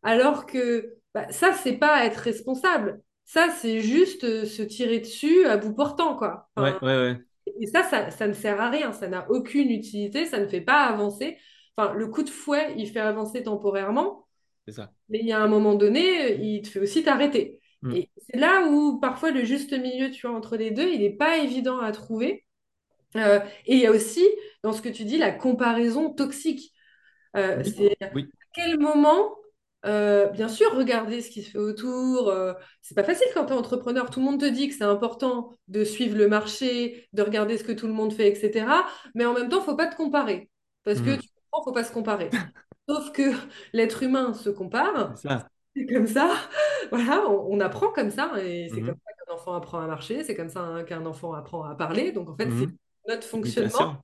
Alors 0.03 0.47
que 0.47 0.95
bah, 1.15 1.31
ça, 1.31 1.53
c'est 1.53 1.77
pas 1.77 2.05
être 2.05 2.17
responsable. 2.17 3.01
Ça, 3.25 3.49
c'est 3.51 3.81
juste 3.81 4.45
se 4.45 4.63
tirer 4.63 5.01
dessus 5.01 5.47
à 5.47 5.57
bout 5.57 5.75
portant, 5.75 6.17
quoi. 6.17 6.49
ouais, 6.57 6.75
ouais, 6.83 6.97
ouais. 6.97 7.17
Et 7.61 7.67
ça, 7.67 7.83
ça, 8.11 8.27
ne 8.27 8.33
sert 8.33 8.61
à 8.61 8.71
rien, 8.71 8.93
ça 8.93 9.09
n'a 9.09 9.29
aucune 9.31 9.71
utilité, 9.71 10.27
ça 10.27 10.39
ne 10.39 10.47
fait 10.47 10.61
pas 10.61 10.85
avancer. 10.85 11.39
Enfin, 11.77 11.93
le 11.95 12.07
coup 12.09 12.23
de 12.23 12.31
fouet, 12.31 12.75
il 12.77 12.89
fait 12.89 13.01
avancer 13.01 13.43
temporairement. 13.43 14.27
Ça. 14.69 14.93
Mais 15.09 15.19
il 15.21 15.27
y 15.27 15.33
a 15.33 15.41
un 15.41 15.49
moment 15.49 15.75
donné, 15.75 16.35
il 16.35 16.63
te 16.63 16.69
fait 16.69 16.81
aussi 16.81 17.03
t'arrêter. 17.03 17.61
Mm. 17.83 17.97
Et 17.97 18.11
c'est 18.17 18.39
là 18.39 18.69
où 18.69 19.01
parfois 19.01 19.31
le 19.31 19.45
juste 19.45 19.73
milieu, 19.73 20.11
tu 20.11 20.27
vois, 20.27 20.37
entre 20.37 20.57
les 20.57 20.71
deux, 20.71 20.89
il 20.89 21.01
n'est 21.01 21.11
pas 21.17 21.39
évident 21.39 21.81
à 21.81 21.93
trouver. 21.93 22.45
Euh, 23.17 23.41
et 23.67 23.75
il 23.75 23.81
y 23.81 23.87
a 23.87 23.91
aussi, 23.91 24.25
dans 24.63 24.73
ce 24.73 24.81
que 24.81 24.89
tu 24.89 25.05
dis, 25.05 25.19
la 25.19 25.33
comparaison 25.33 26.13
toxique. 26.13 26.73
Euh, 27.37 27.63
c'est 27.65 27.97
à 28.03 28.11
quel 28.55 28.79
moment 28.79 29.37
euh, 29.85 30.29
bien 30.29 30.47
sûr, 30.47 30.73
regarder 30.77 31.21
ce 31.23 31.31
qui 31.31 31.43
se 31.43 31.51
fait 31.51 31.59
autour. 31.59 32.33
C'est 32.83 32.95
pas 32.95 33.03
facile 33.03 33.27
quand 33.35 33.47
tu 33.47 33.53
es 33.53 33.57
entrepreneur. 33.57 34.11
Tout 34.11 34.21
le 34.21 34.27
monde 34.27 34.41
te 34.41 34.49
dit 34.49 34.69
que 34.69 34.75
c'est 34.75 34.85
important 34.85 35.59
de 35.67 35.83
suivre 35.83 36.17
le 36.17 36.29
marché, 36.29 37.09
de 37.13 37.23
regarder 37.23 37.59
ce 37.59 37.65
que 37.65 37.73
tout 37.73 37.89
le 37.89 37.93
monde 37.93 38.13
fait, 38.13 38.29
etc. 38.29 38.67
Mais 39.17 39.25
en 39.25 39.35
même 39.35 39.49
temps, 39.49 39.61
faut 39.61 39.75
pas 39.75 39.89
te 39.89 39.97
comparer. 39.97 40.49
Parce 40.85 41.01
que 41.01 41.17
hmm. 41.17 41.19
tu 41.19 41.29
comprends, 41.51 41.65
faut 41.65 41.73
pas 41.73 41.85
se 41.85 41.93
comparer. 41.93 42.31
Sauf 42.89 43.13
que 43.13 43.33
l'être 43.73 44.03
humain 44.03 44.35
se 44.35 44.51
compare. 44.51 45.15
C'est 45.75 45.87
comme 45.87 46.07
ça. 46.07 46.35
Voilà, 46.91 47.29
on, 47.29 47.61
apprend 47.61 47.91
comme 47.91 48.11
ça. 48.11 48.33
Et 48.43 48.69
c'est 48.69 48.81
hmm. 48.81 48.87
comme 48.87 48.97
ça 49.07 49.13
qu'un 49.13 49.35
enfant 49.35 49.55
apprend 49.55 49.81
à 49.81 49.87
marcher. 49.87 50.25
C'est 50.25 50.35
comme 50.35 50.51
ça 50.51 50.61
hein, 50.61 50.85
qu'un 50.85 51.07
enfant 51.07 51.33
apprend 51.33 51.65
à 51.65 51.75
parler. 51.75 52.13
Donc 52.13 52.29
en 52.29 52.37
fait, 52.37 52.45
c'est 52.45 52.67
hmm. 52.67 52.77
notre 53.09 53.27
fonctionnement. 53.27 53.97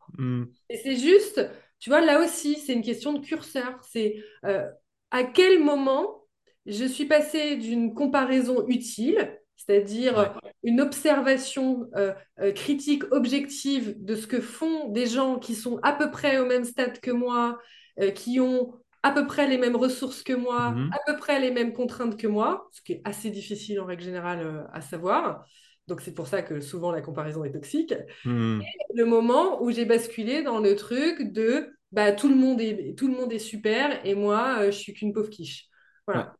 Et 0.70 0.76
c'est 0.78 0.96
juste, 0.96 1.40
tu 1.78 1.90
vois, 1.90 2.00
là 2.00 2.20
aussi, 2.24 2.56
c'est 2.56 2.72
une 2.72 2.82
question 2.82 3.12
de 3.12 3.24
curseur. 3.24 3.78
C'est. 3.82 4.16
Euh, 4.44 4.66
à 5.10 5.24
quel 5.24 5.62
moment 5.62 6.24
je 6.66 6.84
suis 6.84 7.06
passée 7.06 7.56
d'une 7.56 7.94
comparaison 7.94 8.66
utile, 8.68 9.38
c'est-à-dire 9.56 10.38
une 10.62 10.80
observation 10.80 11.88
euh, 11.96 12.12
euh, 12.40 12.52
critique 12.52 13.04
objective 13.10 13.94
de 14.04 14.14
ce 14.14 14.26
que 14.26 14.40
font 14.40 14.88
des 14.88 15.06
gens 15.06 15.38
qui 15.38 15.54
sont 15.54 15.78
à 15.82 15.92
peu 15.92 16.10
près 16.10 16.38
au 16.38 16.46
même 16.46 16.64
stade 16.64 17.00
que 17.00 17.10
moi, 17.10 17.58
euh, 18.00 18.10
qui 18.10 18.40
ont 18.40 18.74
à 19.02 19.12
peu 19.12 19.26
près 19.26 19.48
les 19.48 19.58
mêmes 19.58 19.76
ressources 19.76 20.22
que 20.22 20.32
moi, 20.32 20.70
mhm. 20.70 20.90
à 20.92 20.98
peu 21.06 21.16
près 21.18 21.40
les 21.40 21.50
mêmes 21.50 21.72
contraintes 21.72 22.16
que 22.16 22.26
moi, 22.26 22.68
ce 22.72 22.82
qui 22.82 22.92
est 22.94 23.02
assez 23.04 23.30
difficile 23.30 23.80
en 23.80 23.86
règle 23.86 24.02
générale 24.02 24.68
à 24.72 24.80
savoir. 24.80 25.44
Donc 25.86 26.00
c'est 26.00 26.14
pour 26.14 26.26
ça 26.26 26.42
que 26.42 26.60
souvent 26.60 26.90
la 26.92 27.00
comparaison 27.00 27.44
est 27.44 27.52
toxique. 27.52 27.94
Hmm. 28.24 28.60
le 28.94 29.04
moment 29.04 29.62
où 29.62 29.70
j'ai 29.70 29.86
basculé 29.86 30.42
dans 30.42 30.58
le 30.58 30.76
truc 30.76 31.32
de 31.32 31.70
bah, 31.92 32.12
tout, 32.12 32.28
le 32.28 32.34
monde 32.34 32.60
est, 32.60 32.98
tout 32.98 33.08
le 33.08 33.14
monde 33.14 33.32
est 33.32 33.38
super 33.38 34.04
et 34.04 34.14
moi, 34.14 34.66
je 34.66 34.76
suis 34.76 34.92
qu'une 34.92 35.12
pauvre 35.12 35.30
quiche. 35.30 35.66
Voilà. 36.06 36.34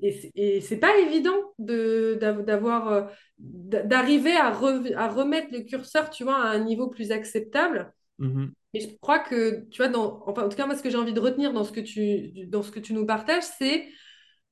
Et 0.00 0.60
c'est 0.60 0.78
pas 0.78 0.96
évident 0.98 1.34
d'avoir 1.58 3.10
d'arriver 3.38 4.36
à, 4.36 4.46
à, 4.46 5.08
remettre 5.08 5.48
le 5.52 5.60
curseur, 5.62 6.10
tu 6.10 6.22
vois, 6.22 6.36
à 6.36 6.50
un 6.50 6.60
niveau 6.60 6.88
plus 6.88 7.10
acceptable. 7.10 7.92
Mm-hmm. 8.20 8.50
Et 8.74 8.80
je 8.80 8.88
crois 9.00 9.18
que, 9.18 9.68
tu 9.70 9.82
vois, 9.82 9.94
en 9.98 10.48
tout 10.48 10.56
cas, 10.56 10.66
moi, 10.66 10.76
ce 10.76 10.82
que 10.82 10.90
j'ai 10.90 10.96
envie 10.96 11.12
de 11.12 11.20
retenir 11.20 11.52
dans 11.52 11.64
ce 11.64 11.72
que 11.72 11.80
tu, 11.80 12.46
dans 12.46 12.62
ce 12.62 12.70
que 12.70 12.80
tu 12.80 12.94
nous 12.94 13.06
partages, 13.06 13.44
c'est 13.58 13.88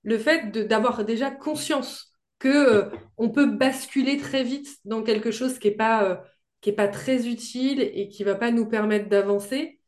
le 0.02 0.18
fait 0.18 0.50
d'avoir 0.68 1.04
déjà 1.04 1.30
conscience 1.30 2.14
que 2.38 2.48
euh, 2.48 2.90
on 3.18 3.30
peut 3.30 3.46
basculer 3.46 4.16
très 4.18 4.42
vite 4.44 4.68
dans 4.84 5.02
quelque 5.02 5.30
chose 5.30 5.58
qui 5.58 5.68
n'est 5.68 5.74
pas, 5.76 6.04
euh, 6.04 6.16
qui 6.60 6.72
pas 6.72 6.88
très 6.88 7.28
utile 7.28 7.80
et 7.80 8.08
qui 8.08 8.24
va 8.24 8.34
pas 8.34 8.50
nous 8.50 8.66
permettre 8.68 9.08
d'avancer. 9.08 9.80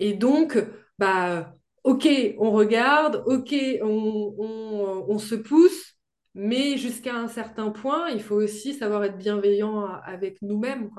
Et 0.00 0.14
donc, 0.14 0.58
bah, 0.98 1.54
ok, 1.84 2.08
on 2.38 2.50
regarde, 2.52 3.22
ok, 3.26 3.54
on, 3.82 4.34
on, 4.38 5.06
on 5.08 5.18
se 5.18 5.34
pousse, 5.34 5.94
mais 6.34 6.76
jusqu'à 6.78 7.14
un 7.16 7.28
certain 7.28 7.70
point, 7.70 8.08
il 8.10 8.22
faut 8.22 8.36
aussi 8.36 8.74
savoir 8.74 9.04
être 9.04 9.18
bienveillant 9.18 9.84
avec 10.04 10.40
nous-mêmes. 10.42 10.90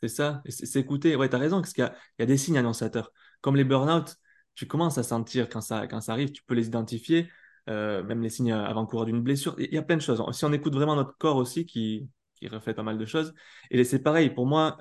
C'est 0.00 0.08
ça, 0.08 0.42
c'est 0.48 0.80
écouter. 0.80 1.16
Ouais, 1.16 1.28
tu 1.28 1.36
as 1.36 1.38
raison, 1.38 1.60
parce 1.60 1.72
qu'il 1.72 1.84
y, 1.84 2.20
y, 2.20 2.22
a 2.22 2.26
des 2.26 2.36
signes 2.36 2.58
annonciateurs. 2.58 3.12
Comme 3.40 3.56
les 3.56 3.64
burn-out, 3.64 4.16
tu 4.54 4.66
commences 4.66 4.98
à 4.98 5.02
sentir 5.02 5.48
quand 5.48 5.60
ça, 5.60 5.86
quand 5.86 6.00
ça 6.00 6.12
arrive, 6.12 6.32
tu 6.32 6.42
peux 6.44 6.54
les 6.54 6.66
identifier, 6.66 7.30
euh, 7.68 8.02
même 8.04 8.22
les 8.22 8.30
signes 8.30 8.52
avant-coureurs 8.52 9.06
d'une 9.06 9.22
blessure. 9.22 9.54
Il 9.58 9.72
y 9.72 9.78
a 9.78 9.82
plein 9.82 9.96
de 9.96 10.02
choses. 10.02 10.22
Si 10.32 10.44
on 10.44 10.52
écoute 10.52 10.74
vraiment 10.74 10.96
notre 10.96 11.16
corps 11.18 11.36
aussi, 11.36 11.66
qui, 11.66 12.08
qui 12.38 12.48
reflète 12.48 12.76
pas 12.76 12.82
mal 12.82 12.98
de 12.98 13.06
choses. 13.06 13.34
Et 13.70 13.82
c'est 13.84 13.98
pareil, 14.00 14.30
pour 14.30 14.46
moi, 14.46 14.78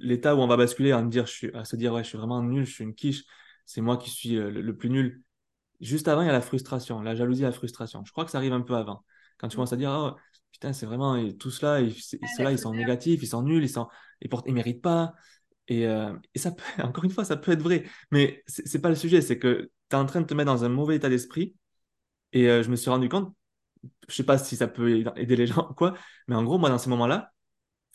l'état 0.00 0.34
où 0.34 0.40
on 0.40 0.46
va 0.46 0.56
basculer 0.56 0.92
à, 0.92 1.02
me 1.02 1.10
dire, 1.10 1.26
je 1.26 1.32
suis, 1.32 1.54
à 1.54 1.64
se 1.64 1.76
dire, 1.76 1.92
ouais, 1.92 2.04
je 2.04 2.08
suis 2.08 2.18
vraiment 2.18 2.42
nul, 2.42 2.64
je 2.64 2.72
suis 2.72 2.84
une 2.84 2.94
quiche, 2.94 3.24
c'est 3.66 3.80
moi 3.80 3.96
qui 3.96 4.10
suis 4.10 4.36
euh, 4.36 4.50
le, 4.50 4.76
plus 4.76 4.90
nul. 4.90 5.22
Juste 5.80 6.08
avant, 6.08 6.22
il 6.22 6.26
y 6.26 6.30
a 6.30 6.32
la 6.32 6.40
frustration, 6.40 7.02
la 7.02 7.14
jalousie, 7.14 7.42
la 7.42 7.52
frustration. 7.52 8.04
Je 8.04 8.12
crois 8.12 8.24
que 8.24 8.30
ça 8.30 8.38
arrive 8.38 8.52
un 8.52 8.60
peu 8.60 8.74
avant. 8.74 9.04
Quand 9.38 9.48
tu 9.48 9.56
commences 9.56 9.72
à 9.72 9.76
dire, 9.76 9.90
oh, 9.90 10.16
putain, 10.62 10.72
c'est 10.72 10.86
vraiment, 10.86 11.18
tout 11.32 11.50
cela, 11.50 11.80
ceux-là, 11.90 12.52
ils 12.52 12.58
sont 12.58 12.72
négatifs, 12.72 13.20
ils 13.20 13.26
sont 13.26 13.42
nuls, 13.42 13.64
ils 13.64 13.68
sont, 13.68 13.88
ils, 14.20 14.28
portent, 14.28 14.46
ils 14.46 14.54
méritent 14.54 14.80
pas. 14.82 15.14
Et, 15.66 15.86
euh, 15.88 16.12
et, 16.34 16.38
ça 16.38 16.52
peut, 16.52 16.62
encore 16.82 17.04
une 17.04 17.10
fois, 17.10 17.24
ça 17.24 17.36
peut 17.36 17.52
être 17.52 17.62
vrai. 17.62 17.84
Mais 18.12 18.44
c'est 18.46 18.80
pas 18.80 18.88
le 18.88 18.94
sujet, 18.94 19.20
c'est 19.22 19.38
que 19.38 19.70
tu 19.90 19.96
es 19.96 19.98
en 19.98 20.06
train 20.06 20.20
de 20.20 20.26
te 20.26 20.34
mettre 20.34 20.52
dans 20.52 20.64
un 20.64 20.68
mauvais 20.68 20.96
état 20.96 21.08
d'esprit. 21.08 21.56
Et 22.32 22.48
euh, 22.48 22.62
je 22.62 22.70
me 22.70 22.76
suis 22.76 22.90
rendu 22.90 23.08
compte, 23.08 23.34
je 24.08 24.14
sais 24.14 24.24
pas 24.24 24.38
si 24.38 24.56
ça 24.56 24.68
peut 24.68 25.04
aider 25.16 25.36
les 25.36 25.46
gens 25.48 25.68
ou 25.70 25.74
quoi, 25.74 25.94
mais 26.28 26.36
en 26.36 26.44
gros, 26.44 26.58
moi, 26.58 26.70
dans 26.70 26.78
ces 26.78 26.90
moments-là, 26.90 27.32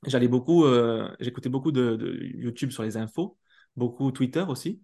j'allais 0.06 0.28
beaucoup, 0.28 0.66
j'écoutais 1.20 1.50
beaucoup 1.50 1.72
de, 1.72 1.96
de, 1.96 2.18
YouTube 2.36 2.72
sur 2.72 2.84
les 2.84 2.98
infos, 2.98 3.38
beaucoup 3.78 4.12
Twitter 4.12 4.46
aussi. 4.48 4.82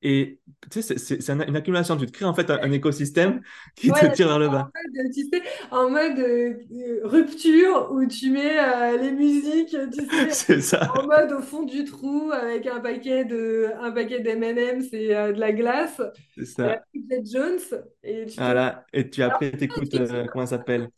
Et 0.00 0.38
tu 0.70 0.80
sais, 0.80 0.96
c'est 0.96 1.30
une 1.30 1.56
accumulation. 1.56 1.96
Tu 1.96 2.06
te 2.06 2.12
crées 2.12 2.24
en 2.24 2.34
fait 2.34 2.50
un, 2.50 2.70
écosystème 2.70 3.40
qui 3.76 3.90
te 3.90 4.14
tire 4.14 4.28
vers 4.28 4.38
le 4.38 4.48
bas. 4.48 4.70
En 4.70 5.00
mode, 5.00 5.12
tu 5.12 5.22
sais, 5.22 5.42
en 5.72 5.90
mode 5.90 6.18
euh, 6.20 7.00
rupture 7.02 7.88
où 7.90 8.06
tu 8.06 8.30
mets 8.30 8.58
euh, 8.58 8.96
les 8.96 9.10
musiques, 9.10 9.76
tu 9.92 10.30
sais, 10.30 10.60
ça. 10.60 10.92
en 10.94 11.06
mode 11.06 11.32
au 11.32 11.42
fond 11.42 11.64
du 11.64 11.84
trou 11.84 12.30
avec 12.32 12.66
un 12.66 12.78
paquet 12.78 13.24
de 13.24 13.70
un 13.80 13.90
paquet 13.90 14.20
d'M&M's 14.20 14.92
et 14.92 15.16
euh, 15.16 15.32
de 15.32 15.40
la 15.40 15.52
glace. 15.52 16.00
C'est 16.36 16.44
ça. 16.44 16.80
Jones. 17.24 17.58
Et 18.04 18.26
tu 18.26 18.38
voilà. 18.38 18.84
Et 18.92 19.10
tu 19.10 19.22
après 19.22 19.50
t'écoutes 19.50 19.90
comment 20.32 20.46
ça 20.46 20.58
s'appelle? 20.58 20.90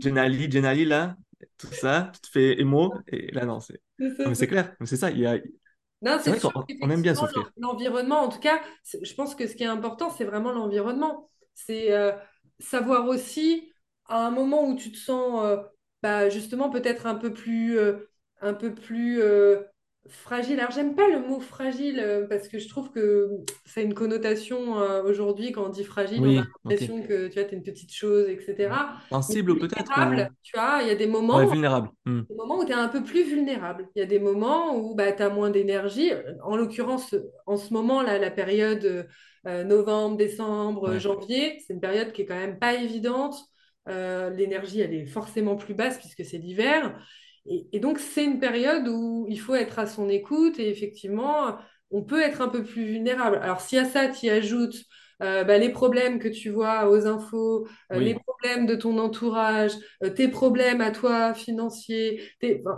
Genali, 0.00 0.50
Genali 0.50 0.84
là, 0.84 1.14
tout 1.58 1.72
ça, 1.72 2.10
tu 2.14 2.22
te 2.22 2.28
fais 2.28 2.60
émo 2.60 2.92
et 3.06 3.30
là 3.30 3.44
non 3.44 3.60
c'est. 3.60 3.80
C'est 4.34 4.48
clair, 4.48 4.74
c'est 4.84 4.96
ça. 4.96 5.10
Il 5.10 5.20
y 5.20 5.26
a 5.26 5.38
non, 6.02 6.18
c'est 6.20 6.30
vrai 6.30 6.40
qu'on 6.40 6.90
aime 6.90 7.02
bien 7.02 7.14
souffrir. 7.14 7.50
L'environnement, 7.58 8.20
en 8.22 8.28
tout 8.28 8.40
cas, 8.40 8.60
je 8.84 9.14
pense 9.14 9.34
que 9.34 9.46
ce 9.46 9.54
qui 9.54 9.62
est 9.62 9.66
important, 9.66 10.10
c'est 10.10 10.24
vraiment 10.24 10.52
l'environnement. 10.52 11.30
C'est 11.54 11.92
euh, 11.92 12.12
savoir 12.58 13.06
aussi, 13.06 13.72
à 14.06 14.26
un 14.26 14.30
moment 14.30 14.66
où 14.66 14.74
tu 14.76 14.90
te 14.90 14.98
sens 14.98 15.44
euh, 15.44 15.56
bah, 16.02 16.28
justement 16.28 16.70
peut-être 16.70 17.06
un 17.06 17.14
peu 17.14 17.32
plus, 17.32 17.78
euh, 17.78 18.10
un 18.40 18.54
peu 18.54 18.74
plus 18.74 19.22
fragile. 20.08 20.58
Alors, 20.58 20.72
j'aime 20.72 20.94
pas 20.94 21.08
le 21.08 21.20
mot 21.20 21.40
fragile 21.40 22.26
parce 22.28 22.48
que 22.48 22.58
je 22.58 22.68
trouve 22.68 22.90
que 22.90 23.30
ça 23.64 23.80
a 23.80 23.84
une 23.84 23.94
connotation 23.94 24.74
aujourd'hui, 25.04 25.52
quand 25.52 25.66
on 25.66 25.68
dit 25.68 25.84
fragile, 25.84 26.20
on 26.22 26.38
a 26.38 26.44
l'impression 26.64 27.02
que 27.02 27.28
tu 27.28 27.34
vois, 27.34 27.48
es 27.48 27.54
une 27.54 27.62
petite 27.62 27.92
chose, 27.92 28.28
etc. 28.28 28.70
Sensible 29.10 29.58
peut-être. 29.58 29.92
Tu 30.42 30.56
vois, 30.56 30.80
il 30.82 30.88
y 30.88 30.90
a 30.90 30.94
des 30.94 31.06
moments, 31.06 31.36
ouais, 31.36 31.46
vulnérable. 31.46 31.90
Hmm. 32.04 32.22
des 32.28 32.34
moments 32.34 32.58
où 32.58 32.64
tu 32.64 32.72
es 32.72 32.74
un 32.74 32.88
peu 32.88 33.02
plus 33.02 33.22
vulnérable. 33.22 33.88
Il 33.94 34.00
y 34.00 34.02
a 34.02 34.06
des 34.06 34.18
moments 34.18 34.76
où 34.76 34.94
bah, 34.94 35.12
tu 35.12 35.22
as 35.22 35.30
moins 35.30 35.50
d'énergie. 35.50 36.10
En 36.42 36.56
l'occurrence, 36.56 37.14
en 37.46 37.56
ce 37.56 37.72
moment, 37.72 38.02
là, 38.02 38.18
la 38.18 38.30
période 38.30 39.08
novembre, 39.44 40.16
décembre, 40.16 40.98
janvier, 40.98 41.58
c'est 41.66 41.74
une 41.74 41.80
période 41.80 42.12
qui 42.12 42.22
est 42.22 42.26
quand 42.26 42.38
même 42.38 42.58
pas 42.58 42.74
évidente. 42.74 43.36
L'énergie, 43.86 44.80
elle 44.80 44.94
est 44.94 45.06
forcément 45.06 45.56
plus 45.56 45.74
basse 45.74 45.98
puisque 45.98 46.24
c'est 46.24 46.38
l'hiver. 46.38 46.98
Et, 47.46 47.80
donc, 47.80 47.98
c'est 47.98 48.24
une 48.24 48.38
période 48.38 48.86
où 48.88 49.26
il 49.28 49.40
faut 49.40 49.54
être 49.54 49.78
à 49.78 49.86
son 49.86 50.08
écoute 50.08 50.58
et 50.58 50.68
effectivement, 50.68 51.58
on 51.90 52.02
peut 52.02 52.20
être 52.20 52.40
un 52.40 52.48
peu 52.48 52.62
plus 52.62 52.84
vulnérable. 52.84 53.40
Alors, 53.42 53.60
si 53.60 53.76
à 53.76 53.84
ça, 53.84 54.08
tu 54.08 54.26
y 54.26 54.30
ajoutes 54.30 54.84
euh, 55.22 55.44
bah, 55.44 55.58
les 55.58 55.68
problèmes 55.68 56.18
que 56.18 56.28
tu 56.28 56.50
vois 56.50 56.88
aux 56.88 57.06
infos, 57.06 57.66
euh, 57.92 57.98
les 58.00 58.14
problèmes 58.14 58.66
de 58.66 58.74
ton 58.74 58.98
entourage, 58.98 59.72
euh, 60.02 60.10
tes 60.10 60.26
problèmes 60.26 60.80
à 60.80 60.90
toi 60.90 61.32
financiers, 61.32 62.22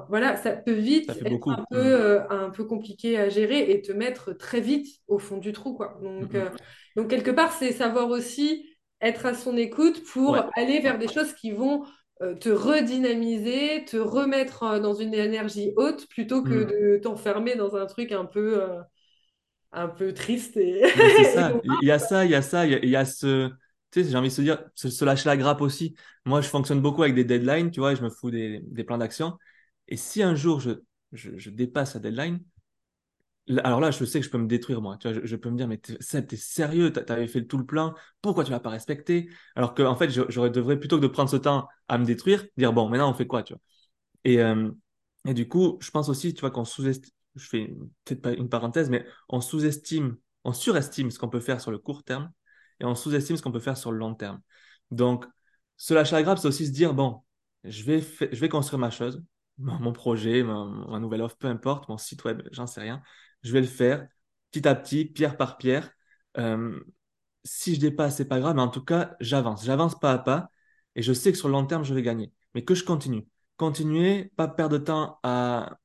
voilà, 0.09 0.37
ça 0.37 0.53
peut 0.53 0.73
vite 0.73 1.11
être 1.25 1.49
un 1.49 1.65
peu, 1.71 2.19
mm. 2.19 2.27
un 2.31 2.51
peu 2.51 2.65
compliqué 2.65 3.19
à 3.19 3.29
gérer 3.31 3.71
et 3.71 3.81
te 3.81 3.93
mettre 3.93 4.33
très 4.33 4.61
vite 4.61 4.89
au 5.09 5.19
fond 5.19 5.39
du 5.39 5.53
trou. 5.53 5.75
Quoi. 5.75 5.99
Donc, 6.03 6.37
donc 6.97 7.09
quelque 7.09 7.31
part, 7.31 7.53
c'est 7.53 7.73
savoir 7.73 8.11
aussi 8.11 8.69
être 9.01 9.27
à 9.27 9.35
son 9.35 9.57
écoute 9.57 10.03
pour 10.05 10.37
aller 10.57 10.81
vers 10.81 10.99
des 10.99 11.09
choses 11.09 11.33
qui 11.35 11.51
vont 11.51 11.85
te 12.33 12.49
redynamiser, 12.49 13.85
te 13.85 13.97
remettre 13.97 14.63
euh, 14.63 14.81
dans 14.81 14.95
une 14.95 15.13
énergie 15.13 15.73
haute 15.77 16.07
plutôt 16.09 16.43
que 16.43 16.65
mm. 16.65 16.67
de 16.67 17.01
t'enfermer 17.03 17.57
dans 17.57 17.77
un 17.77 17.87
truc 17.87 18.13
un 18.13 18.25
peu, 18.25 18.63
euh, 18.63 18.81
un 19.73 19.89
peu 19.89 20.15
triste. 20.15 20.57
Et... 20.57 20.83
ça. 21.35 21.53
Il 21.83 21.87
y 21.87 21.91
a 21.91 21.99
ça, 21.99 22.25
il 22.25 22.31
y 22.31 22.35
a 22.35 22.43
ça, 22.43 22.67
il 22.67 22.89
y 22.89 22.97
a, 22.97 23.05
ce. 23.05 23.51
Tu 23.91 24.03
sais, 24.03 24.11
j'ai 24.11 24.17
envie 24.17 24.29
de 24.29 24.33
se 24.33 24.43
dire, 24.43 24.65
se, 24.75 25.05
lâcher 25.05 25.29
la 25.29 25.37
grappe 25.37 25.61
aussi. 25.61 25.95
Moi, 26.25 26.41
je 26.41 26.49
fonctionne 26.49 26.81
beaucoup 26.81 27.03
avec 27.03 27.15
des 27.15 27.25
deadlines, 27.25 27.71
tu 27.71 27.81
vois, 27.81 27.95
je 27.95 28.03
me 28.03 28.11
fous 28.11 28.31
des, 28.31 28.61
des 28.65 28.85
plans 28.85 28.99
d'action. 28.99 29.37
Et 29.89 29.97
si 29.97 30.23
un 30.23 30.35
jour 30.35 30.61
je, 30.61 30.73
je, 31.13 31.37
je 31.37 31.51
dépasse 31.51 31.95
la 31.95 32.01
deadline, 32.01 32.41
alors 33.63 33.81
là, 33.81 33.91
je 33.91 34.05
sais 34.05 34.21
que 34.21 34.27
je 34.27 34.31
peux 34.31 34.39
me 34.39 34.47
détruire, 34.47 34.81
moi. 34.81 34.97
Tu 34.99 35.11
vois, 35.11 35.21
je, 35.23 35.37
peux 35.37 35.51
me 35.51 35.57
dire, 35.57 35.69
mais 35.69 35.81
Seb, 36.01 36.27
t'es 36.27 36.37
sérieux, 36.37 36.93
t'avais 36.93 37.27
fait 37.27 37.45
tout 37.45 37.59
le 37.59 37.67
plan, 37.67 37.95
pourquoi 38.23 38.45
tu 38.45 38.51
l'as 38.51 38.61
pas 38.61 38.71
respecté? 38.71 39.29
Alors 39.55 39.75
qu'en 39.75 39.87
en 39.87 39.97
fait, 39.97 40.11
j'aurais 40.11 40.51
devrais 40.51 40.79
plutôt 40.79 40.97
que 40.97 41.03
de 41.03 41.09
prendre 41.09 41.29
ce 41.31 41.37
temps 41.37 41.69
à 41.89 41.99
me 41.99 42.05
détruire, 42.05 42.45
dire, 42.57 42.73
bon, 42.73 42.89
maintenant 42.89 43.11
on 43.11 43.15
fait 43.15 43.27
quoi, 43.27 43.43
tu 43.43 43.53
vois? 43.53 43.61
Et, 44.25 44.41
euh, 44.41 44.71
et 45.27 45.35
du 45.35 45.49
coup, 45.49 45.79
je 45.81 45.91
pense 45.91 46.09
aussi, 46.09 46.35
tu 46.35 46.41
vois, 46.41 46.51
qu'on 46.51 46.65
sous-estime, 46.65 47.13
je 47.37 47.47
fais 47.49 47.77
peut-être 48.05 48.23
pas 48.23 48.33
une 48.33 48.49
parenthèse, 48.49 48.91
mais 48.91 49.07
on 49.29 49.41
sous-estime, 49.41 50.17
on 50.45 50.53
surestime 50.53 51.11
ce 51.11 51.19
qu'on 51.19 51.29
peut 51.29 51.41
faire 51.41 51.61
sur 51.61 51.71
le 51.71 51.79
court 51.79 52.05
terme 52.05 52.33
et 52.81 52.85
on 52.85 52.95
sous-estime 52.95 53.37
ce 53.37 53.43
qu'on 53.43 53.53
peut 53.53 53.61
faire 53.61 53.77
sur 53.77 53.93
le 53.93 53.99
long 53.99 54.15
terme. 54.15 54.41
Donc, 54.91 55.27
ce 55.77 55.95
lâcher 55.95 56.17
la 56.17 56.23
grappe, 56.23 56.39
c'est 56.39 56.49
aussi 56.49 56.67
se 56.67 56.73
dire, 56.73 56.95
bon, 56.95 57.23
je 57.65 57.85
vais, 57.85 58.01
je 58.01 58.41
vais 58.41 58.49
construire 58.49 58.79
ma 58.79 58.91
chose, 58.91 59.23
mon 59.59 59.93
projet, 59.93 60.43
ma, 60.43 60.99
nouvelle 60.99 61.23
offre, 61.23 61.37
peu 61.37 61.47
importe, 61.49 61.89
mon 61.89 61.99
site 61.99 62.25
web, 62.25 62.43
j'en 62.51 62.67
sais 62.67 62.81
rien 62.81 63.03
je 63.45 63.53
vais 63.53 63.61
le 63.61 63.67
faire 63.67 64.09
petit 64.51 64.67
à 64.67 64.75
petit, 64.75 65.05
pierre 65.05 65.37
par 65.37 65.59
pierre. 65.59 65.93
Euh, 66.39 66.81
si 67.45 67.75
je 67.75 67.81
dépasse, 67.81 68.17
c'est 68.17 68.25
pas 68.27 68.41
grave, 68.41 68.57
mais 68.57 68.63
en 68.63 68.69
tout 68.69 68.85
cas, 68.85 69.17
j'avance. 69.21 69.65
J'avance 69.65 69.99
pas 69.99 70.13
à 70.13 70.19
pas 70.19 70.51
et 70.97 71.03
je 71.03 71.13
sais 71.13 71.33
que 71.33 71.39
sur 71.39 71.49
le 71.49 71.53
long 71.53 71.67
terme, 71.67 71.85
je 71.85 71.95
vais 71.95 72.03
gagner. 72.03 72.33
Mais 72.55 72.65
que 72.65 72.75
je 72.75 72.85
continue. 72.85 73.27
Continuer, 73.57 74.33
pas 74.37 74.49
perdre 74.49 74.79
de 74.79 74.85
temps 74.85 75.19
à, 75.23 75.79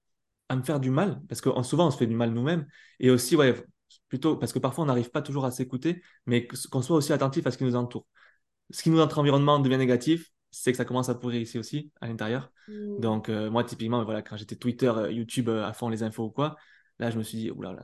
à 0.50 0.56
me 0.56 0.64
faire 0.64 0.80
du 0.80 0.92
mal, 0.92 1.22
parce 1.28 1.42
que 1.42 1.50
souvent, 1.64 1.88
on 1.88 1.92
se 1.92 1.98
fait 1.98 2.08
du 2.08 2.16
mal 2.16 2.32
nous-mêmes. 2.32 2.68
Et 3.00 3.10
aussi, 3.12 3.36
ouais, 3.36 3.56
plutôt, 4.08 4.38
parce 4.38 4.54
que 4.54 4.60
parfois, 4.60 4.84
on 4.86 4.88
n'arrive 4.88 5.12
pas 5.12 5.22
toujours 5.22 5.46
à 5.46 5.52
s'écouter, 5.52 6.02
mais 6.26 6.48
qu'on 6.48 6.82
soit 6.82 6.98
aussi 6.98 7.14
attentif 7.14 7.46
à 7.48 7.52
ce 7.52 7.58
qui 7.58 7.64
nous 7.66 7.76
entoure. 7.76 8.08
Ce 8.72 8.84
qui 8.84 8.90
nous 8.92 8.98
notre 8.98 9.20
environnement 9.20 9.60
devient 9.60 9.78
négatif, 9.78 10.32
c'est 10.52 10.72
que 10.72 10.78
ça 10.78 10.86
commence 10.86 11.10
à 11.10 11.16
pourrir 11.16 11.42
ici 11.42 11.60
aussi, 11.60 11.92
à 12.02 12.08
l'intérieur. 12.08 12.52
Mmh. 12.68 13.00
Donc, 13.00 13.30
euh, 13.30 13.50
moi, 13.50 13.64
typiquement, 13.64 14.04
voilà, 14.04 14.22
quand 14.22 14.38
j'étais 14.38 14.56
Twitter, 14.56 14.88
euh, 14.88 15.12
YouTube 15.12 15.50
à 15.50 15.74
fond 15.74 15.90
les 15.90 16.04
infos 16.04 16.26
ou 16.26 16.32
quoi, 16.32 16.56
Là, 17.00 17.10
je 17.10 17.18
me 17.18 17.24
suis 17.24 17.38
dit, 17.38 17.50
oulala, 17.50 17.84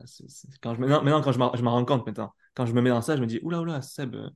Quand 0.62 0.76
je... 0.76 0.82
maintenant, 0.82 1.22
quand 1.22 1.32
je 1.32 1.40
m'en 1.40 1.72
rends 1.72 1.86
compte, 1.86 2.06
maintenant, 2.06 2.34
quand 2.54 2.66
je 2.66 2.74
me 2.74 2.82
mets 2.82 2.90
dans 2.90 3.02
ça, 3.02 3.16
je 3.16 3.22
me 3.22 3.28
dis, 3.28 3.40
oula, 3.44 3.62
oula, 3.62 3.82
Seb, 3.82 4.14
euh, 4.16 4.30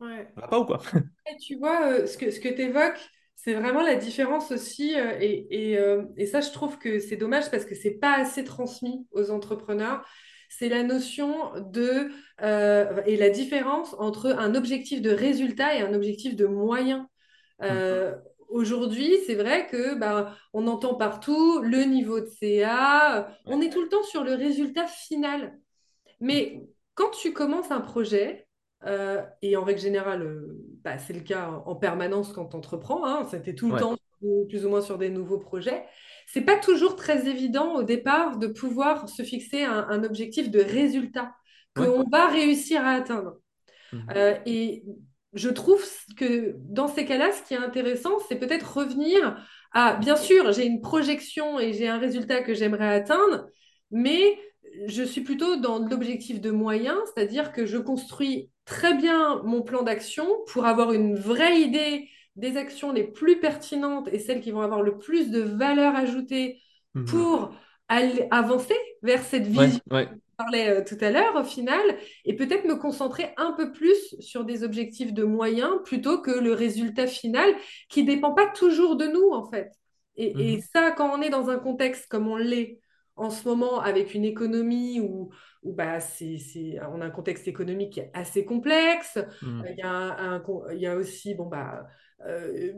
ouais. 0.00 0.32
va 0.36 0.46
pas 0.46 0.60
ou 0.60 0.64
quoi? 0.64 0.80
Tu 1.44 1.56
vois, 1.56 1.88
euh, 1.88 2.06
ce 2.06 2.16
que, 2.16 2.30
ce 2.30 2.38
que 2.38 2.48
tu 2.48 2.62
évoques, 2.62 3.00
c'est 3.34 3.54
vraiment 3.54 3.82
la 3.82 3.96
différence 3.96 4.52
aussi. 4.52 4.94
Euh, 4.98 5.16
et, 5.20 5.72
et, 5.74 5.78
et, 6.16 6.26
ça, 6.26 6.40
je 6.40 6.50
trouve 6.50 6.78
que 6.78 7.00
c'est 7.00 7.16
dommage 7.16 7.50
parce 7.50 7.64
que 7.64 7.74
c'est 7.74 7.98
pas 7.98 8.16
assez 8.16 8.44
transmis 8.44 9.06
aux 9.10 9.30
entrepreneurs. 9.30 10.06
C'est 10.48 10.68
la 10.68 10.84
notion 10.84 11.52
de. 11.72 12.08
et 12.40 13.16
la 13.16 13.30
différence 13.30 13.94
entre 13.98 14.26
un 14.26 14.54
objectif 14.54 15.02
de 15.02 15.10
résultat 15.10 15.74
et 15.74 15.80
un 15.80 15.94
objectif 15.94 16.36
de 16.36 16.46
moyen. 16.46 17.08
Mm 17.60 18.14
aujourd'hui, 18.48 19.16
c'est 19.26 19.34
vrai 19.34 19.66
que 19.68 19.98
bah, 19.98 20.36
on 20.52 20.66
entend 20.66 20.94
partout 20.94 21.60
le 21.62 21.82
niveau 21.84 22.20
de 22.20 22.26
CA, 22.26 23.28
on 23.44 23.60
est 23.60 23.70
tout 23.70 23.82
le 23.82 23.88
temps 23.88 24.02
sur 24.02 24.24
le 24.24 24.34
résultat 24.34 24.86
final. 24.86 25.58
Mais 26.20 26.62
quand 26.94 27.10
tu 27.10 27.32
commences 27.32 27.70
un 27.70 27.80
projet, 27.80 28.48
euh, 28.84 29.22
et 29.42 29.56
en 29.56 29.64
règle 29.64 29.80
générale, 29.80 30.22
euh, 30.22 30.58
bah, 30.84 30.98
c'est 30.98 31.12
le 31.12 31.20
cas 31.20 31.62
en 31.64 31.74
permanence 31.74 32.32
quand 32.32 32.46
tu 32.46 32.56
entreprends, 32.56 33.04
hein, 33.06 33.26
c'était 33.30 33.54
tout 33.54 33.70
le 33.70 33.78
temps 33.78 33.96
plus 34.48 34.64
ou 34.64 34.70
moins 34.70 34.80
sur 34.80 34.96
des 34.96 35.10
nouveaux 35.10 35.38
projets, 35.38 35.84
c'est 36.26 36.40
pas 36.40 36.56
toujours 36.56 36.96
très 36.96 37.28
évident 37.28 37.74
au 37.74 37.82
départ 37.82 38.38
de 38.38 38.46
pouvoir 38.46 39.08
se 39.10 39.22
fixer 39.22 39.62
un, 39.62 40.02
objectif 40.04 40.50
de 40.50 40.60
résultat 40.60 41.34
qu'on 41.76 42.02
va 42.10 42.26
réussir 42.28 42.84
à 42.84 42.92
atteindre. 42.92 43.36
Euh, 44.16 44.36
et 44.46 44.84
je 45.36 45.50
trouve 45.50 45.84
que 46.16 46.56
dans 46.68 46.88
ces 46.88 47.04
cas-là, 47.04 47.30
ce 47.32 47.42
qui 47.42 47.54
est 47.54 47.58
intéressant, 47.58 48.18
c'est 48.28 48.36
peut-être 48.36 48.78
revenir 48.78 49.38
à, 49.72 49.94
bien 49.94 50.16
sûr, 50.16 50.52
j'ai 50.52 50.66
une 50.66 50.80
projection 50.80 51.60
et 51.60 51.72
j'ai 51.72 51.88
un 51.88 51.98
résultat 51.98 52.42
que 52.42 52.54
j'aimerais 52.54 52.94
atteindre, 52.94 53.46
mais 53.90 54.38
je 54.86 55.02
suis 55.02 55.20
plutôt 55.20 55.56
dans 55.56 55.78
l'objectif 55.78 56.40
de 56.40 56.50
moyens, 56.50 56.98
c'est-à-dire 57.14 57.52
que 57.52 57.66
je 57.66 57.78
construis 57.78 58.50
très 58.64 58.94
bien 58.94 59.42
mon 59.44 59.62
plan 59.62 59.82
d'action 59.82 60.26
pour 60.48 60.66
avoir 60.66 60.92
une 60.92 61.14
vraie 61.14 61.60
idée 61.60 62.08
des 62.36 62.56
actions 62.56 62.92
les 62.92 63.04
plus 63.04 63.38
pertinentes 63.38 64.08
et 64.12 64.18
celles 64.18 64.40
qui 64.40 64.50
vont 64.50 64.60
avoir 64.60 64.82
le 64.82 64.98
plus 64.98 65.30
de 65.30 65.40
valeur 65.40 65.94
ajoutée 65.94 66.60
mhm. 66.94 67.04
pour 67.06 67.54
aller 67.88 68.26
avancer 68.30 68.76
vers 69.02 69.22
cette 69.22 69.46
vision 69.46 69.80
parlais 70.36 70.68
euh, 70.68 70.84
tout 70.84 70.96
à 71.00 71.10
l'heure, 71.10 71.34
au 71.36 71.44
final, 71.44 71.82
et 72.24 72.36
peut-être 72.36 72.64
me 72.64 72.76
concentrer 72.76 73.32
un 73.36 73.52
peu 73.52 73.72
plus 73.72 74.16
sur 74.20 74.44
des 74.44 74.62
objectifs 74.64 75.12
de 75.12 75.24
moyens 75.24 75.72
plutôt 75.84 76.20
que 76.20 76.30
le 76.30 76.52
résultat 76.52 77.06
final 77.06 77.50
qui 77.88 78.02
ne 78.02 78.08
dépend 78.08 78.32
pas 78.32 78.46
toujours 78.46 78.96
de 78.96 79.06
nous, 79.06 79.30
en 79.32 79.48
fait. 79.50 79.72
Et, 80.16 80.56
mhm. 80.56 80.62
ça, 80.72 80.92
quand 80.92 81.10
on 81.16 81.22
est 81.22 81.30
dans 81.30 81.50
un 81.50 81.58
contexte 81.58 82.06
comme 82.08 82.28
on 82.28 82.36
l'est 82.36 82.80
en 83.16 83.30
ce 83.30 83.48
moment, 83.48 83.80
avec 83.80 84.14
une 84.14 84.24
économie 84.24 85.00
où, 85.00 85.30
où 85.62 85.72
bah, 85.72 86.00
c'est, 86.00 86.38
on 86.92 87.00
a 87.00 87.06
un 87.06 87.10
contexte 87.10 87.48
économique 87.48 87.94
qui 87.94 88.00
est 88.00 88.10
assez 88.12 88.44
complexe, 88.44 89.18
mhm. 89.42 89.64
il 89.70 89.78
y, 89.78 89.82
a 89.82 90.42
il 90.72 90.78
y 90.78 90.86
a 90.86 90.96
aussi, 90.96 91.34
bon, 91.34 91.46
bah, 91.46 91.86
euh, 92.26 92.72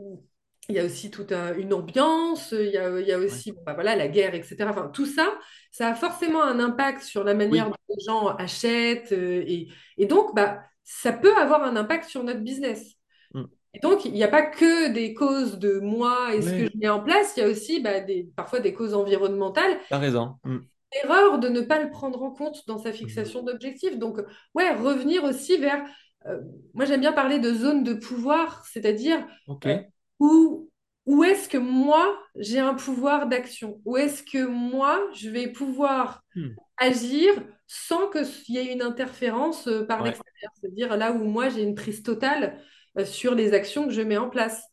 il 0.69 0.75
y 0.75 0.79
a 0.79 0.85
aussi 0.85 1.09
toute 1.09 1.31
une 1.31 1.73
ambiance, 1.73 2.51
il 2.51 2.69
y 2.69 2.77
a, 2.77 2.99
il 2.99 3.07
y 3.07 3.11
a 3.11 3.17
aussi 3.17 3.53
bah, 3.65 3.73
voilà, 3.73 3.95
la 3.95 4.07
guerre, 4.07 4.35
etc. 4.35 4.57
Enfin, 4.69 4.89
tout 4.93 5.07
ça, 5.07 5.37
ça 5.71 5.89
a 5.89 5.95
forcément 5.95 6.43
un 6.43 6.59
impact 6.59 7.01
sur 7.01 7.23
la 7.23 7.33
manière 7.33 7.69
dont 7.69 7.75
les 7.89 8.03
gens 8.05 8.27
achètent. 8.27 9.11
Euh, 9.11 9.43
et, 9.47 9.67
et, 9.97 10.05
donc, 10.05 10.35
bah, 10.35 10.61
ça 10.83 11.11
peut 11.11 11.35
avoir 11.35 11.63
un 11.63 11.75
impact 11.75 12.07
sur 12.07 12.23
notre 12.23 12.41
business. 12.41 12.95
Mm. 13.33 13.43
Et 13.73 13.79
donc, 13.79 14.05
il 14.05 14.13
n'y 14.13 14.23
a 14.23 14.27
pas 14.27 14.43
que 14.43 14.91
des 14.91 15.15
causes 15.15 15.57
de 15.57 15.79
moi 15.79 16.35
et 16.35 16.41
ce 16.41 16.51
que 16.51 16.65
je 16.71 16.77
mets 16.77 16.89
en 16.89 17.01
place, 17.01 17.33
il 17.35 17.41
y 17.41 17.43
a 17.43 17.49
aussi 17.49 17.79
bah, 17.81 17.99
des, 17.99 18.29
parfois 18.35 18.59
des 18.59 18.73
causes 18.73 18.93
environnementales. 18.93 19.79
Tu 19.87 19.93
as 19.93 19.99
raison. 19.99 20.35
Mm. 20.43 20.57
Erreur 21.03 21.39
de 21.39 21.49
ne 21.49 21.61
pas 21.61 21.81
le 21.81 21.89
prendre 21.89 22.21
en 22.21 22.31
compte 22.31 22.63
dans 22.67 22.77
sa 22.77 22.91
fixation 22.91 23.43
d'objectifs. 23.43 23.97
Donc, 23.97 24.19
ouais, 24.53 24.73
revenir 24.75 25.23
aussi 25.23 25.57
vers. 25.57 25.83
Euh, 26.27 26.39
moi, 26.73 26.85
j'aime 26.85 27.01
bien 27.01 27.13
parler 27.13 27.39
de 27.39 27.53
zone 27.53 27.83
de 27.83 27.93
pouvoir, 27.93 28.65
c'est-à-dire 28.65 29.25
euh, 29.65 29.77
où, 30.19 30.69
où 31.05 31.23
est-ce 31.23 31.49
que 31.49 31.57
moi, 31.57 32.17
j'ai 32.35 32.59
un 32.59 32.73
pouvoir 32.73 33.27
d'action? 33.27 33.81
Où 33.85 33.97
est-ce 33.97 34.23
que 34.23 34.45
moi, 34.45 35.01
je 35.15 35.29
vais 35.29 35.47
pouvoir 35.47 36.23
hmm. 36.35 36.49
agir 36.77 37.33
sans 37.67 38.09
qu'il 38.09 38.55
y 38.55 38.57
ait 38.57 38.73
une 38.73 38.81
interférence 38.81 39.67
euh, 39.67 39.85
par 39.85 40.03
l'extérieur? 40.03 40.51
C'est-à-dire 40.59 40.97
là 40.97 41.11
où 41.11 41.23
moi, 41.23 41.49
j'ai 41.49 41.63
une 41.63 41.75
prise 41.75 42.03
totale 42.03 42.59
euh, 42.97 43.05
sur 43.05 43.33
les 43.33 43.53
actions 43.53 43.87
que 43.87 43.93
je 43.93 44.01
mets 44.01 44.17
en 44.17 44.29
place. 44.29 44.63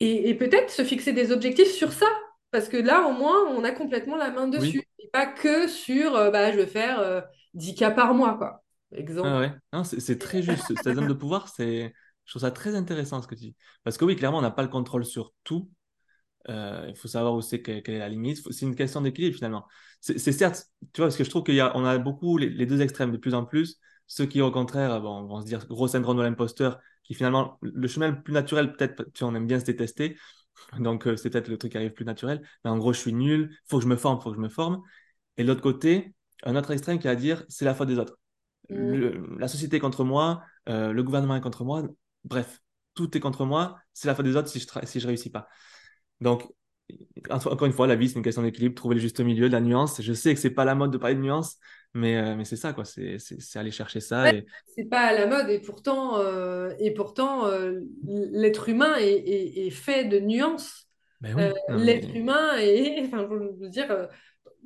Et, 0.00 0.34
peut-être 0.34 0.70
se 0.70 0.84
fixer 0.84 1.12
des 1.12 1.30
objectifs 1.32 1.70
sur 1.70 1.92
ça. 1.92 2.08
Parce 2.50 2.68
que 2.68 2.76
là, 2.76 3.06
au 3.08 3.12
moins, 3.12 3.46
on 3.48 3.64
a 3.64 3.70
complètement 3.70 4.16
la 4.16 4.30
main 4.30 4.48
dessus. 4.48 4.82
Et 4.98 5.08
pas 5.12 5.26
que 5.26 5.66
sur, 5.66 6.14
euh, 6.16 6.30
bah, 6.30 6.52
je 6.52 6.56
vais 6.56 6.66
faire 6.66 7.24
10 7.54 7.74
cas 7.74 7.90
par 7.90 8.12
mois, 8.14 8.36
quoi. 8.36 8.64
Exemple. 8.92 9.50
Ah 9.72 9.82
c'est 9.84 10.18
très 10.18 10.42
juste. 10.42 10.64
Cette 10.66 10.94
zone 10.94 11.08
de 11.08 11.14
pouvoir, 11.14 11.48
c'est 11.48 11.92
je 12.24 12.32
trouve 12.32 12.42
ça 12.42 12.50
très 12.50 12.74
intéressant 12.74 13.20
ce 13.22 13.28
que 13.28 13.34
tu 13.34 13.42
dis. 13.42 13.56
Parce 13.82 13.96
que 13.96 14.04
oui, 14.04 14.16
clairement, 14.16 14.38
on 14.38 14.42
n'a 14.42 14.50
pas 14.50 14.62
le 14.62 14.68
contrôle 14.68 15.04
sur 15.04 15.32
tout. 15.44 15.70
Euh, 16.48 16.86
il 16.88 16.96
faut 16.96 17.08
savoir 17.08 17.34
où 17.34 17.40
c'est 17.40 17.62
quelle 17.62 17.82
est 17.86 17.98
la 17.98 18.08
limite. 18.08 18.40
C'est 18.50 18.66
une 18.66 18.74
question 18.74 19.00
d'équilibre 19.00 19.34
finalement. 19.34 19.66
C'est 20.00 20.32
certes, 20.32 20.66
tu 20.92 21.00
vois, 21.00 21.06
parce 21.06 21.16
que 21.16 21.24
je 21.24 21.30
trouve 21.30 21.44
qu'on 21.44 21.84
a, 21.84 21.90
a 21.90 21.98
beaucoup 21.98 22.36
les, 22.36 22.66
deux 22.66 22.82
extrêmes 22.82 23.10
de 23.10 23.16
plus 23.16 23.34
en 23.34 23.44
plus. 23.44 23.78
Ceux 24.06 24.26
qui, 24.26 24.42
au 24.42 24.50
contraire, 24.50 25.00
bon, 25.00 25.24
vont 25.24 25.40
se 25.40 25.46
dire 25.46 25.66
gros 25.66 25.88
syndrome 25.88 26.18
de 26.18 26.22
l'imposteur, 26.22 26.78
qui 27.04 27.14
finalement, 27.14 27.58
le 27.62 27.88
chemin 27.88 28.08
le 28.08 28.22
plus 28.22 28.34
naturel, 28.34 28.72
peut-être, 28.72 29.04
tu 29.14 29.24
vois, 29.24 29.32
on 29.32 29.34
aime 29.34 29.46
bien 29.46 29.58
se 29.58 29.64
détester. 29.64 30.18
Donc, 30.78 31.06
euh, 31.06 31.16
c'est 31.16 31.30
peut-être 31.30 31.48
le 31.48 31.56
truc 31.56 31.72
qui 31.72 31.78
arrive 31.78 31.92
plus 31.92 32.04
naturel. 32.04 32.42
Mais 32.64 32.70
en 32.70 32.76
gros, 32.76 32.92
je 32.92 32.98
suis 32.98 33.14
nul, 33.14 33.48
il 33.50 33.68
faut 33.68 33.78
que 33.78 33.84
je 33.84 33.88
me 33.88 33.96
forme, 33.96 34.18
il 34.20 34.22
faut 34.22 34.30
que 34.30 34.36
je 34.36 34.42
me 34.42 34.50
forme. 34.50 34.82
Et 35.38 35.42
de 35.42 35.48
l'autre 35.48 35.62
côté, 35.62 36.14
un 36.44 36.56
autre 36.56 36.70
extrême 36.70 36.98
qui 36.98 37.06
va 37.06 37.16
dire 37.16 37.44
c'est 37.48 37.64
la 37.64 37.74
faute 37.74 37.88
des 37.88 37.98
autres. 37.98 38.18
Mmh. 38.70 39.38
la 39.38 39.48
société 39.48 39.76
est 39.76 39.80
contre 39.80 40.04
moi, 40.04 40.42
euh, 40.70 40.92
le 40.92 41.02
gouvernement 41.02 41.36
est 41.36 41.42
contre 41.42 41.64
moi, 41.64 41.82
Bref, 42.24 42.60
tout 42.94 43.16
est 43.16 43.20
contre 43.20 43.44
moi, 43.44 43.78
c'est 43.92 44.08
la 44.08 44.14
faute 44.14 44.24
des 44.24 44.36
autres 44.36 44.48
si 44.48 44.60
je 44.60 44.66
si 44.84 45.00
je 45.00 45.06
réussis 45.06 45.30
pas. 45.30 45.48
Donc, 46.20 46.44
encore 47.30 47.66
une 47.66 47.72
fois, 47.72 47.86
la 47.86 47.96
vie, 47.96 48.08
c'est 48.08 48.16
une 48.16 48.22
question 48.22 48.42
d'équilibre, 48.42 48.74
trouver 48.74 48.94
le 48.94 49.00
juste 49.00 49.20
milieu, 49.20 49.48
de 49.48 49.52
la 49.52 49.60
nuance. 49.60 50.02
Je 50.02 50.12
sais 50.12 50.34
que 50.34 50.40
c'est 50.40 50.50
pas 50.50 50.64
la 50.64 50.74
mode 50.74 50.90
de 50.90 50.98
parler 50.98 51.14
de 51.14 51.20
nuance, 51.20 51.56
mais, 51.94 52.16
euh, 52.16 52.34
mais 52.36 52.44
c'est 52.44 52.56
ça, 52.56 52.72
quoi. 52.72 52.84
C'est 52.84 53.18
aller 53.54 53.70
chercher 53.70 54.00
ça. 54.00 54.32
et... 54.32 54.44
C'est 54.76 54.88
pas 54.88 55.00
à 55.00 55.12
la 55.12 55.26
mode, 55.26 55.48
et 55.48 55.60
pourtant, 55.60 56.18
euh, 56.18 56.72
et 56.78 56.92
pourtant 56.92 57.46
euh, 57.46 57.80
l'être 58.04 58.68
humain 58.68 58.96
est, 58.98 59.66
est, 59.66 59.70
fait 59.70 60.04
de 60.04 60.18
nuances. 60.18 60.88
Ben 61.20 61.54
l'être 61.70 62.14
humain 62.14 62.56
est, 62.58 63.02
enfin, 63.06 63.26
je 63.30 63.64
veux 63.64 63.70
dire, 63.70 64.08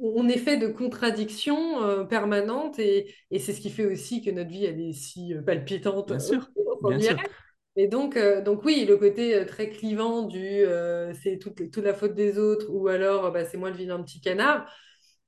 on 0.01 0.29
est 0.29 0.39
fait 0.39 0.57
de 0.57 0.67
contradictions 0.67 2.07
permanentes, 2.07 2.81
et, 2.81 3.15
et 3.31 3.39
c'est 3.39 3.53
ce 3.53 3.61
qui 3.61 3.71
fait 3.71 3.87
aussi 3.87 4.23
que 4.23 4.31
notre 4.31 4.51
vie, 4.51 4.65
elle 4.65 4.81
est 4.81 4.93
si 4.93 5.35
palpitante. 5.47 6.09
Bien 6.09 6.19
sûr, 6.19 6.51
bien 6.83 6.99
sûr. 6.99 7.17
Et 7.79 7.87
donc, 7.87 8.17
euh, 8.17 8.43
donc 8.43 8.65
oui, 8.65 8.85
le 8.87 8.97
côté 8.97 9.37
euh, 9.37 9.45
très 9.45 9.71
clivant 9.71 10.23
du 10.23 10.43
euh, 10.45 11.15
c'est 11.15 11.39
toute, 11.39 11.71
toute, 11.71 11.85
la 11.85 11.95
faute 11.95 12.13
des 12.13 12.37
autres 12.37 12.67
ou 12.71 12.89
alors 12.89 13.31
bah, 13.31 13.45
c'est 13.45 13.57
moi 13.57 13.71
le 13.71 13.77
vilain 13.77 14.03
petit 14.03 14.21
canard, 14.21 14.69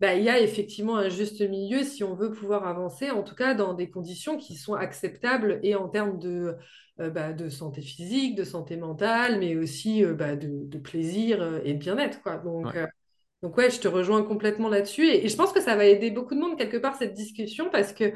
bah, 0.00 0.14
il 0.14 0.24
y 0.24 0.28
a 0.28 0.40
effectivement 0.40 0.96
un 0.96 1.08
juste 1.08 1.40
milieu 1.48 1.84
si 1.84 2.02
on 2.02 2.16
veut 2.16 2.32
pouvoir 2.32 2.66
avancer, 2.66 3.10
en 3.12 3.22
tout 3.22 3.36
cas 3.36 3.54
dans 3.54 3.74
des 3.74 3.88
conditions 3.88 4.36
qui 4.36 4.56
sont 4.56 4.74
acceptables 4.74 5.60
et 5.62 5.76
en 5.76 5.88
termes 5.88 6.18
de, 6.18 6.56
bah, 6.98 7.32
de 7.32 7.48
santé 7.50 7.82
physique, 7.82 8.34
de 8.34 8.42
santé 8.42 8.76
mentale, 8.76 9.38
mais 9.38 9.54
aussi 9.54 10.04
bah, 10.04 10.34
de, 10.34 10.64
de, 10.64 10.78
plaisir 10.78 11.60
et 11.64 11.74
de 11.74 11.78
bien-être. 11.78 12.20
Quoi. 12.20 12.38
Donc, 12.38 12.66
ouais. 12.74 12.88
donc 13.42 13.56
ouais, 13.58 13.70
je 13.70 13.78
te 13.78 13.86
rejoins 13.86 14.24
complètement 14.24 14.68
là-dessus 14.68 15.06
et, 15.06 15.24
et, 15.24 15.28
je 15.28 15.36
pense 15.36 15.52
que 15.52 15.60
ça 15.60 15.76
va 15.76 15.84
aider 15.84 16.10
beaucoup 16.10 16.34
de 16.34 16.40
monde 16.40 16.58
quelque 16.58 16.78
part 16.78 16.96
cette 16.96 17.14
discussion 17.14 17.70
parce 17.70 17.92
que 17.92 18.12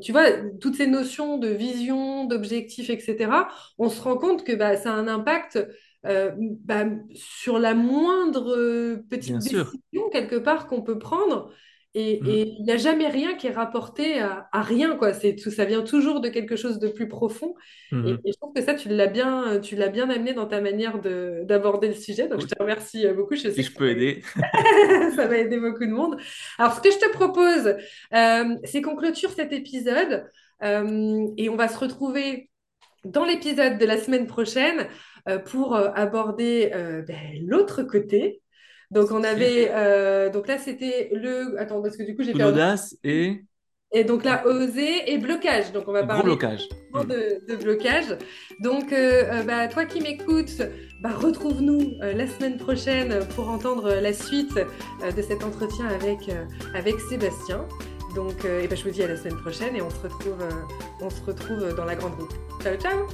tu 0.00 0.12
vois, 0.12 0.30
toutes 0.60 0.76
ces 0.76 0.86
notions 0.86 1.38
de 1.38 1.48
vision, 1.48 2.24
d'objectif, 2.24 2.90
etc., 2.90 3.48
on 3.78 3.88
se 3.88 4.00
rend 4.00 4.16
compte 4.16 4.44
que 4.44 4.52
bah, 4.52 4.76
ça 4.76 4.92
a 4.92 4.96
un 4.96 5.08
impact 5.08 5.58
euh, 6.06 6.32
bah, 6.38 6.84
sur 7.14 7.58
la 7.58 7.74
moindre 7.74 8.96
petite 9.08 9.38
décision, 9.38 9.66
quelque 10.10 10.36
part, 10.36 10.66
qu'on 10.66 10.82
peut 10.82 10.98
prendre. 10.98 11.52
Et 11.94 12.20
mm. 12.22 12.26
il 12.58 12.64
n'y 12.64 12.72
a 12.72 12.78
jamais 12.78 13.08
rien 13.08 13.34
qui 13.34 13.48
est 13.48 13.52
rapporté 13.52 14.20
à, 14.20 14.48
rien, 14.62 14.96
quoi. 14.96 15.12
C'est 15.12 15.36
tout, 15.36 15.50
ça 15.50 15.66
vient 15.66 15.82
toujours 15.82 16.20
de 16.20 16.28
quelque 16.28 16.56
chose 16.56 16.78
de 16.78 16.88
plus 16.88 17.06
profond. 17.06 17.54
Mm-hmm. 17.90 18.20
Et, 18.24 18.32
je 18.32 18.36
trouve 18.38 18.54
que 18.54 18.62
ça, 18.62 18.74
tu 18.74 18.88
l'as 18.88 19.08
bien, 19.08 19.60
tu 19.60 19.76
l'as 19.76 19.88
bien 19.88 20.08
amené 20.08 20.32
dans 20.32 20.46
ta 20.46 20.60
manière 20.60 21.00
d'aborder 21.00 21.88
le 21.88 21.94
sujet. 21.94 22.28
Donc, 22.28 22.40
je 22.40 22.46
te 22.46 22.58
remercie 22.58 23.06
euh, 23.06 23.12
beaucoup. 23.12 23.34
Je 23.34 23.42
sais 23.42 23.52
si 23.52 23.62
je 23.62 23.74
peux 23.74 23.90
aider. 23.90 24.22
ça 25.16 25.26
va 25.26 25.36
aider 25.36 25.58
beaucoup 25.58 25.84
de 25.84 25.92
monde. 25.92 26.16
Alors, 26.58 26.74
ce 26.74 26.80
que 26.80 26.90
je 26.90 26.98
te 26.98 27.10
propose, 27.12 27.76
euh, 28.14 28.56
c'est 28.64 28.80
qu'on 28.80 28.96
clôture 28.96 29.30
cet 29.30 29.52
épisode 29.52 30.24
euh, 30.62 31.26
et 31.36 31.50
on 31.50 31.56
va 31.56 31.68
se 31.68 31.78
retrouver 31.78 32.48
dans 33.04 33.24
l'épisode 33.24 33.78
de 33.78 33.84
la 33.84 33.98
semaine 33.98 34.26
prochaine 34.26 34.86
pour 35.46 35.76
aborder 35.76 36.70
ben, 37.06 37.46
l'autre 37.46 37.82
côté 37.82 38.41
donc 38.92 39.10
on 39.10 39.24
avait, 39.24 39.70
euh, 39.72 40.28
donc 40.28 40.46
là 40.46 40.58
c'était 40.58 41.10
le, 41.14 41.58
attends 41.58 41.80
parce 41.80 41.96
que 41.96 42.02
du 42.02 42.14
coup 42.14 42.22
j'ai 42.22 42.32
fait 42.32 42.38
l'audace 42.38 42.94
et 43.02 43.42
et 43.94 44.04
donc 44.04 44.24
là 44.24 44.46
oser 44.46 45.10
et 45.10 45.18
blocage. 45.18 45.72
Donc 45.72 45.84
on 45.86 45.92
va 45.92 46.04
parler 46.04 46.22
blocage. 46.22 46.68
De, 46.94 47.46
de, 47.46 47.56
blocage. 47.56 48.16
Donc 48.60 48.92
euh, 48.92 49.24
euh, 49.30 49.42
bah, 49.44 49.68
toi 49.68 49.86
qui 49.86 50.00
m'écoutes, 50.00 50.62
bah, 51.02 51.12
retrouve-nous 51.14 51.94
la 52.00 52.26
semaine 52.26 52.58
prochaine 52.58 53.20
pour 53.34 53.48
entendre 53.48 53.94
la 53.94 54.12
suite 54.12 54.54
de 54.54 55.22
cet 55.22 55.42
entretien 55.42 55.86
avec 55.86 56.30
avec 56.74 57.00
Sébastien. 57.00 57.66
Donc 58.14 58.44
et 58.44 58.68
bah, 58.68 58.76
je 58.76 58.84
vous 58.84 58.90
dis 58.90 59.02
à 59.02 59.08
la 59.08 59.16
semaine 59.16 59.38
prochaine 59.38 59.74
et 59.74 59.80
on 59.80 59.90
se 59.90 60.00
retrouve 60.00 60.38
on 61.00 61.08
se 61.08 61.22
retrouve 61.22 61.74
dans 61.74 61.86
la 61.86 61.94
grande 61.94 62.14
route. 62.14 62.34
Ciao 62.62 62.76
ciao. 62.76 63.06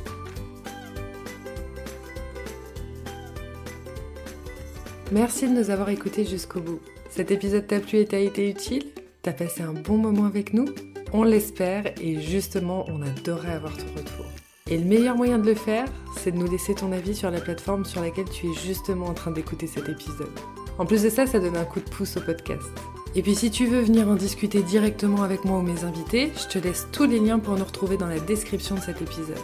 Merci 5.11 5.49
de 5.49 5.55
nous 5.55 5.71
avoir 5.71 5.89
écoutés 5.89 6.27
jusqu'au 6.27 6.61
bout. 6.61 6.81
Cet 7.09 7.31
épisode 7.31 7.67
t'a 7.67 7.81
plu 7.81 7.99
et 7.99 8.05
t'a 8.05 8.19
été 8.19 8.51
utile? 8.51 8.85
T'as 9.23 9.33
passé 9.33 9.63
un 9.63 9.73
bon 9.73 9.97
moment 9.97 10.27
avec 10.27 10.53
nous? 10.53 10.67
On 11.15 11.23
l'espère 11.23 11.87
et 11.99 12.21
justement, 12.21 12.85
on 12.89 13.01
adorait 13.01 13.53
avoir 13.53 13.75
ton 13.75 13.87
retour. 13.97 14.27
Et 14.71 14.77
le 14.77 14.85
meilleur 14.85 15.17
moyen 15.17 15.39
de 15.39 15.47
le 15.47 15.55
faire, 15.55 15.87
c'est 16.19 16.33
de 16.33 16.37
nous 16.37 16.51
laisser 16.51 16.75
ton 16.75 16.93
avis 16.93 17.15
sur 17.15 17.31
la 17.31 17.41
plateforme 17.41 17.87
sur 17.87 18.03
laquelle 18.03 18.29
tu 18.29 18.49
es 18.49 18.53
justement 18.53 19.07
en 19.07 19.15
train 19.15 19.31
d'écouter 19.31 19.67
cet 19.67 19.89
épisode. 19.89 20.29
En 20.77 20.85
plus 20.85 21.03
de 21.03 21.09
ça, 21.09 21.27
ça 21.27 21.41
donne 21.41 21.57
un 21.57 21.65
coup 21.65 21.81
de 21.81 21.89
pouce 21.89 22.19
au 22.19 22.21
podcast. 22.21 22.69
Et 23.15 23.23
puis 23.23 23.35
si 23.35 23.51
tu 23.51 23.65
veux 23.65 23.81
venir 23.81 24.09
en 24.09 24.15
discuter 24.15 24.61
directement 24.61 25.23
avec 25.23 25.47
moi 25.47 25.61
ou 25.61 25.63
mes 25.63 25.85
invités, 25.85 26.31
je 26.37 26.49
te 26.49 26.59
laisse 26.63 26.87
tous 26.93 27.07
les 27.07 27.19
liens 27.19 27.39
pour 27.39 27.57
nous 27.57 27.65
retrouver 27.65 27.97
dans 27.97 28.09
la 28.09 28.21
description 28.21 28.75
de 28.75 28.83
cet 28.83 29.01
épisode. 29.01 29.39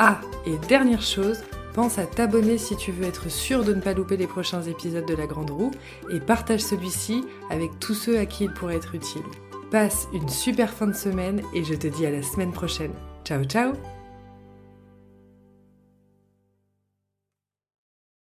Ah, 0.00 0.20
et 0.44 0.56
dernière 0.66 1.02
chose, 1.02 1.38
pense 1.74 1.98
à 1.98 2.06
t'abonner 2.06 2.56
si 2.56 2.76
tu 2.76 2.92
veux 2.92 3.04
être 3.04 3.30
sûr 3.30 3.64
de 3.64 3.74
ne 3.74 3.80
pas 3.80 3.92
louper 3.92 4.16
les 4.16 4.26
prochains 4.26 4.62
épisodes 4.62 5.04
de 5.04 5.14
La 5.14 5.26
Grande 5.26 5.50
Roue 5.50 5.72
et 6.10 6.20
partage 6.20 6.60
celui-ci 6.60 7.24
avec 7.50 7.78
tous 7.80 7.94
ceux 7.94 8.18
à 8.18 8.24
qui 8.24 8.44
il 8.44 8.52
pourrait 8.52 8.76
être 8.76 8.94
utile. 8.94 9.22
Passe 9.70 10.08
une 10.14 10.28
super 10.28 10.70
fin 10.72 10.86
de 10.86 10.94
semaine 10.94 11.42
et 11.52 11.64
je 11.64 11.74
te 11.74 11.88
dis 11.88 12.06
à 12.06 12.10
la 12.10 12.22
semaine 12.22 12.52
prochaine. 12.52 12.92
Ciao 13.24 13.44
ciao 13.44 13.72